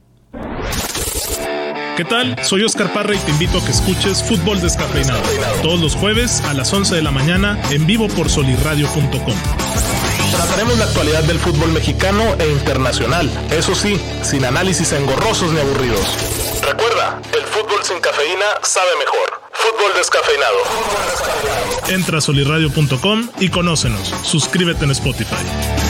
¿Qué 1.97 2.05
tal? 2.05 2.43
Soy 2.43 2.65
Oscar 2.65 2.93
Parra 2.93 3.15
y 3.15 3.19
te 3.19 3.31
invito 3.31 3.59
a 3.59 3.65
que 3.65 3.73
escuches 3.73 4.23
Fútbol 4.23 4.61
Descafeinado 4.61 5.23
todos 5.63 5.81
los 5.81 5.95
jueves 5.95 6.41
a 6.43 6.55
las 6.55 6.73
11 6.73 6.95
de 6.95 7.03
la 7.03 7.11
mañana 7.11 7.61
en 7.71 7.87
vivo 7.87 8.09
por 8.09 8.31
solirradio.com. 8.31 9.90
Trataremos 10.31 10.79
la 10.79 10.85
actualidad 10.85 11.23
del 11.25 11.39
fútbol 11.39 11.73
mexicano 11.73 12.23
e 12.39 12.49
internacional, 12.49 13.31
eso 13.51 13.75
sí, 13.75 14.01
sin 14.23 14.45
análisis 14.45 14.93
engorrosos 14.93 15.53
ni 15.53 15.61
aburridos. 15.61 16.07
Recuerda, 16.63 17.21
el 17.33 17.45
fútbol 17.45 17.83
sin 17.83 18.01
cafeína 18.01 18.47
sabe 18.63 18.91
mejor. 18.99 19.41
Fútbol 19.53 19.93
descafeinado. 19.97 20.57
Entra 21.89 22.19
a 22.19 22.21
solirradio.com 22.21 23.29
y 23.41 23.49
conócenos. 23.51 24.15
Suscríbete 24.25 24.85
en 24.85 24.93
Spotify. 24.93 25.90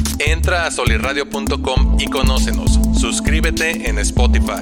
Entra 0.27 0.67
a 0.67 0.71
solirradio.com 0.71 1.97
y 1.99 2.07
conócenos. 2.07 2.79
Suscríbete 2.99 3.89
en 3.89 3.97
Spotify. 3.97 4.61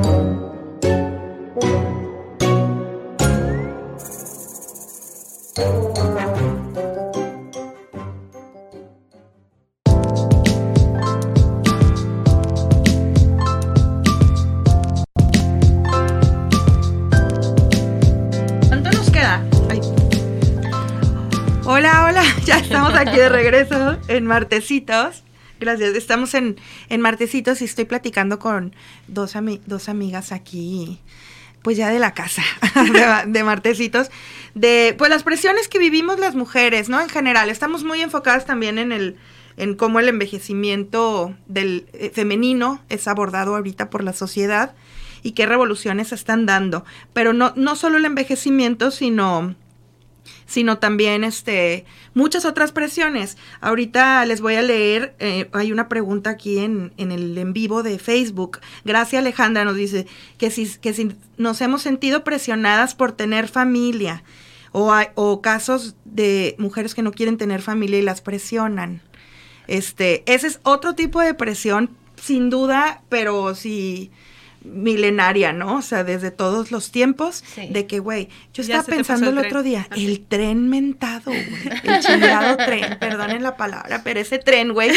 Aquí 23.01 23.17
de 23.17 23.29
regreso 23.29 23.97
en 24.07 24.25
Martecitos. 24.25 25.23
Gracias, 25.59 25.95
estamos 25.95 26.33
en, 26.33 26.57
en 26.89 27.01
Martecitos 27.01 27.61
y 27.61 27.65
estoy 27.65 27.85
platicando 27.85 28.39
con 28.39 28.75
dos, 29.07 29.33
dos 29.65 29.89
amigas 29.89 30.31
aquí 30.31 30.99
pues 31.61 31.77
ya 31.77 31.89
de 31.89 31.99
la 31.99 32.15
casa, 32.15 32.41
de, 33.27 33.43
martecitos, 33.43 34.09
de 34.55 34.95
pues 34.97 35.11
las 35.11 35.21
presiones 35.21 35.67
que 35.67 35.77
vivimos 35.77 36.19
las 36.19 36.33
mujeres, 36.33 36.89
¿no? 36.89 36.99
En 36.99 37.07
general, 37.07 37.51
estamos 37.51 37.83
muy 37.83 38.01
enfocadas 38.01 38.45
también 38.45 38.79
en 38.79 38.91
el 38.91 39.17
en 39.57 39.75
cómo 39.75 39.99
el 39.99 40.09
envejecimiento 40.09 41.35
del 41.45 41.85
eh, 41.93 42.09
femenino 42.11 42.81
es 42.89 43.07
abordado 43.07 43.55
ahorita 43.55 43.91
por 43.91 44.03
la 44.03 44.13
sociedad 44.13 44.73
y 45.21 45.33
qué 45.33 45.45
revoluciones 45.45 46.07
se 46.07 46.15
están 46.15 46.47
dando, 46.47 46.83
pero 47.13 47.31
no 47.33 47.53
no 47.55 47.75
solo 47.75 47.99
el 47.99 48.05
envejecimiento, 48.05 48.89
sino 48.89 49.53
sino 50.45 50.77
también 50.77 51.23
este, 51.23 51.85
muchas 52.13 52.45
otras 52.45 52.71
presiones. 52.71 53.37
Ahorita 53.59 54.25
les 54.25 54.41
voy 54.41 54.55
a 54.55 54.61
leer, 54.61 55.15
eh, 55.19 55.49
hay 55.53 55.71
una 55.71 55.87
pregunta 55.87 56.31
aquí 56.31 56.59
en, 56.59 56.93
en, 56.97 57.11
el 57.11 57.37
en 57.37 57.53
vivo 57.53 57.83
de 57.83 57.99
Facebook. 57.99 58.59
Gracias 58.83 59.21
Alejandra 59.21 59.65
nos 59.65 59.75
dice 59.75 60.07
que 60.37 60.51
si, 60.51 60.67
que 60.79 60.93
si 60.93 61.15
nos 61.37 61.61
hemos 61.61 61.81
sentido 61.81 62.23
presionadas 62.23 62.95
por 62.95 63.11
tener 63.11 63.47
familia 63.47 64.23
o, 64.71 64.93
o 65.15 65.41
casos 65.41 65.95
de 66.05 66.55
mujeres 66.57 66.95
que 66.95 67.01
no 67.01 67.11
quieren 67.11 67.37
tener 67.37 67.61
familia 67.61 67.99
y 67.99 68.03
las 68.03 68.21
presionan. 68.21 69.01
Este, 69.67 70.23
ese 70.31 70.47
es 70.47 70.59
otro 70.63 70.95
tipo 70.95 71.21
de 71.21 71.33
presión, 71.33 71.91
sin 72.15 72.49
duda, 72.49 73.03
pero 73.09 73.55
si 73.55 74.11
milenaria, 74.63 75.53
¿no? 75.53 75.77
O 75.77 75.81
sea, 75.81 76.03
desde 76.03 76.31
todos 76.31 76.71
los 76.71 76.91
tiempos, 76.91 77.43
de 77.55 77.87
que, 77.87 77.99
güey, 77.99 78.29
yo 78.53 78.61
estaba 78.61 78.83
pensando 78.83 79.29
el, 79.29 79.37
otro 79.37 79.63
día, 79.63 79.87
el 79.95 80.25
tren 80.25 80.69
mentado, 80.69 81.31
güey, 81.31 81.79
el 81.83 81.99
chingado 81.99 82.57
tren, 82.57 82.97
perdonen 82.99 83.41
la 83.43 83.57
palabra, 83.57 84.01
pero 84.03 84.19
ese 84.19 84.37
tren, 84.37 84.73
güey, 84.73 84.91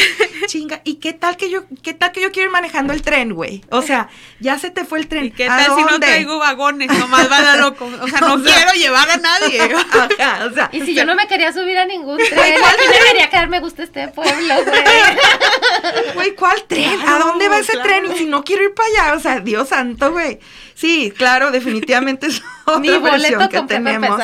chinga, 0.47 0.81
¿y 0.83 0.95
qué 0.95 1.13
tal 1.13 1.35
que 1.37 1.49
yo, 1.49 1.63
qué 1.81 1.93
tal 1.93 2.11
que 2.11 2.21
yo 2.21 2.31
quiero 2.31 2.47
ir 2.49 2.53
manejando 2.53 2.93
el 2.93 3.01
tren, 3.01 3.33
güey? 3.33 3.63
O 3.71 3.81
sea, 3.81 4.09
ya 4.39 4.59
se 4.59 4.69
te 4.69 4.85
fue 4.85 4.99
el 4.99 5.07
tren. 5.07 5.25
¿Y 5.25 5.31
qué 5.31 5.47
tal 5.47 5.75
si 5.75 5.83
no 5.83 5.99
traigo 5.99 6.37
vagones? 6.37 6.87
Nomás 6.99 7.29
va 7.29 7.53
a 7.53 7.57
loco, 7.57 7.89
o 8.01 8.07
sea, 8.07 8.21
no 8.21 8.41
quiero 8.43 8.71
llevar 8.73 9.09
a 9.09 9.17
nadie. 9.17 9.61
o 10.49 10.53
sea, 10.53 10.69
y 10.71 10.81
si 10.81 10.93
yo 10.93 11.05
no 11.05 11.15
me 11.15 11.27
quería 11.27 11.51
subir 11.51 11.77
a 11.77 11.85
ningún 11.85 12.17
tren, 12.17 12.55
¿cuál 12.59 12.75
me 12.77 13.07
quería 13.07 13.29
quedar, 13.29 13.49
me 13.49 13.59
gusta 13.59 13.83
este 13.83 14.07
pueblo, 14.09 14.53
güey. 14.63 16.13
Güey, 16.13 16.35
¿cuál 16.35 16.63
tren? 16.67 16.99
¿A 17.01 17.19
dónde 17.19 17.49
va 17.49 17.59
ese 17.59 17.77
tren? 17.77 18.05
Y 18.11 18.17
si 18.17 18.25
no 18.25 18.43
quiero 18.43 18.63
ir 18.63 18.73
para 18.73 18.89
allá, 18.89 19.17
o 19.17 19.19
sea, 19.19 19.39
Dios 19.39 19.54
santo, 19.63 20.11
güey. 20.11 20.39
Sí, 20.73 21.13
claro, 21.15 21.51
definitivamente 21.51 22.27
es 22.27 22.41
otra 22.65 22.99
versión 22.99 23.47
que 23.47 23.61
tenemos. 23.61 24.19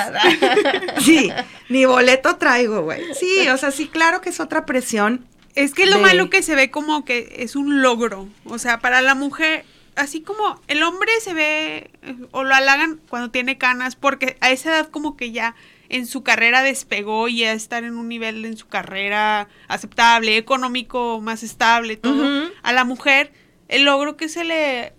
sí, 1.01 1.31
ni 1.69 1.85
boleto 1.85 2.35
traigo, 2.35 2.81
güey. 2.81 3.01
Sí, 3.13 3.47
o 3.47 3.57
sea, 3.57 3.71
sí, 3.71 3.87
claro 3.87 4.19
que 4.19 4.29
es 4.29 4.39
otra 4.41 4.65
presión. 4.65 5.25
Es 5.55 5.73
que 5.73 5.85
lo 5.85 5.99
malo 5.99 6.29
que 6.29 6.41
se 6.41 6.55
ve 6.55 6.71
como 6.71 7.05
que 7.05 7.35
es 7.39 7.55
un 7.55 7.81
logro. 7.81 8.27
O 8.45 8.57
sea, 8.57 8.79
para 8.79 9.01
la 9.01 9.15
mujer, 9.15 9.65
así 9.95 10.21
como 10.21 10.61
el 10.67 10.83
hombre 10.83 11.11
se 11.21 11.33
ve 11.33 11.91
o 12.31 12.43
lo 12.43 12.55
halagan 12.55 12.99
cuando 13.09 13.31
tiene 13.31 13.57
canas, 13.57 13.95
porque 13.95 14.37
a 14.41 14.51
esa 14.51 14.71
edad 14.71 14.89
como 14.89 15.17
que 15.17 15.31
ya 15.31 15.55
en 15.89 16.07
su 16.07 16.23
carrera 16.23 16.63
despegó 16.63 17.27
y 17.27 17.39
ya 17.39 17.51
estar 17.51 17.83
en 17.83 17.97
un 17.97 18.07
nivel 18.07 18.45
en 18.45 18.55
su 18.55 18.67
carrera 18.67 19.49
aceptable, 19.67 20.37
económico, 20.37 21.19
más 21.19 21.43
estable, 21.43 21.97
todo. 21.97 22.49
A 22.63 22.71
la 22.71 22.85
mujer, 22.85 23.33
el 23.67 23.83
logro 23.83 24.15
que 24.15 24.29
se 24.29 24.45
le 24.45 24.93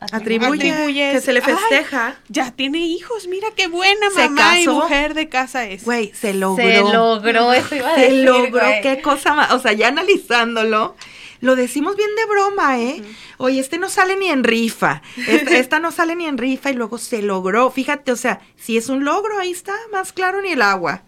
atribuye, 0.00 1.12
que 1.12 1.20
se 1.20 1.32
le 1.32 1.40
festeja. 1.40 2.16
ya 2.28 2.50
tiene 2.50 2.78
hijos, 2.78 3.26
mira 3.28 3.48
qué 3.54 3.68
buena 3.68 4.10
mamá 4.10 4.58
y 4.58 4.66
mujer 4.66 5.14
de 5.14 5.28
casa 5.28 5.66
es. 5.66 5.84
Güey, 5.84 6.12
se 6.14 6.34
logró. 6.34 6.64
Se 6.64 6.80
logró, 6.80 7.52
eso 7.52 7.74
iba 7.74 7.90
a 7.90 7.96
decir, 7.96 8.10
Se 8.10 8.22
logró, 8.24 8.62
qué 8.82 9.00
cosa 9.02 9.34
más, 9.34 9.52
o 9.52 9.60
sea, 9.60 9.72
ya 9.72 9.88
analizándolo, 9.88 10.96
lo 11.40 11.56
decimos 11.56 11.96
bien 11.96 12.10
de 12.16 12.26
broma, 12.26 12.78
¿eh? 12.78 13.02
Oye, 13.38 13.60
este 13.60 13.78
no 13.78 13.88
sale 13.88 14.16
ni 14.16 14.28
en 14.28 14.44
rifa, 14.44 15.02
esta, 15.26 15.78
no 15.78 15.92
sale 15.92 16.16
ni 16.16 16.26
en 16.26 16.38
rifa 16.38 16.70
y 16.70 16.74
luego 16.74 16.98
se 16.98 17.22
logró, 17.22 17.70
fíjate, 17.70 18.12
o 18.12 18.16
sea, 18.16 18.40
si 18.56 18.76
es 18.76 18.88
un 18.88 19.04
logro, 19.04 19.38
ahí 19.38 19.50
está, 19.50 19.74
más 19.92 20.12
claro 20.12 20.42
ni 20.42 20.52
el 20.52 20.62
agua. 20.62 21.02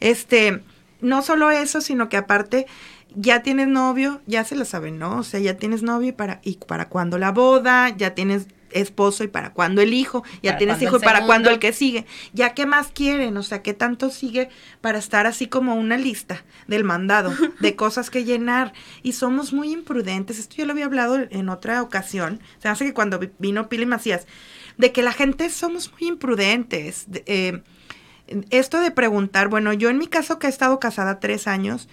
Este, 0.00 0.62
no 1.00 1.22
solo 1.22 1.50
eso, 1.50 1.80
sino 1.80 2.08
que 2.08 2.16
aparte 2.16 2.66
ya 3.14 3.42
tienes 3.42 3.68
novio, 3.68 4.20
ya 4.26 4.44
se 4.44 4.56
lo 4.56 4.64
saben, 4.64 4.98
¿no? 4.98 5.18
O 5.18 5.22
sea, 5.22 5.40
ya 5.40 5.56
tienes 5.56 5.82
novio 5.82 6.08
y 6.08 6.12
para, 6.12 6.40
y 6.42 6.56
para 6.56 6.88
cuando 6.88 7.18
la 7.18 7.32
boda, 7.32 7.90
ya 7.90 8.14
tienes 8.14 8.48
esposo 8.74 9.24
y 9.24 9.28
para 9.28 9.52
cuando 9.52 9.80
el 9.80 9.94
hijo, 9.94 10.24
ya 10.42 10.58
tienes 10.58 10.82
hijo 10.82 10.96
y 10.96 11.00
para 11.00 11.24
cuando 11.24 11.48
el 11.48 11.58
que 11.58 11.72
sigue. 11.72 12.06
Ya 12.32 12.54
qué 12.54 12.66
más 12.66 12.88
quieren, 12.88 13.36
o 13.36 13.42
sea, 13.42 13.62
qué 13.62 13.72
tanto 13.72 14.10
sigue 14.10 14.50
para 14.80 14.98
estar 14.98 15.26
así 15.26 15.46
como 15.46 15.76
una 15.76 15.96
lista 15.96 16.44
del 16.66 16.84
mandado 16.84 17.32
de 17.60 17.76
cosas 17.76 18.10
que 18.10 18.24
llenar. 18.24 18.72
Y 19.02 19.12
somos 19.12 19.52
muy 19.52 19.72
imprudentes. 19.72 20.38
Esto 20.38 20.56
yo 20.56 20.66
lo 20.66 20.72
había 20.72 20.86
hablado 20.86 21.18
en 21.30 21.48
otra 21.48 21.82
ocasión. 21.82 22.40
Se 22.58 22.68
hace 22.68 22.84
que 22.84 22.94
cuando 22.94 23.20
vino 23.38 23.68
Pili 23.68 23.86
Macías, 23.86 24.26
de 24.76 24.92
que 24.92 25.02
la 25.02 25.12
gente 25.12 25.48
somos 25.50 25.92
muy 25.92 26.08
imprudentes. 26.08 27.06
Eh, 27.26 27.62
esto 28.50 28.80
de 28.80 28.90
preguntar, 28.90 29.48
bueno, 29.48 29.72
yo 29.72 29.90
en 29.90 29.98
mi 29.98 30.06
caso 30.06 30.38
que 30.38 30.46
he 30.46 30.50
estado 30.50 30.80
casada 30.80 31.20
tres 31.20 31.46
años, 31.46 31.88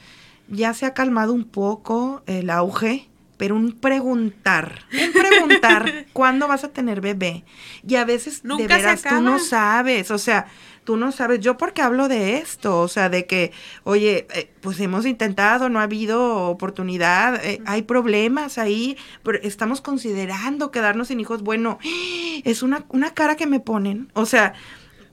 ya 0.47 0.73
se 0.73 0.85
ha 0.85 0.93
calmado 0.93 1.33
un 1.33 1.45
poco 1.45 2.23
el 2.25 2.49
auge, 2.49 3.09
pero 3.37 3.55
un 3.55 3.71
preguntar, 3.71 4.81
un 4.93 5.11
preguntar 5.13 6.05
cuándo 6.13 6.47
vas 6.47 6.63
a 6.63 6.69
tener 6.69 7.01
bebé. 7.01 7.43
Y 7.87 7.95
a 7.95 8.05
veces 8.05 8.43
de 8.43 8.67
veras 8.67 9.01
tú 9.01 9.21
no 9.21 9.39
sabes, 9.39 10.11
o 10.11 10.17
sea, 10.17 10.45
tú 10.83 10.97
no 10.97 11.11
sabes, 11.11 11.39
yo 11.39 11.57
porque 11.57 11.81
hablo 11.81 12.07
de 12.07 12.37
esto, 12.37 12.79
o 12.79 12.87
sea, 12.87 13.09
de 13.09 13.25
que, 13.25 13.51
oye, 13.83 14.27
eh, 14.33 14.51
pues 14.61 14.79
hemos 14.79 15.05
intentado, 15.05 15.69
no 15.69 15.79
ha 15.79 15.83
habido 15.83 16.47
oportunidad, 16.49 17.43
eh, 17.43 17.61
hay 17.65 17.83
problemas 17.83 18.57
ahí, 18.57 18.97
pero 19.23 19.39
estamos 19.41 19.81
considerando 19.81 20.69
quedarnos 20.69 21.07
sin 21.07 21.19
hijos. 21.19 21.43
Bueno, 21.43 21.79
es 22.43 22.61
una, 22.63 22.85
una 22.89 23.13
cara 23.13 23.35
que 23.35 23.47
me 23.47 23.59
ponen, 23.59 24.11
o 24.13 24.25
sea, 24.25 24.53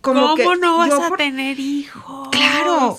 como 0.08 0.36
¿Cómo 0.36 0.56
no 0.56 0.78
vas 0.78 0.92
a 0.92 1.16
tener 1.16 1.58
hijos? 1.60 2.28
Claro, 2.30 2.96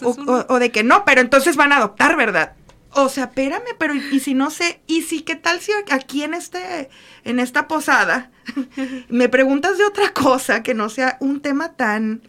o, 0.47 0.59
de 0.59 0.71
que 0.71 0.83
no, 0.83 1.05
pero 1.05 1.21
entonces 1.21 1.55
van 1.55 1.71
a 1.71 1.77
adoptar, 1.77 2.15
¿verdad? 2.15 2.53
O 2.91 3.09
sea, 3.09 3.25
espérame, 3.25 3.75
pero 3.77 3.93
y, 3.93 4.19
si 4.19 4.33
no 4.33 4.49
sé, 4.49 4.81
y 4.87 5.03
si 5.03 5.21
qué 5.21 5.35
tal 5.35 5.59
si 5.59 5.71
aquí 5.91 6.23
en 6.23 6.33
este, 6.33 6.89
en 7.23 7.39
esta 7.39 7.67
posada, 7.67 8.31
me 9.09 9.29
preguntas 9.29 9.77
de 9.77 9.85
otra 9.85 10.13
cosa 10.13 10.63
que 10.63 10.73
no 10.73 10.89
sea 10.89 11.17
un 11.19 11.41
tema 11.41 11.73
tan 11.73 12.21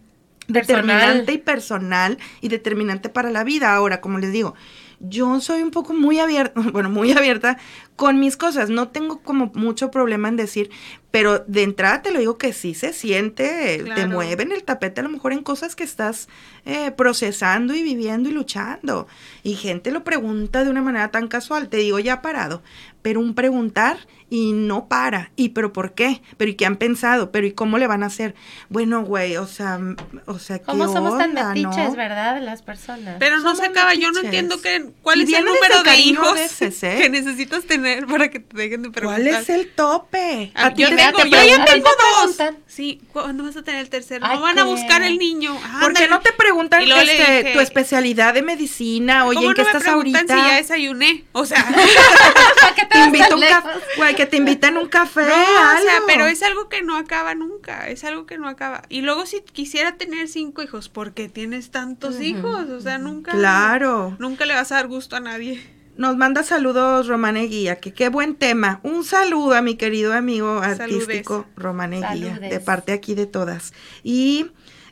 determinante 0.49 1.33
y 1.33 1.39
personal 1.39 2.19
y 2.41 2.49
determinante 2.49 3.09
para 3.09 3.31
la 3.31 3.45
vida. 3.45 3.75
Ahora, 3.75 4.01
como 4.01 4.19
les 4.19 4.33
digo, 4.33 4.55
yo 5.01 5.41
soy 5.41 5.63
un 5.63 5.71
poco 5.71 5.95
muy 5.95 6.19
abierta, 6.19 6.61
bueno, 6.73 6.91
muy 6.91 7.13
abierta 7.13 7.59
con 7.97 8.21
mis 8.21 8.37
cosas. 8.37 8.71
No 8.71 8.89
tengo 8.89 9.23
como 9.23 9.51
mucho 9.55 9.91
problema 9.91 10.29
en 10.29 10.37
decir, 10.37 10.71
pero 11.11 11.41
de 11.41 11.63
entrada 11.63 12.03
te 12.03 12.13
lo 12.13 12.19
digo 12.19 12.39
que 12.39 12.53
sí 12.53 12.75
se 12.75 12.93
siente, 12.93 13.85
te 13.95 14.07
mueven 14.07 14.53
el 14.53 14.63
tapete 14.63 15.01
a 15.01 15.05
lo 15.05 15.09
mejor 15.09 15.33
en 15.33 15.43
cosas 15.43 15.75
que 15.75 15.85
estás 15.85 16.29
eh, 16.65 16.93
procesando 16.93 17.75
y 17.75 17.83
viviendo 17.83 18.29
y 18.29 18.33
luchando. 18.33 19.09
Y 19.43 19.55
gente 19.55 19.91
lo 19.91 20.05
pregunta 20.05 20.63
de 20.65 20.71
una 20.71 20.83
manera 20.83 21.11
tan 21.11 21.29
casual, 21.29 21.69
te 21.69 21.79
digo 21.79 21.99
ya 21.99 22.23
parado, 22.23 22.63
pero 23.03 23.21
un 23.21 23.35
preguntar 23.35 23.99
y 24.31 24.53
no 24.53 24.87
para. 24.87 25.33
¿Y 25.37 25.51
pero 25.51 25.73
por 25.73 25.93
qué? 25.93 26.23
¿Pero 26.37 26.51
y 26.53 26.55
qué 26.55 26.65
han 26.65 26.77
pensado? 26.77 27.33
¿Pero 27.33 27.47
y 27.47 27.53
cómo 27.53 27.79
le 27.79 27.87
van 27.87 28.05
a 28.05 28.07
hacer? 28.07 28.35
Bueno, 28.69 29.03
güey, 29.03 29.37
o 29.37 29.47
sea, 29.47 29.81
o 30.27 30.39
sea, 30.39 30.61
¿Cómo 30.61 30.91
somos 30.91 31.19
tan 31.19 31.35
metiches, 31.35 31.97
verdad, 31.97 32.41
las 32.41 32.63
personas? 32.63 33.17
Pero 33.19 33.41
no 33.41 33.57
se 33.57 33.67
acaba, 33.67 33.95
yo 33.95 34.13
no 34.13 34.21
entiendo 34.21 34.61
que, 34.63 34.91
cuál 35.03 35.23
es 35.23 35.33
el 35.33 35.45
número 35.45 35.83
de 35.83 35.97
hijos 35.97 36.39
que 36.81 37.11
necesitas 37.11 37.65
tener 37.65 38.07
para 38.07 38.31
que 38.31 38.39
te 38.39 38.57
dejen 38.57 38.83
de 38.83 38.91
preguntar. 38.91 39.23
¿Cuál 39.23 39.27
es 39.27 39.49
el 39.51 39.71
tope? 39.71 40.53
Ah, 40.55 40.73
yo, 40.75 40.89
tengo, 41.07 41.25
yo 41.25 41.45
ya 41.45 41.65
tengo 41.65 41.89
dos. 41.89 42.37
Sí, 42.67 43.01
¿cuándo 43.13 43.45
vas 43.45 43.57
a 43.57 43.63
tener 43.63 43.81
el 43.81 43.91
tercero? 43.91 44.27
no 44.27 44.41
van 44.41 44.59
a 44.59 44.65
buscar 44.65 45.03
el 45.03 45.19
niño. 45.19 45.59
¿Por 45.81 45.95
qué 45.95 46.09
no 46.09 46.21
te 46.21 46.33
preguntan 46.33 46.83
este, 46.83 47.53
tu 47.53 47.61
especialidad 47.61 48.35
de 48.35 48.43
medicina? 48.43 49.27
Oye, 49.27 49.45
¿en 49.45 49.55
qué 49.55 49.63
estás 49.63 49.87
ahorita? 49.87 50.21
si 50.21 50.27
ya 50.29 50.57
desayuné? 50.57 51.25
O 51.33 51.45
sea, 51.45 51.65
te 52.91 52.99
invito 52.99 53.37
un 53.37 53.43
café, 53.43 54.15
que 54.17 54.27
te 54.27 54.37
invitan 54.37 54.77
un 54.77 54.89
café. 54.89 55.23
No, 55.23 55.27
o 55.27 55.83
sea, 55.83 56.01
pero 56.07 56.27
es 56.27 56.43
algo 56.43 56.69
que 56.69 56.83
no 56.83 56.97
acaba 56.97 57.35
nunca, 57.35 57.89
es 57.89 58.05
algo 58.05 58.27
que 58.27 58.39
no 58.39 58.49
acaba. 58.49 58.83
Y 58.89 59.03
luego 59.03 59.27
si 59.27 59.41
quisiera 59.41 59.97
tener 59.97 60.29
cinco 60.29 60.63
hijos, 60.63 60.89
¿por 60.89 61.15
qué 61.15 61.29
tienes 61.29 61.71
tantos 61.71 62.21
hijos? 62.21 62.69
O 62.69 62.81
sea, 62.81 62.99
nunca. 62.99 63.33
Claro. 63.33 64.17
Nunca 64.19 64.45
le 64.47 64.55
vas 64.55 64.73
a 64.73 64.77
dar 64.77 64.89
gusto 64.89 65.17
a 65.17 65.21
nadie. 65.21 65.80
Nos 66.01 66.17
manda 66.17 66.43
saludos 66.43 67.09
Romane 67.09 67.47
Guía, 67.47 67.77
que 67.77 67.93
qué 67.93 68.09
buen 68.09 68.35
tema. 68.35 68.81
Un 68.83 69.05
saludo 69.05 69.55
a 69.55 69.61
mi 69.61 69.75
querido 69.75 70.15
amigo 70.15 70.61
artístico 70.61 71.45
Romane 71.57 72.01
Guía, 72.15 72.39
de 72.39 72.59
parte 72.59 72.93
aquí 72.93 73.15
de 73.15 73.27
todas. 73.27 73.75
Y 74.03 74.47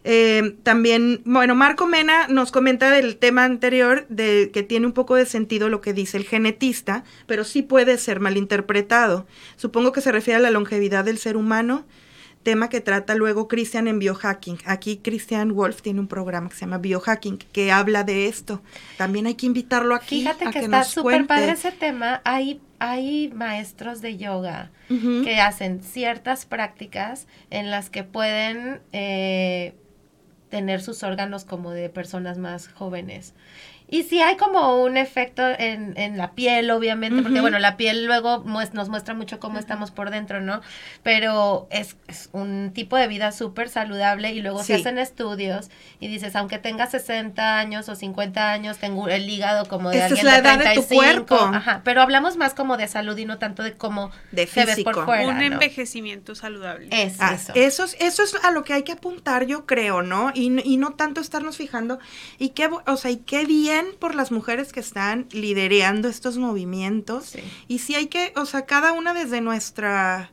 eh, 0.05 0.59
también, 0.65 1.23
bueno, 1.25 1.55
Marco 1.55 1.87
Mena 1.87 2.29
nos 2.29 2.53
comenta 2.53 2.91
del 2.91 3.17
tema 3.17 3.45
anterior, 3.45 4.05
de 4.11 4.51
que 4.53 4.63
tiene 4.63 4.85
un 4.85 4.93
poco 4.93 5.15
de 5.15 5.25
sentido 5.25 5.71
lo 5.71 5.81
que 5.81 5.95
dice 5.95 6.19
el 6.19 6.25
genetista, 6.25 7.05
pero 7.27 7.45
sí 7.45 7.63
puede 7.63 7.97
ser 7.97 8.21
malinterpretado. 8.21 9.27
Supongo 9.57 9.93
que 9.93 10.03
se 10.03 10.13
refiere 10.13 10.37
a 10.37 10.43
la 10.43 10.51
longevidad 10.51 11.07
del 11.07 11.17
ser 11.17 11.39
humano, 11.39 11.87
tema 12.43 12.68
que 12.68 12.80
trata 12.80 13.14
luego 13.14 13.49
Christian 13.49 13.89
en 13.89 13.99
biohacking. 13.99 14.59
Aquí 14.64 14.99
Christian 14.99 15.55
Wolf 15.55 15.82
tiene 15.82 16.01
un 16.01 16.09
programa 16.09 16.49
que 16.49 16.55
se 16.55 16.61
llama 16.62 16.78
Biohacking, 16.78 17.39
que 17.39 17.72
habla 17.72 18.05
de 18.05 18.28
esto. 18.28 18.62
También 18.97 19.26
hay 19.26 19.34
que 19.34 19.47
invitarlo 19.47 19.95
aquí. 19.95 20.20
Fíjate 20.20 20.51
que, 20.51 20.61
está 20.61 20.84
súper 20.84 21.26
padre 21.26 21.53
ese 21.53 21.72
tema. 21.72 22.20
Hay, 22.24 22.61
hay 22.78 23.30
maestros 23.34 24.01
de 24.01 24.16
yoga 24.16 24.70
que 24.89 25.41
hacen 25.41 25.82
ciertas 25.82 26.47
prácticas 26.47 27.26
en 27.51 27.70
las 27.70 27.91
que 27.91 28.05
pueden... 28.05 28.80
Eh, 28.93 29.74
tener 30.49 30.80
sus 30.80 31.03
órganos 31.03 31.45
como 31.45 31.72
de 31.72 31.89
personas 31.89 32.39
más 32.39 32.68
jóvenes. 32.68 33.34
Y 33.91 34.03
sí 34.03 34.20
hay 34.20 34.36
como 34.36 34.82
un 34.82 34.99
efecto 34.99 35.43
en, 35.49 35.97
en 35.97 36.18
la 36.18 36.32
piel, 36.32 36.70
obviamente, 36.70 37.22
porque 37.22 37.41
bueno, 37.41 37.59
la 37.59 37.78
piel 37.78 38.05
luego 38.05 38.45
nos 38.45 38.89
muestra 38.91 39.14
mucho 39.14 39.41
cómo 39.41 39.59
estamos 39.59 39.91
por 39.91 40.11
dentro, 40.11 40.43
¿no? 40.43 40.61
Pero 41.03 41.68
es, 41.70 41.97
un 42.32 42.72
tipo 42.74 42.97
de 42.97 43.09
vida 43.09 43.32
súper 43.32 43.70
saludable 43.70 44.32
y 44.32 44.43
luego 44.43 44.62
se 44.62 44.74
hacen 44.74 44.99
estudios 44.99 45.70
y 46.01 46.09
dices, 46.09 46.36
aunque 46.36 46.59
tenga 46.59 46.86
60 46.86 47.59
años 47.59 47.89
o 47.89 47.95
50 47.95 48.53
años, 48.53 48.76
tengo 48.76 49.09
el 49.09 49.28
hígado 49.28 49.64
como 49.66 49.91
de 49.91 50.03
alguien 50.03 50.18
es 50.18 50.24
la 50.24 50.36
edad 50.36 50.59
de 50.59 50.74
tu 50.74 50.86
cuerpo. 50.86 51.36
Ajá, 51.36 51.80
pero 51.82 52.03
hablamos 52.03 52.36
más 52.36 52.53
como 52.53 52.76
de 52.76 52.89
salud 52.89 53.16
y 53.16 53.24
no 53.24 53.39
tanto 53.39 53.62
de 53.62 53.72
cómo 53.72 54.11
de 54.32 54.47
físico. 54.47 54.93
por 54.93 55.07
fuera, 55.07 55.28
Un 55.28 55.43
envejecimiento 55.43 56.34
saludable. 56.34 56.89
Es 56.91 57.16
ah, 57.20 57.34
eso. 57.34 57.53
eso. 57.55 57.84
Es, 57.84 57.97
eso 58.01 58.22
es 58.22 58.45
a 58.45 58.51
lo 58.51 58.64
que 58.64 58.74
hay 58.74 58.82
que 58.82 58.93
apuntar, 58.93 59.47
yo 59.47 59.64
creo, 59.64 60.03
¿no? 60.03 60.30
Y, 60.34 60.61
y 60.62 60.76
no 60.76 60.93
tanto 60.93 61.22
estarnos 61.22 61.57
fijando 61.57 61.99
y 62.39 62.51
qué, 62.51 62.68
o 62.86 62.97
sea, 62.99 63.11
y 63.11 63.16
qué 63.18 63.47
bien 63.47 63.78
por 63.99 64.14
las 64.14 64.31
mujeres 64.31 64.72
que 64.72 64.81
están 64.81 65.26
liderando 65.31 66.09
estos 66.09 66.39
movimientos. 66.39 67.35
Y 67.66 67.79
sí 67.81 67.95
hay 67.95 68.07
que, 68.07 68.33
o 68.37 68.47
sea, 68.47 68.66
cada 68.66 68.93
una 68.93 69.14
desde 69.14 69.41
nuestra 69.41 70.31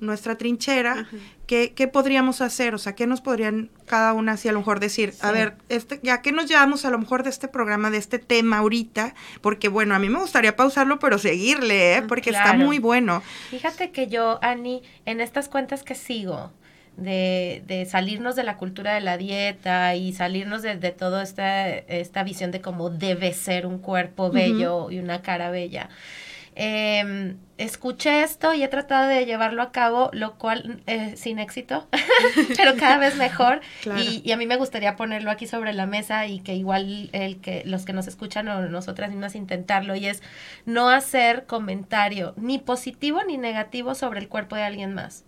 nuestra 0.00 0.36
trinchera, 0.36 1.08
¿qué, 1.46 1.90
podríamos 1.90 2.40
hacer? 2.40 2.74
O 2.74 2.78
sea, 2.78 2.94
¿qué 2.94 3.06
nos 3.06 3.20
podrían 3.20 3.70
cada 3.86 4.12
una 4.12 4.32
así 4.32 4.48
a 4.48 4.52
lo 4.52 4.58
mejor 4.58 4.80
decir? 4.80 5.14
A 5.20 5.30
ver, 5.32 5.54
este, 5.68 6.00
ya 6.02 6.20
que 6.20 6.32
nos 6.32 6.46
llevamos 6.46 6.84
a 6.84 6.90
lo 6.90 6.98
mejor 6.98 7.22
de 7.22 7.30
este 7.30 7.48
programa, 7.48 7.90
de 7.90 7.98
este 7.98 8.18
tema 8.18 8.58
ahorita, 8.58 9.14
porque 9.40 9.68
bueno, 9.68 9.94
a 9.94 9.98
mí 9.98 10.08
me 10.08 10.18
gustaría 10.18 10.54
pausarlo, 10.54 10.98
pero 10.98 11.18
seguirle, 11.18 11.96
¿eh? 11.96 12.02
porque 12.02 12.30
está 12.30 12.52
muy 12.52 12.78
bueno. 12.78 13.22
Fíjate 13.50 13.90
que 13.90 14.08
yo, 14.08 14.38
Ani, 14.42 14.82
en 15.06 15.20
estas 15.20 15.48
cuentas 15.48 15.82
que 15.82 15.94
sigo, 15.94 16.52
de, 16.96 17.62
de, 17.66 17.84
salirnos 17.86 18.36
de 18.36 18.44
la 18.44 18.56
cultura 18.56 18.94
de 18.94 19.00
la 19.00 19.16
dieta 19.16 19.94
y 19.94 20.12
salirnos 20.12 20.62
de, 20.62 20.76
de 20.76 20.90
toda 20.90 21.22
esta, 21.22 21.68
esta 21.68 22.22
visión 22.22 22.50
de 22.50 22.60
cómo 22.60 22.90
debe 22.90 23.32
ser 23.32 23.66
un 23.66 23.78
cuerpo 23.78 24.30
bello 24.30 24.90
y 24.90 24.98
una 24.98 25.22
cara 25.22 25.50
bella. 25.50 25.88
Eh, 26.58 27.36
escuché 27.58 28.22
esto 28.22 28.54
y 28.54 28.62
he 28.62 28.68
tratado 28.68 29.08
de 29.08 29.26
llevarlo 29.26 29.60
a 29.60 29.72
cabo, 29.72 30.08
lo 30.14 30.36
cual 30.36 30.82
eh, 30.86 31.14
sin 31.14 31.38
éxito, 31.38 31.86
pero 32.56 32.76
cada 32.76 32.96
vez 32.96 33.16
mejor. 33.16 33.60
Y, 33.96 34.32
a 34.32 34.36
mí 34.36 34.46
me 34.46 34.56
gustaría 34.56 34.96
ponerlo 34.96 35.30
aquí 35.30 35.46
sobre 35.46 35.72
la 35.74 35.86
mesa 35.86 36.26
y 36.26 36.40
que 36.40 36.54
igual 36.54 37.10
el 37.12 37.40
que 37.40 37.62
los 37.66 37.84
que 37.84 37.92
nos 37.92 38.08
escuchan 38.08 38.48
o 38.48 38.68
nosotras 38.68 39.10
mismas 39.10 39.34
intentarlo 39.34 39.94
y 39.94 40.06
es 40.06 40.22
no 40.64 40.88
hacer 40.88 41.44
comentario 41.44 42.34
ni 42.36 42.58
positivo 42.58 43.22
ni 43.24 43.36
negativo 43.36 43.94
sobre 43.94 44.20
el 44.20 44.28
cuerpo 44.28 44.56
de 44.56 44.62
alguien 44.62 44.94
más 44.94 45.25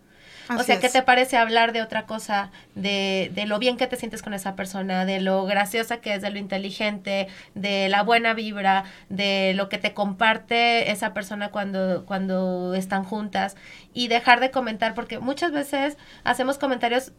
o 0.57 0.62
sea, 0.62 0.80
¿qué 0.80 0.88
te 0.88 1.03
parece 1.03 1.36
hablar 1.36 1.72
de 1.72 1.82
otra 1.82 2.07
cosa, 2.07 2.51
de, 2.74 3.30
de 3.34 3.46
lo 3.46 3.59
bien 3.59 3.76
que 3.76 3.86
te 3.86 3.96
sientes 3.96 4.22
con 4.22 4.34
esa 4.34 4.57
persona, 4.57 5.05
de 5.05 5.20
lo 5.20 5.44
graciosa 5.44 5.99
que 6.01 6.14
es, 6.14 6.22
de 6.22 6.30
lo 6.30 6.38
inteligente, 6.38 7.28
de 7.55 7.88
la 7.88 8.03
buena 8.03 8.34
vibra, 8.34 8.84
de 9.09 9.53
lo 9.55 9.68
que 9.68 9.78
te 9.78 9.94
comparte 9.94 10.90
esa 10.90 11.12
persona 11.12 11.51
cuando, 11.51 12.05
cuando 12.07 12.74
están 12.74 13.05
juntas 13.05 13.57
y 13.92 14.09
dejar 14.09 14.40
de 14.40 14.51
comentar, 14.51 14.94
porque 14.94 15.18
muchas 15.18 15.53
veces 15.53 15.96
hacemos 16.24 16.59
comentarios, 16.59 17.12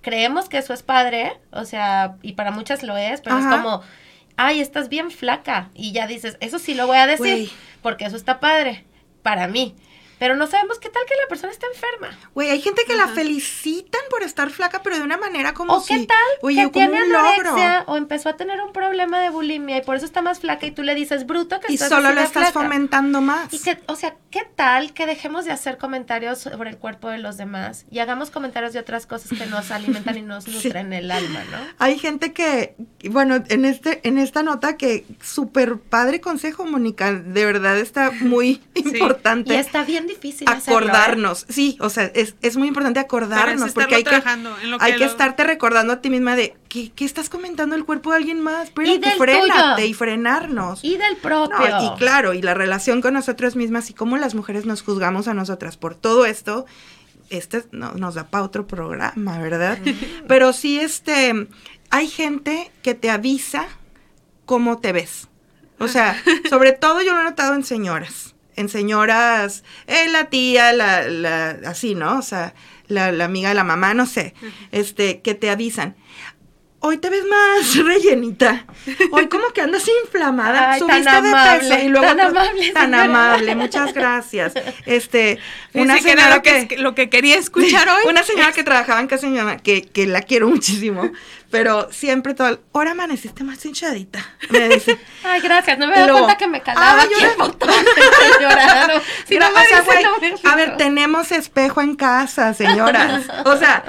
creemos 0.00 0.48
que 0.48 0.58
eso 0.58 0.72
es 0.72 0.82
padre, 0.82 1.32
o 1.50 1.64
sea, 1.64 2.16
y 2.22 2.32
para 2.32 2.50
muchas 2.50 2.82
lo 2.82 2.96
es, 2.96 3.20
pero 3.20 3.38
es 3.38 3.46
como, 3.46 3.82
ay, 4.36 4.60
estás 4.60 4.88
bien 4.88 5.10
flaca, 5.10 5.70
y 5.74 5.92
ya 5.92 6.06
dices, 6.06 6.36
eso 6.40 6.58
sí 6.58 6.74
lo 6.74 6.86
voy 6.86 6.96
a 6.96 7.06
decir, 7.06 7.50
porque 7.82 8.06
eso 8.06 8.16
está 8.16 8.40
padre, 8.40 8.84
para 9.22 9.46
mí. 9.48 9.74
Pero 10.20 10.36
no 10.36 10.46
sabemos 10.46 10.78
qué 10.78 10.90
tal 10.90 11.02
que 11.08 11.14
la 11.16 11.28
persona 11.28 11.50
está 11.50 11.66
enferma. 11.66 12.16
Güey, 12.34 12.50
hay 12.50 12.60
gente 12.60 12.82
que 12.86 12.94
la 12.94 13.08
felicitan 13.08 14.02
por 14.10 14.22
estar 14.22 14.50
flaca, 14.50 14.82
pero 14.82 14.98
de 14.98 15.02
una 15.02 15.16
manera 15.16 15.54
como 15.54 15.78
o 15.78 15.82
qué 15.82 16.06
tal 16.06 16.54
que 16.54 16.68
tiene 16.68 16.98
anorexia 16.98 17.84
o 17.86 17.96
empezó 17.96 18.28
a 18.28 18.36
tener 18.36 18.60
un 18.60 18.74
problema 18.74 19.18
de 19.18 19.30
bulimia 19.30 19.78
y 19.78 19.80
por 19.80 19.96
eso 19.96 20.04
está 20.04 20.20
más 20.20 20.40
flaca 20.40 20.66
y 20.66 20.72
tú 20.72 20.82
le 20.82 20.94
dices 20.94 21.24
bruto 21.24 21.58
que 21.58 21.72
y 21.72 21.78
solo 21.78 22.12
lo 22.12 22.20
estás 22.20 22.52
fomentando 22.52 23.22
más. 23.22 23.50
Y 23.54 23.60
que, 23.60 23.78
o 23.86 23.96
sea, 23.96 24.14
¿qué 24.30 24.42
tal 24.54 24.92
que 24.92 25.06
dejemos 25.06 25.46
de 25.46 25.52
hacer 25.52 25.78
comentarios 25.78 26.40
sobre 26.40 26.68
el 26.68 26.76
cuerpo 26.76 27.08
de 27.08 27.16
los 27.16 27.38
demás 27.38 27.86
y 27.90 28.00
hagamos 28.00 28.28
comentarios 28.28 28.74
de 28.74 28.80
otras 28.80 29.06
cosas 29.06 29.38
que 29.38 29.46
nos 29.46 29.70
alimentan 29.70 30.18
y 30.18 30.22
nos 30.22 30.46
nutren 30.48 30.92
el 30.92 31.10
alma, 31.10 31.44
¿no? 31.50 31.56
Hay 31.78 31.98
gente 31.98 32.34
que, 32.34 32.74
bueno, 33.08 33.42
en 33.48 33.64
este, 33.64 34.06
en 34.06 34.18
esta 34.18 34.42
nota 34.42 34.76
que 34.76 35.06
súper 35.22 35.78
padre 35.78 36.20
consejo, 36.20 36.66
Mónica, 36.66 37.14
de 37.14 37.46
verdad 37.46 37.78
está 37.78 38.10
muy 38.10 38.60
importante. 38.74 39.54
Y 39.54 39.56
está 39.56 39.82
bien 39.82 40.09
difícil 40.10 40.48
¿eh? 40.48 40.52
acordarnos. 40.52 41.46
Sí, 41.48 41.76
o 41.80 41.88
sea, 41.88 42.04
es, 42.14 42.34
es 42.42 42.56
muy 42.56 42.68
importante 42.68 43.00
acordarnos 43.00 43.72
porque 43.72 43.96
hay 43.96 44.04
que, 44.04 44.22
hay 44.78 44.96
que 44.96 45.04
estarte 45.04 45.44
recordando 45.44 45.92
a 45.92 46.00
ti 46.00 46.10
misma 46.10 46.36
de 46.36 46.56
¿qué, 46.68 46.92
estás 46.98 47.28
comentando 47.28 47.74
el 47.76 47.84
cuerpo 47.84 48.10
de 48.10 48.16
alguien 48.16 48.40
más? 48.40 48.70
Pero 48.70 48.92
y 48.92 49.00
frénate 49.00 49.86
y 49.86 49.94
frenarnos. 49.94 50.84
Y 50.84 50.96
del 50.96 51.16
propio. 51.16 51.66
y 51.82 51.98
claro, 51.98 52.34
y 52.34 52.42
la 52.42 52.54
relación 52.54 53.00
con 53.00 53.14
nosotros 53.14 53.56
mismas 53.56 53.90
y 53.90 53.94
cómo 53.94 54.16
las 54.16 54.34
mujeres 54.34 54.66
nos 54.66 54.82
juzgamos 54.82 55.28
a 55.28 55.34
nosotras 55.34 55.76
por 55.76 55.94
todo 55.94 56.26
esto. 56.26 56.66
Este 57.28 57.64
no, 57.70 57.92
nos 57.92 58.14
da 58.14 58.28
para 58.28 58.44
otro 58.44 58.66
programa, 58.66 59.38
¿verdad? 59.38 59.78
Pero 60.28 60.52
sí, 60.52 60.80
este, 60.80 61.48
hay 61.90 62.08
gente 62.08 62.70
que 62.82 62.94
te 62.94 63.10
avisa 63.10 63.66
cómo 64.46 64.78
te 64.78 64.92
ves. 64.92 65.28
O 65.78 65.88
sea, 65.88 66.20
sobre 66.50 66.72
todo 66.72 67.02
yo 67.02 67.14
lo 67.14 67.20
he 67.20 67.24
notado 67.24 67.54
en 67.54 67.64
señoras 67.64 68.34
en 68.60 68.68
señoras, 68.68 69.64
eh, 69.86 70.08
la 70.10 70.26
tía, 70.26 70.72
la, 70.72 71.02
la, 71.08 71.50
así, 71.66 71.94
¿no? 71.94 72.18
O 72.18 72.22
sea, 72.22 72.54
la, 72.86 73.10
la, 73.12 73.24
amiga 73.24 73.48
de 73.48 73.54
la 73.54 73.64
mamá, 73.64 73.94
no 73.94 74.06
sé, 74.06 74.34
este, 74.70 75.20
que 75.20 75.34
te 75.34 75.50
avisan. 75.50 75.96
Hoy 76.82 76.96
te 76.96 77.10
ves 77.10 77.24
más 77.26 77.76
rellenita. 77.84 78.64
Hoy 79.10 79.28
como 79.28 79.48
que 79.48 79.60
andas 79.60 79.84
inflamada. 80.02 80.78
Subiste 80.78 81.04
tan 81.04 81.26
amable, 81.26 81.62
de 81.62 81.68
peso 81.68 81.84
y 81.84 81.88
luego 81.88 82.06
tan 82.06 82.20
amable. 82.20 82.72
Tan 82.72 82.94
amable, 82.94 83.54
muchas 83.54 83.92
gracias. 83.92 84.54
Este, 84.86 85.38
una 85.74 85.98
señora 85.98 86.34
lo 86.34 86.42
que, 86.42 86.76
lo 86.78 86.94
que 86.94 87.10
quería 87.10 87.36
escuchar 87.36 87.86
hoy. 87.90 88.08
Una 88.08 88.22
señora 88.22 88.52
que 88.52 88.64
trabajaba 88.64 89.00
en 89.00 89.08
casa 89.08 89.28
de 89.28 89.58
que, 89.62 89.82
que 89.82 90.06
la 90.06 90.22
quiero 90.22 90.48
muchísimo, 90.48 91.12
pero 91.50 91.92
siempre 91.92 92.32
todo, 92.32 92.60
ahora 92.72 92.92
amaneciste 92.92 93.44
más 93.44 93.62
hinchadita. 93.62 94.26
Me 94.48 94.70
dice. 94.70 94.98
Ay, 95.22 95.42
gracias, 95.42 95.78
no 95.78 95.86
me 95.86 96.00
doy 96.00 96.10
cuenta 96.12 96.38
que 96.38 96.48
me 96.48 96.62
calaba 96.62 97.02
aquí 97.02 97.12
el 97.22 97.36
botón. 97.36 97.68
lloraron. 98.40 99.02
Si 99.28 99.38
no 99.38 99.46
a 100.44 100.56
ver, 100.56 100.78
tenemos 100.78 101.30
espejo 101.30 101.82
en 101.82 101.94
casa, 101.94 102.54
señoras. 102.54 103.24
O 103.44 103.58
sea, 103.58 103.84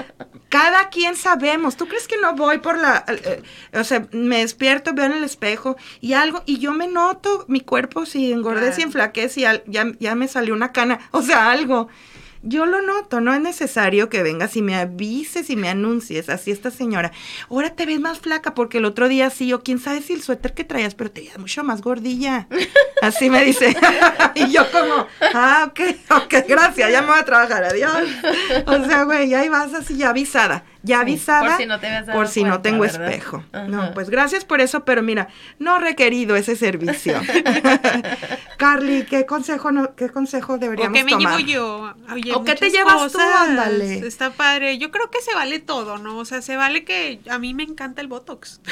cada 0.52 0.90
quien 0.90 1.16
sabemos. 1.16 1.78
¿Tú 1.78 1.88
crees 1.88 2.06
que 2.06 2.18
no 2.18 2.34
voy 2.34 2.58
por 2.58 2.78
la, 2.78 3.06
eh, 3.08 3.42
o 3.72 3.84
sea, 3.84 4.06
me 4.12 4.40
despierto, 4.40 4.92
veo 4.92 5.06
en 5.06 5.12
el 5.12 5.24
espejo 5.24 5.78
y 6.02 6.12
algo, 6.12 6.42
y 6.44 6.58
yo 6.58 6.74
me 6.74 6.86
noto 6.88 7.46
mi 7.48 7.62
cuerpo 7.62 8.04
si 8.04 8.30
engordé, 8.30 8.74
si 8.74 8.82
enflaquece, 8.82 9.34
si 9.34 9.40
ya, 9.40 9.92
ya 9.98 10.14
me 10.14 10.28
salió 10.28 10.52
una 10.52 10.70
cana, 10.70 11.08
o 11.10 11.22
sea, 11.22 11.50
algo 11.50 11.88
yo 12.42 12.66
lo 12.66 12.82
noto, 12.82 13.20
no 13.20 13.32
es 13.32 13.40
necesario 13.40 14.08
que 14.08 14.22
vengas 14.22 14.56
y 14.56 14.62
me 14.62 14.76
avises 14.76 15.48
y 15.50 15.56
me 15.56 15.68
anuncies, 15.68 16.28
así 16.28 16.50
esta 16.50 16.70
señora, 16.70 17.12
ahora 17.48 17.70
te 17.70 17.86
ves 17.86 18.00
más 18.00 18.18
flaca 18.18 18.54
porque 18.54 18.78
el 18.78 18.84
otro 18.84 19.08
día 19.08 19.30
sí, 19.30 19.52
o 19.52 19.62
quién 19.62 19.78
sabe 19.78 20.02
si 20.02 20.12
el 20.12 20.22
suéter 20.22 20.52
que 20.52 20.64
traías, 20.64 20.94
pero 20.94 21.10
te 21.10 21.20
veías 21.20 21.38
mucho 21.38 21.62
más 21.64 21.82
gordilla. 21.82 22.48
Así 23.02 23.30
me 23.30 23.44
dice. 23.44 23.76
y 24.36 24.52
yo 24.52 24.70
como, 24.70 25.06
ah, 25.34 25.68
ok, 25.68 25.80
ok, 26.10 26.34
gracias, 26.48 26.92
ya 26.92 27.02
me 27.02 27.08
voy 27.08 27.18
a 27.18 27.24
trabajar, 27.24 27.64
adiós. 27.64 28.04
O 28.66 28.84
sea, 28.84 29.02
güey, 29.04 29.28
ya 29.28 29.48
vas 29.50 29.74
así 29.74 29.96
ya 29.96 30.10
avisada 30.10 30.64
ya 30.82 31.00
avisada. 31.00 31.48
por 31.48 31.56
si 31.56 31.66
no, 31.66 31.80
te 31.80 32.12
por 32.12 32.28
si 32.28 32.44
no 32.44 32.60
tengo 32.60 32.84
espejo. 32.84 33.44
No, 33.68 33.92
pues 33.94 34.10
gracias 34.10 34.44
por 34.44 34.60
eso, 34.60 34.84
pero 34.84 35.02
mira, 35.02 35.28
no 35.58 35.78
requerido 35.78 36.36
ese 36.36 36.56
servicio. 36.56 37.20
Carly, 38.56 39.04
¿qué 39.04 39.26
consejo 39.26 39.72
no, 39.72 39.94
qué 39.94 40.08
consejo 40.08 40.58
deberíamos 40.58 40.98
tomar? 40.98 41.14
¿O 41.14 41.18
qué 41.18 41.26
me 41.26 41.36
llevo 41.36 41.38
yo? 41.38 41.94
¿O 42.36 42.44
qué 42.44 42.54
te 42.54 42.70
llevas 42.70 43.12
tú? 43.12 43.18
Ándale. 43.20 44.06
Está 44.06 44.30
padre. 44.30 44.78
Yo 44.78 44.90
creo 44.90 45.10
que 45.10 45.20
se 45.20 45.34
vale 45.34 45.58
todo, 45.58 45.98
¿no? 45.98 46.18
O 46.18 46.24
sea, 46.24 46.42
se 46.42 46.56
vale 46.56 46.84
que 46.84 47.20
a 47.28 47.38
mí 47.38 47.54
me 47.54 47.62
encanta 47.62 48.00
el 48.00 48.08
Botox. 48.08 48.60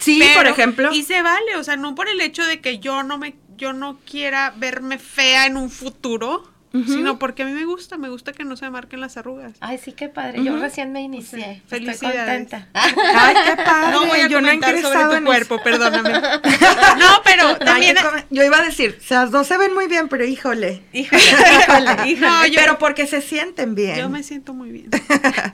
Sí, 0.00 0.22
por 0.36 0.46
ejemplo. 0.46 0.92
Y 0.92 1.02
se 1.02 1.22
vale, 1.22 1.56
o 1.56 1.64
sea, 1.64 1.76
no 1.76 1.96
por 1.96 2.08
el 2.08 2.20
hecho 2.20 2.44
de 2.44 2.60
que 2.60 2.78
yo 2.78 3.02
no 3.02 3.18
me 3.18 3.34
yo 3.56 3.72
no 3.72 3.98
quiera 4.08 4.54
verme 4.56 4.96
fea 4.96 5.46
en 5.46 5.56
un 5.56 5.70
futuro 5.70 6.48
sino 6.86 7.18
porque 7.18 7.42
a 7.42 7.46
mí 7.46 7.52
me 7.52 7.64
gusta, 7.64 7.96
me 7.98 8.08
gusta 8.08 8.32
que 8.32 8.44
no 8.44 8.56
se 8.56 8.68
marquen 8.70 9.00
las 9.00 9.16
arrugas. 9.16 9.52
Ay, 9.60 9.78
sí, 9.78 9.92
qué 9.92 10.08
padre. 10.08 10.42
Yo 10.42 10.56
recién 10.58 10.92
me 10.92 11.00
inicié. 11.02 11.62
Estoy 11.70 11.84
contenta. 11.86 12.68
Ay, 12.72 13.34
qué 13.44 13.56
padre. 13.64 13.92
No 13.92 14.06
voy 14.06 14.20
a 14.20 14.28
yo 14.28 14.40
no 14.40 14.48
sobre 14.48 15.18
tu 15.18 15.24
cuerpo, 15.24 15.62
perdóname. 15.62 16.12
no, 16.98 17.22
pero 17.24 17.56
también... 17.58 17.96
yo 18.30 18.44
iba 18.44 18.58
a 18.58 18.62
decir, 18.62 18.98
o 19.10 19.14
las 19.14 19.30
dos 19.30 19.46
se 19.46 19.58
ven 19.58 19.74
muy 19.74 19.86
bien, 19.86 20.08
pero 20.08 20.24
híjole. 20.24 20.82
Híjole, 20.92 21.22
híjole, 21.60 22.10
híjole. 22.10 22.52
pero 22.54 22.78
porque 22.78 23.06
se 23.06 23.20
sienten 23.20 23.74
bien. 23.74 23.96
Yo 23.98 24.08
me 24.08 24.22
siento 24.22 24.54
muy 24.54 24.70
bien 24.70 24.90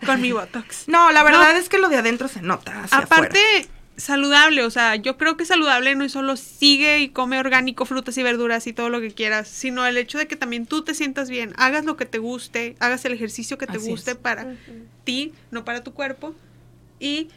con 0.04 0.20
mi 0.20 0.32
Botox. 0.32 0.88
No, 0.88 1.12
la 1.12 1.22
verdad 1.22 1.56
es 1.56 1.68
que 1.68 1.78
lo 1.78 1.88
de 1.88 1.96
adentro 1.96 2.28
se 2.28 2.42
nota 2.42 2.84
Aparte 2.90 3.68
saludable, 3.96 4.64
o 4.64 4.70
sea, 4.70 4.96
yo 4.96 5.16
creo 5.16 5.36
que 5.36 5.44
saludable 5.44 5.94
no 5.94 6.04
es 6.04 6.12
solo 6.12 6.36
sigue 6.36 7.00
y 7.00 7.08
come 7.08 7.38
orgánico, 7.38 7.84
frutas 7.84 8.16
y 8.18 8.22
verduras 8.22 8.66
y 8.66 8.72
todo 8.72 8.88
lo 8.88 9.00
que 9.00 9.12
quieras, 9.12 9.48
sino 9.48 9.86
el 9.86 9.96
hecho 9.96 10.18
de 10.18 10.26
que 10.26 10.36
también 10.36 10.66
tú 10.66 10.82
te 10.82 10.94
sientas 10.94 11.30
bien, 11.30 11.54
hagas 11.56 11.84
lo 11.84 11.96
que 11.96 12.06
te 12.06 12.18
guste, 12.18 12.76
hagas 12.80 13.04
el 13.04 13.12
ejercicio 13.12 13.58
que 13.58 13.66
te 13.66 13.78
guste 13.78 14.14
para 14.14 14.54
ti, 15.04 15.32
no 15.50 15.64
para 15.64 15.84
tu 15.84 15.92
cuerpo 15.92 16.34
y 16.98 17.28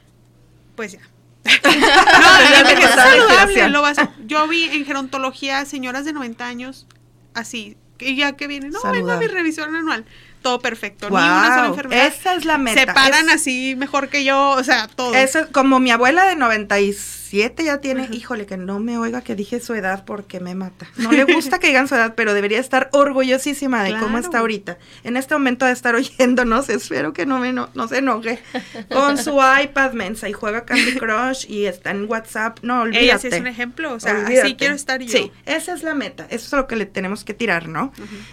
pues 0.76 0.94
ya. 0.94 1.02
no, 1.48 2.70
es 2.70 2.90
saludable, 2.90 3.70
lo 3.70 3.82
vas 3.82 3.98
yo 4.26 4.48
vi 4.50 4.64
en 4.64 4.86
gerontología 4.86 5.64
señoras 5.64 6.04
de 6.04 6.12
90 6.12 6.46
años 6.46 6.88
así, 7.34 7.78
y 8.00 8.16
ya 8.16 8.36
que 8.36 8.48
vienen, 8.48 8.72
no, 8.72 8.92
vengo 8.92 9.12
a 9.12 9.18
mi 9.18 9.28
revisión 9.28 9.74
anual 9.76 10.06
todo 10.42 10.60
perfecto, 10.60 11.10
ni 11.10 11.16
una 11.16 11.56
sola 11.56 11.68
enfermedad. 11.68 12.08
Esa 12.08 12.36
es 12.36 12.46
la 12.46 12.58
meta. 12.58 12.80
Se 12.80 12.88
paran 12.88 13.30
así 13.30 13.76
mejor 13.78 14.10
que 14.10 14.24
yo, 14.24 14.52
o 14.52 14.64
sea, 14.64 14.88
todo. 14.88 15.14
Eso, 15.14 15.48
como 15.52 15.80
mi 15.80 15.92
abuela 15.92 16.26
de 16.26 16.36
95 16.36 17.27
siete 17.28 17.66
ya 17.66 17.80
tiene, 17.80 18.08
híjole, 18.12 18.46
que 18.46 18.58
no 18.58 18.80
me 18.80 18.98
oiga 18.98 19.22
que 19.22 19.36
dije 19.36 19.60
su 19.60 19.74
edad 19.74 20.06
porque 20.06 20.40
me 20.40 20.56
mata. 20.56 20.88
No 20.98 21.12
le 21.12 21.24
gusta 21.26 21.60
que 21.60 21.68
digan 21.68 21.88
su 21.88 21.96
edad, 21.96 22.14
pero 22.16 22.34
debería 22.34 22.60
estar 22.60 22.90
orgullosísima 22.94 23.84
de 23.84 23.98
cómo 23.98 24.18
está 24.18 24.40
ahorita. 24.40 24.78
En 25.04 25.18
este 25.18 25.34
momento 25.34 25.66
de 25.66 25.74
estar 25.74 25.96
oyéndonos, 25.96 26.70
espero 26.70 27.14
que 27.14 27.26
no, 27.26 27.40
me 27.40 27.54
no, 27.54 27.70
se 27.88 27.98
enoje. 27.98 28.40
Con 28.92 29.18
su 29.18 29.40
iPad 29.62 29.94
mensa 29.94 30.30
y 30.30 30.34
juega 30.34 30.66
Candy 30.66 30.94
Crush 30.96 31.46
y 31.50 31.66
está 31.66 31.92
en 31.92 32.10
WhatsApp. 32.10 32.60
No, 32.62 32.82
olvídate. 32.82 33.06
Ella 33.06 33.18
sí 33.18 33.28
es 33.28 33.40
un 33.40 33.48
ejemplo, 33.48 33.94
o 33.94 34.00
sea, 34.00 34.26
así 34.26 34.56
quiero 34.56 34.76
estar 34.76 35.02
yo. 35.02 35.12
Sí, 35.12 35.32
esa 35.46 35.74
es 35.74 35.84
la 35.84 35.94
meta, 35.94 36.26
eso 36.30 36.46
es 36.46 36.54
lo 36.54 36.68
que 36.68 36.76
le 36.76 36.86
tenemos 36.86 37.24
que 37.24 37.34
tirar, 37.34 37.68
¿no? 37.68 37.92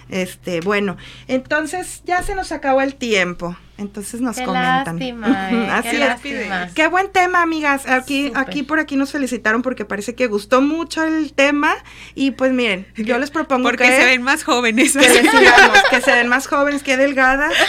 Este, 0.08 0.60
bueno, 0.60 0.96
entonces 1.28 2.02
ya 2.04 2.22
se 2.22 2.34
nos 2.34 2.52
acabó 2.52 2.80
el 2.80 2.94
tiempo. 2.94 3.56
Entonces 3.76 4.20
nos 4.20 4.36
qué 4.36 4.44
comentan. 4.44 4.98
Lástima, 4.98 5.50
eh, 5.50 5.68
Así 5.70 5.90
qué 5.90 5.98
Lástima. 5.98 6.68
Qué 6.74 6.86
buen 6.86 7.10
tema, 7.10 7.42
amigas. 7.42 7.88
Aquí, 7.88 8.30
aquí 8.34 8.62
por 8.62 8.78
aquí 8.78 8.96
nos 8.96 9.10
felicitaron 9.10 9.62
porque 9.62 9.84
parece 9.84 10.14
que 10.14 10.28
gustó 10.28 10.60
mucho 10.60 11.02
el 11.02 11.32
tema. 11.32 11.74
Y 12.14 12.32
pues 12.32 12.52
miren, 12.52 12.86
yo 12.96 13.18
les 13.18 13.30
propongo 13.30 13.68
porque 13.68 13.84
que 13.84 13.96
se 13.96 14.04
ven 14.04 14.22
más 14.22 14.44
jóvenes. 14.44 14.92
Que 14.92 15.08
les 15.08 15.30
sigamos, 15.30 15.78
que 15.90 16.00
se 16.00 16.12
ven 16.12 16.28
más 16.28 16.46
jóvenes, 16.46 16.82
que 16.82 16.96
delgadas. 16.96 17.52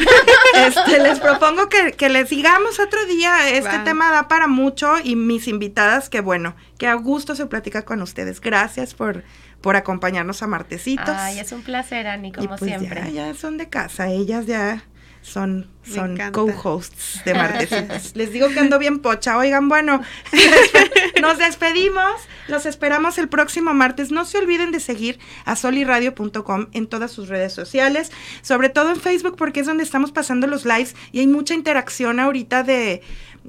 Este, 0.55 0.99
les 0.99 1.19
propongo 1.19 1.67
que, 1.67 1.91
que 1.91 2.07
les 2.07 2.29
sigamos 2.29 2.79
otro 2.79 3.05
día. 3.05 3.49
Este 3.49 3.77
tema 3.79 4.11
da 4.11 4.27
para 4.27 4.47
mucho 4.47 4.93
y 5.03 5.15
mis 5.15 5.47
invitadas, 5.47 6.09
que 6.09 6.21
bueno, 6.21 6.55
que 6.77 6.87
a 6.87 6.93
gusto 6.93 7.35
se 7.35 7.45
platica 7.45 7.83
con 7.83 8.01
ustedes. 8.01 8.39
Gracias 8.39 8.93
por 8.93 9.23
por 9.61 9.75
acompañarnos 9.75 10.43
a 10.43 10.47
Martecitos. 10.47 11.09
Ay, 11.09 11.39
es 11.39 11.51
un 11.51 11.63
placer, 11.63 12.07
Ani, 12.07 12.31
como 12.31 12.49
pues 12.49 12.61
siempre. 12.61 13.01
Ya, 13.11 13.27
ya 13.27 13.33
son 13.33 13.57
de 13.57 13.67
casa, 13.67 14.09
ellas 14.09 14.45
ya 14.45 14.83
son, 15.25 15.67
son 15.83 16.19
co-hosts 16.31 17.23
de 17.25 17.33
Martesitos. 17.33 18.11
Les 18.15 18.31
digo 18.31 18.47
que 18.49 18.59
ando 18.59 18.77
bien 18.77 18.99
pocha. 18.99 19.37
Oigan, 19.37 19.67
bueno, 19.67 20.01
nos 21.21 21.39
despedimos. 21.39 22.13
Los 22.47 22.67
esperamos 22.67 23.17
el 23.17 23.27
próximo 23.27 23.73
martes. 23.73 24.11
No 24.11 24.23
se 24.25 24.37
olviden 24.37 24.71
de 24.71 24.79
seguir 24.79 25.17
a 25.43 25.55
soliradio.com 25.55 26.67
en 26.73 26.85
todas 26.85 27.11
sus 27.11 27.27
redes 27.27 27.53
sociales, 27.53 28.11
sobre 28.43 28.69
todo 28.69 28.91
en 28.91 29.01
Facebook, 29.01 29.35
porque 29.35 29.61
es 29.61 29.65
donde 29.65 29.83
estamos 29.83 30.11
pasando 30.11 30.45
los 30.45 30.63
lives 30.63 30.95
y 31.11 31.19
hay 31.19 31.27
mucha 31.27 31.55
interacción 31.55 32.19
ahorita 32.19 32.61
de 32.61 33.01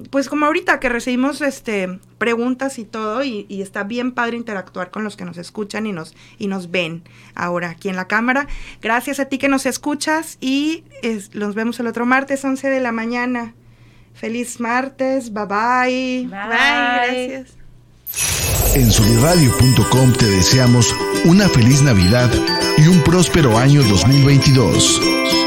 pues 0.09 0.29
como 0.29 0.45
ahorita 0.45 0.79
que 0.79 0.89
recibimos 0.89 1.41
este 1.41 1.99
preguntas 2.17 2.79
y 2.79 2.85
todo 2.85 3.23
y, 3.23 3.45
está 3.49 3.83
bien 3.83 4.11
padre 4.11 4.37
interactuar 4.37 4.91
con 4.91 5.03
los 5.03 5.17
que 5.17 5.25
nos 5.25 5.37
escuchan 5.37 5.85
y 5.85 5.91
nos 5.91 6.15
y 6.37 6.47
nos 6.47 6.71
ven 6.71 7.03
ahora 7.35 7.71
aquí 7.71 7.89
en 7.89 7.95
la 7.95 8.07
cámara. 8.07 8.47
Gracias 8.81 9.19
a 9.19 9.25
ti 9.25 9.37
que 9.37 9.47
nos 9.47 9.65
escuchas 9.65 10.37
y 10.39 10.83
nos 11.33 11.55
vemos 11.55 11.79
el 11.79 11.87
otro 11.87 12.05
martes 12.05 12.43
11 12.43 12.69
de 12.69 12.79
la 12.79 12.91
mañana. 12.91 13.53
Feliz 14.13 14.59
martes, 14.59 15.31
bye 15.31 15.45
bye. 15.45 16.27
Bye, 16.27 16.29
bye 16.29 17.27
gracias. 17.27 17.57
En 18.75 18.91
soliradio.com 18.91 20.13
te 20.13 20.25
deseamos 20.25 20.95
una 21.25 21.47
feliz 21.49 21.81
Navidad 21.81 22.29
y 22.77 22.87
un 22.87 23.01
próspero 23.03 23.57
año 23.57 23.83
2022. 23.83 25.46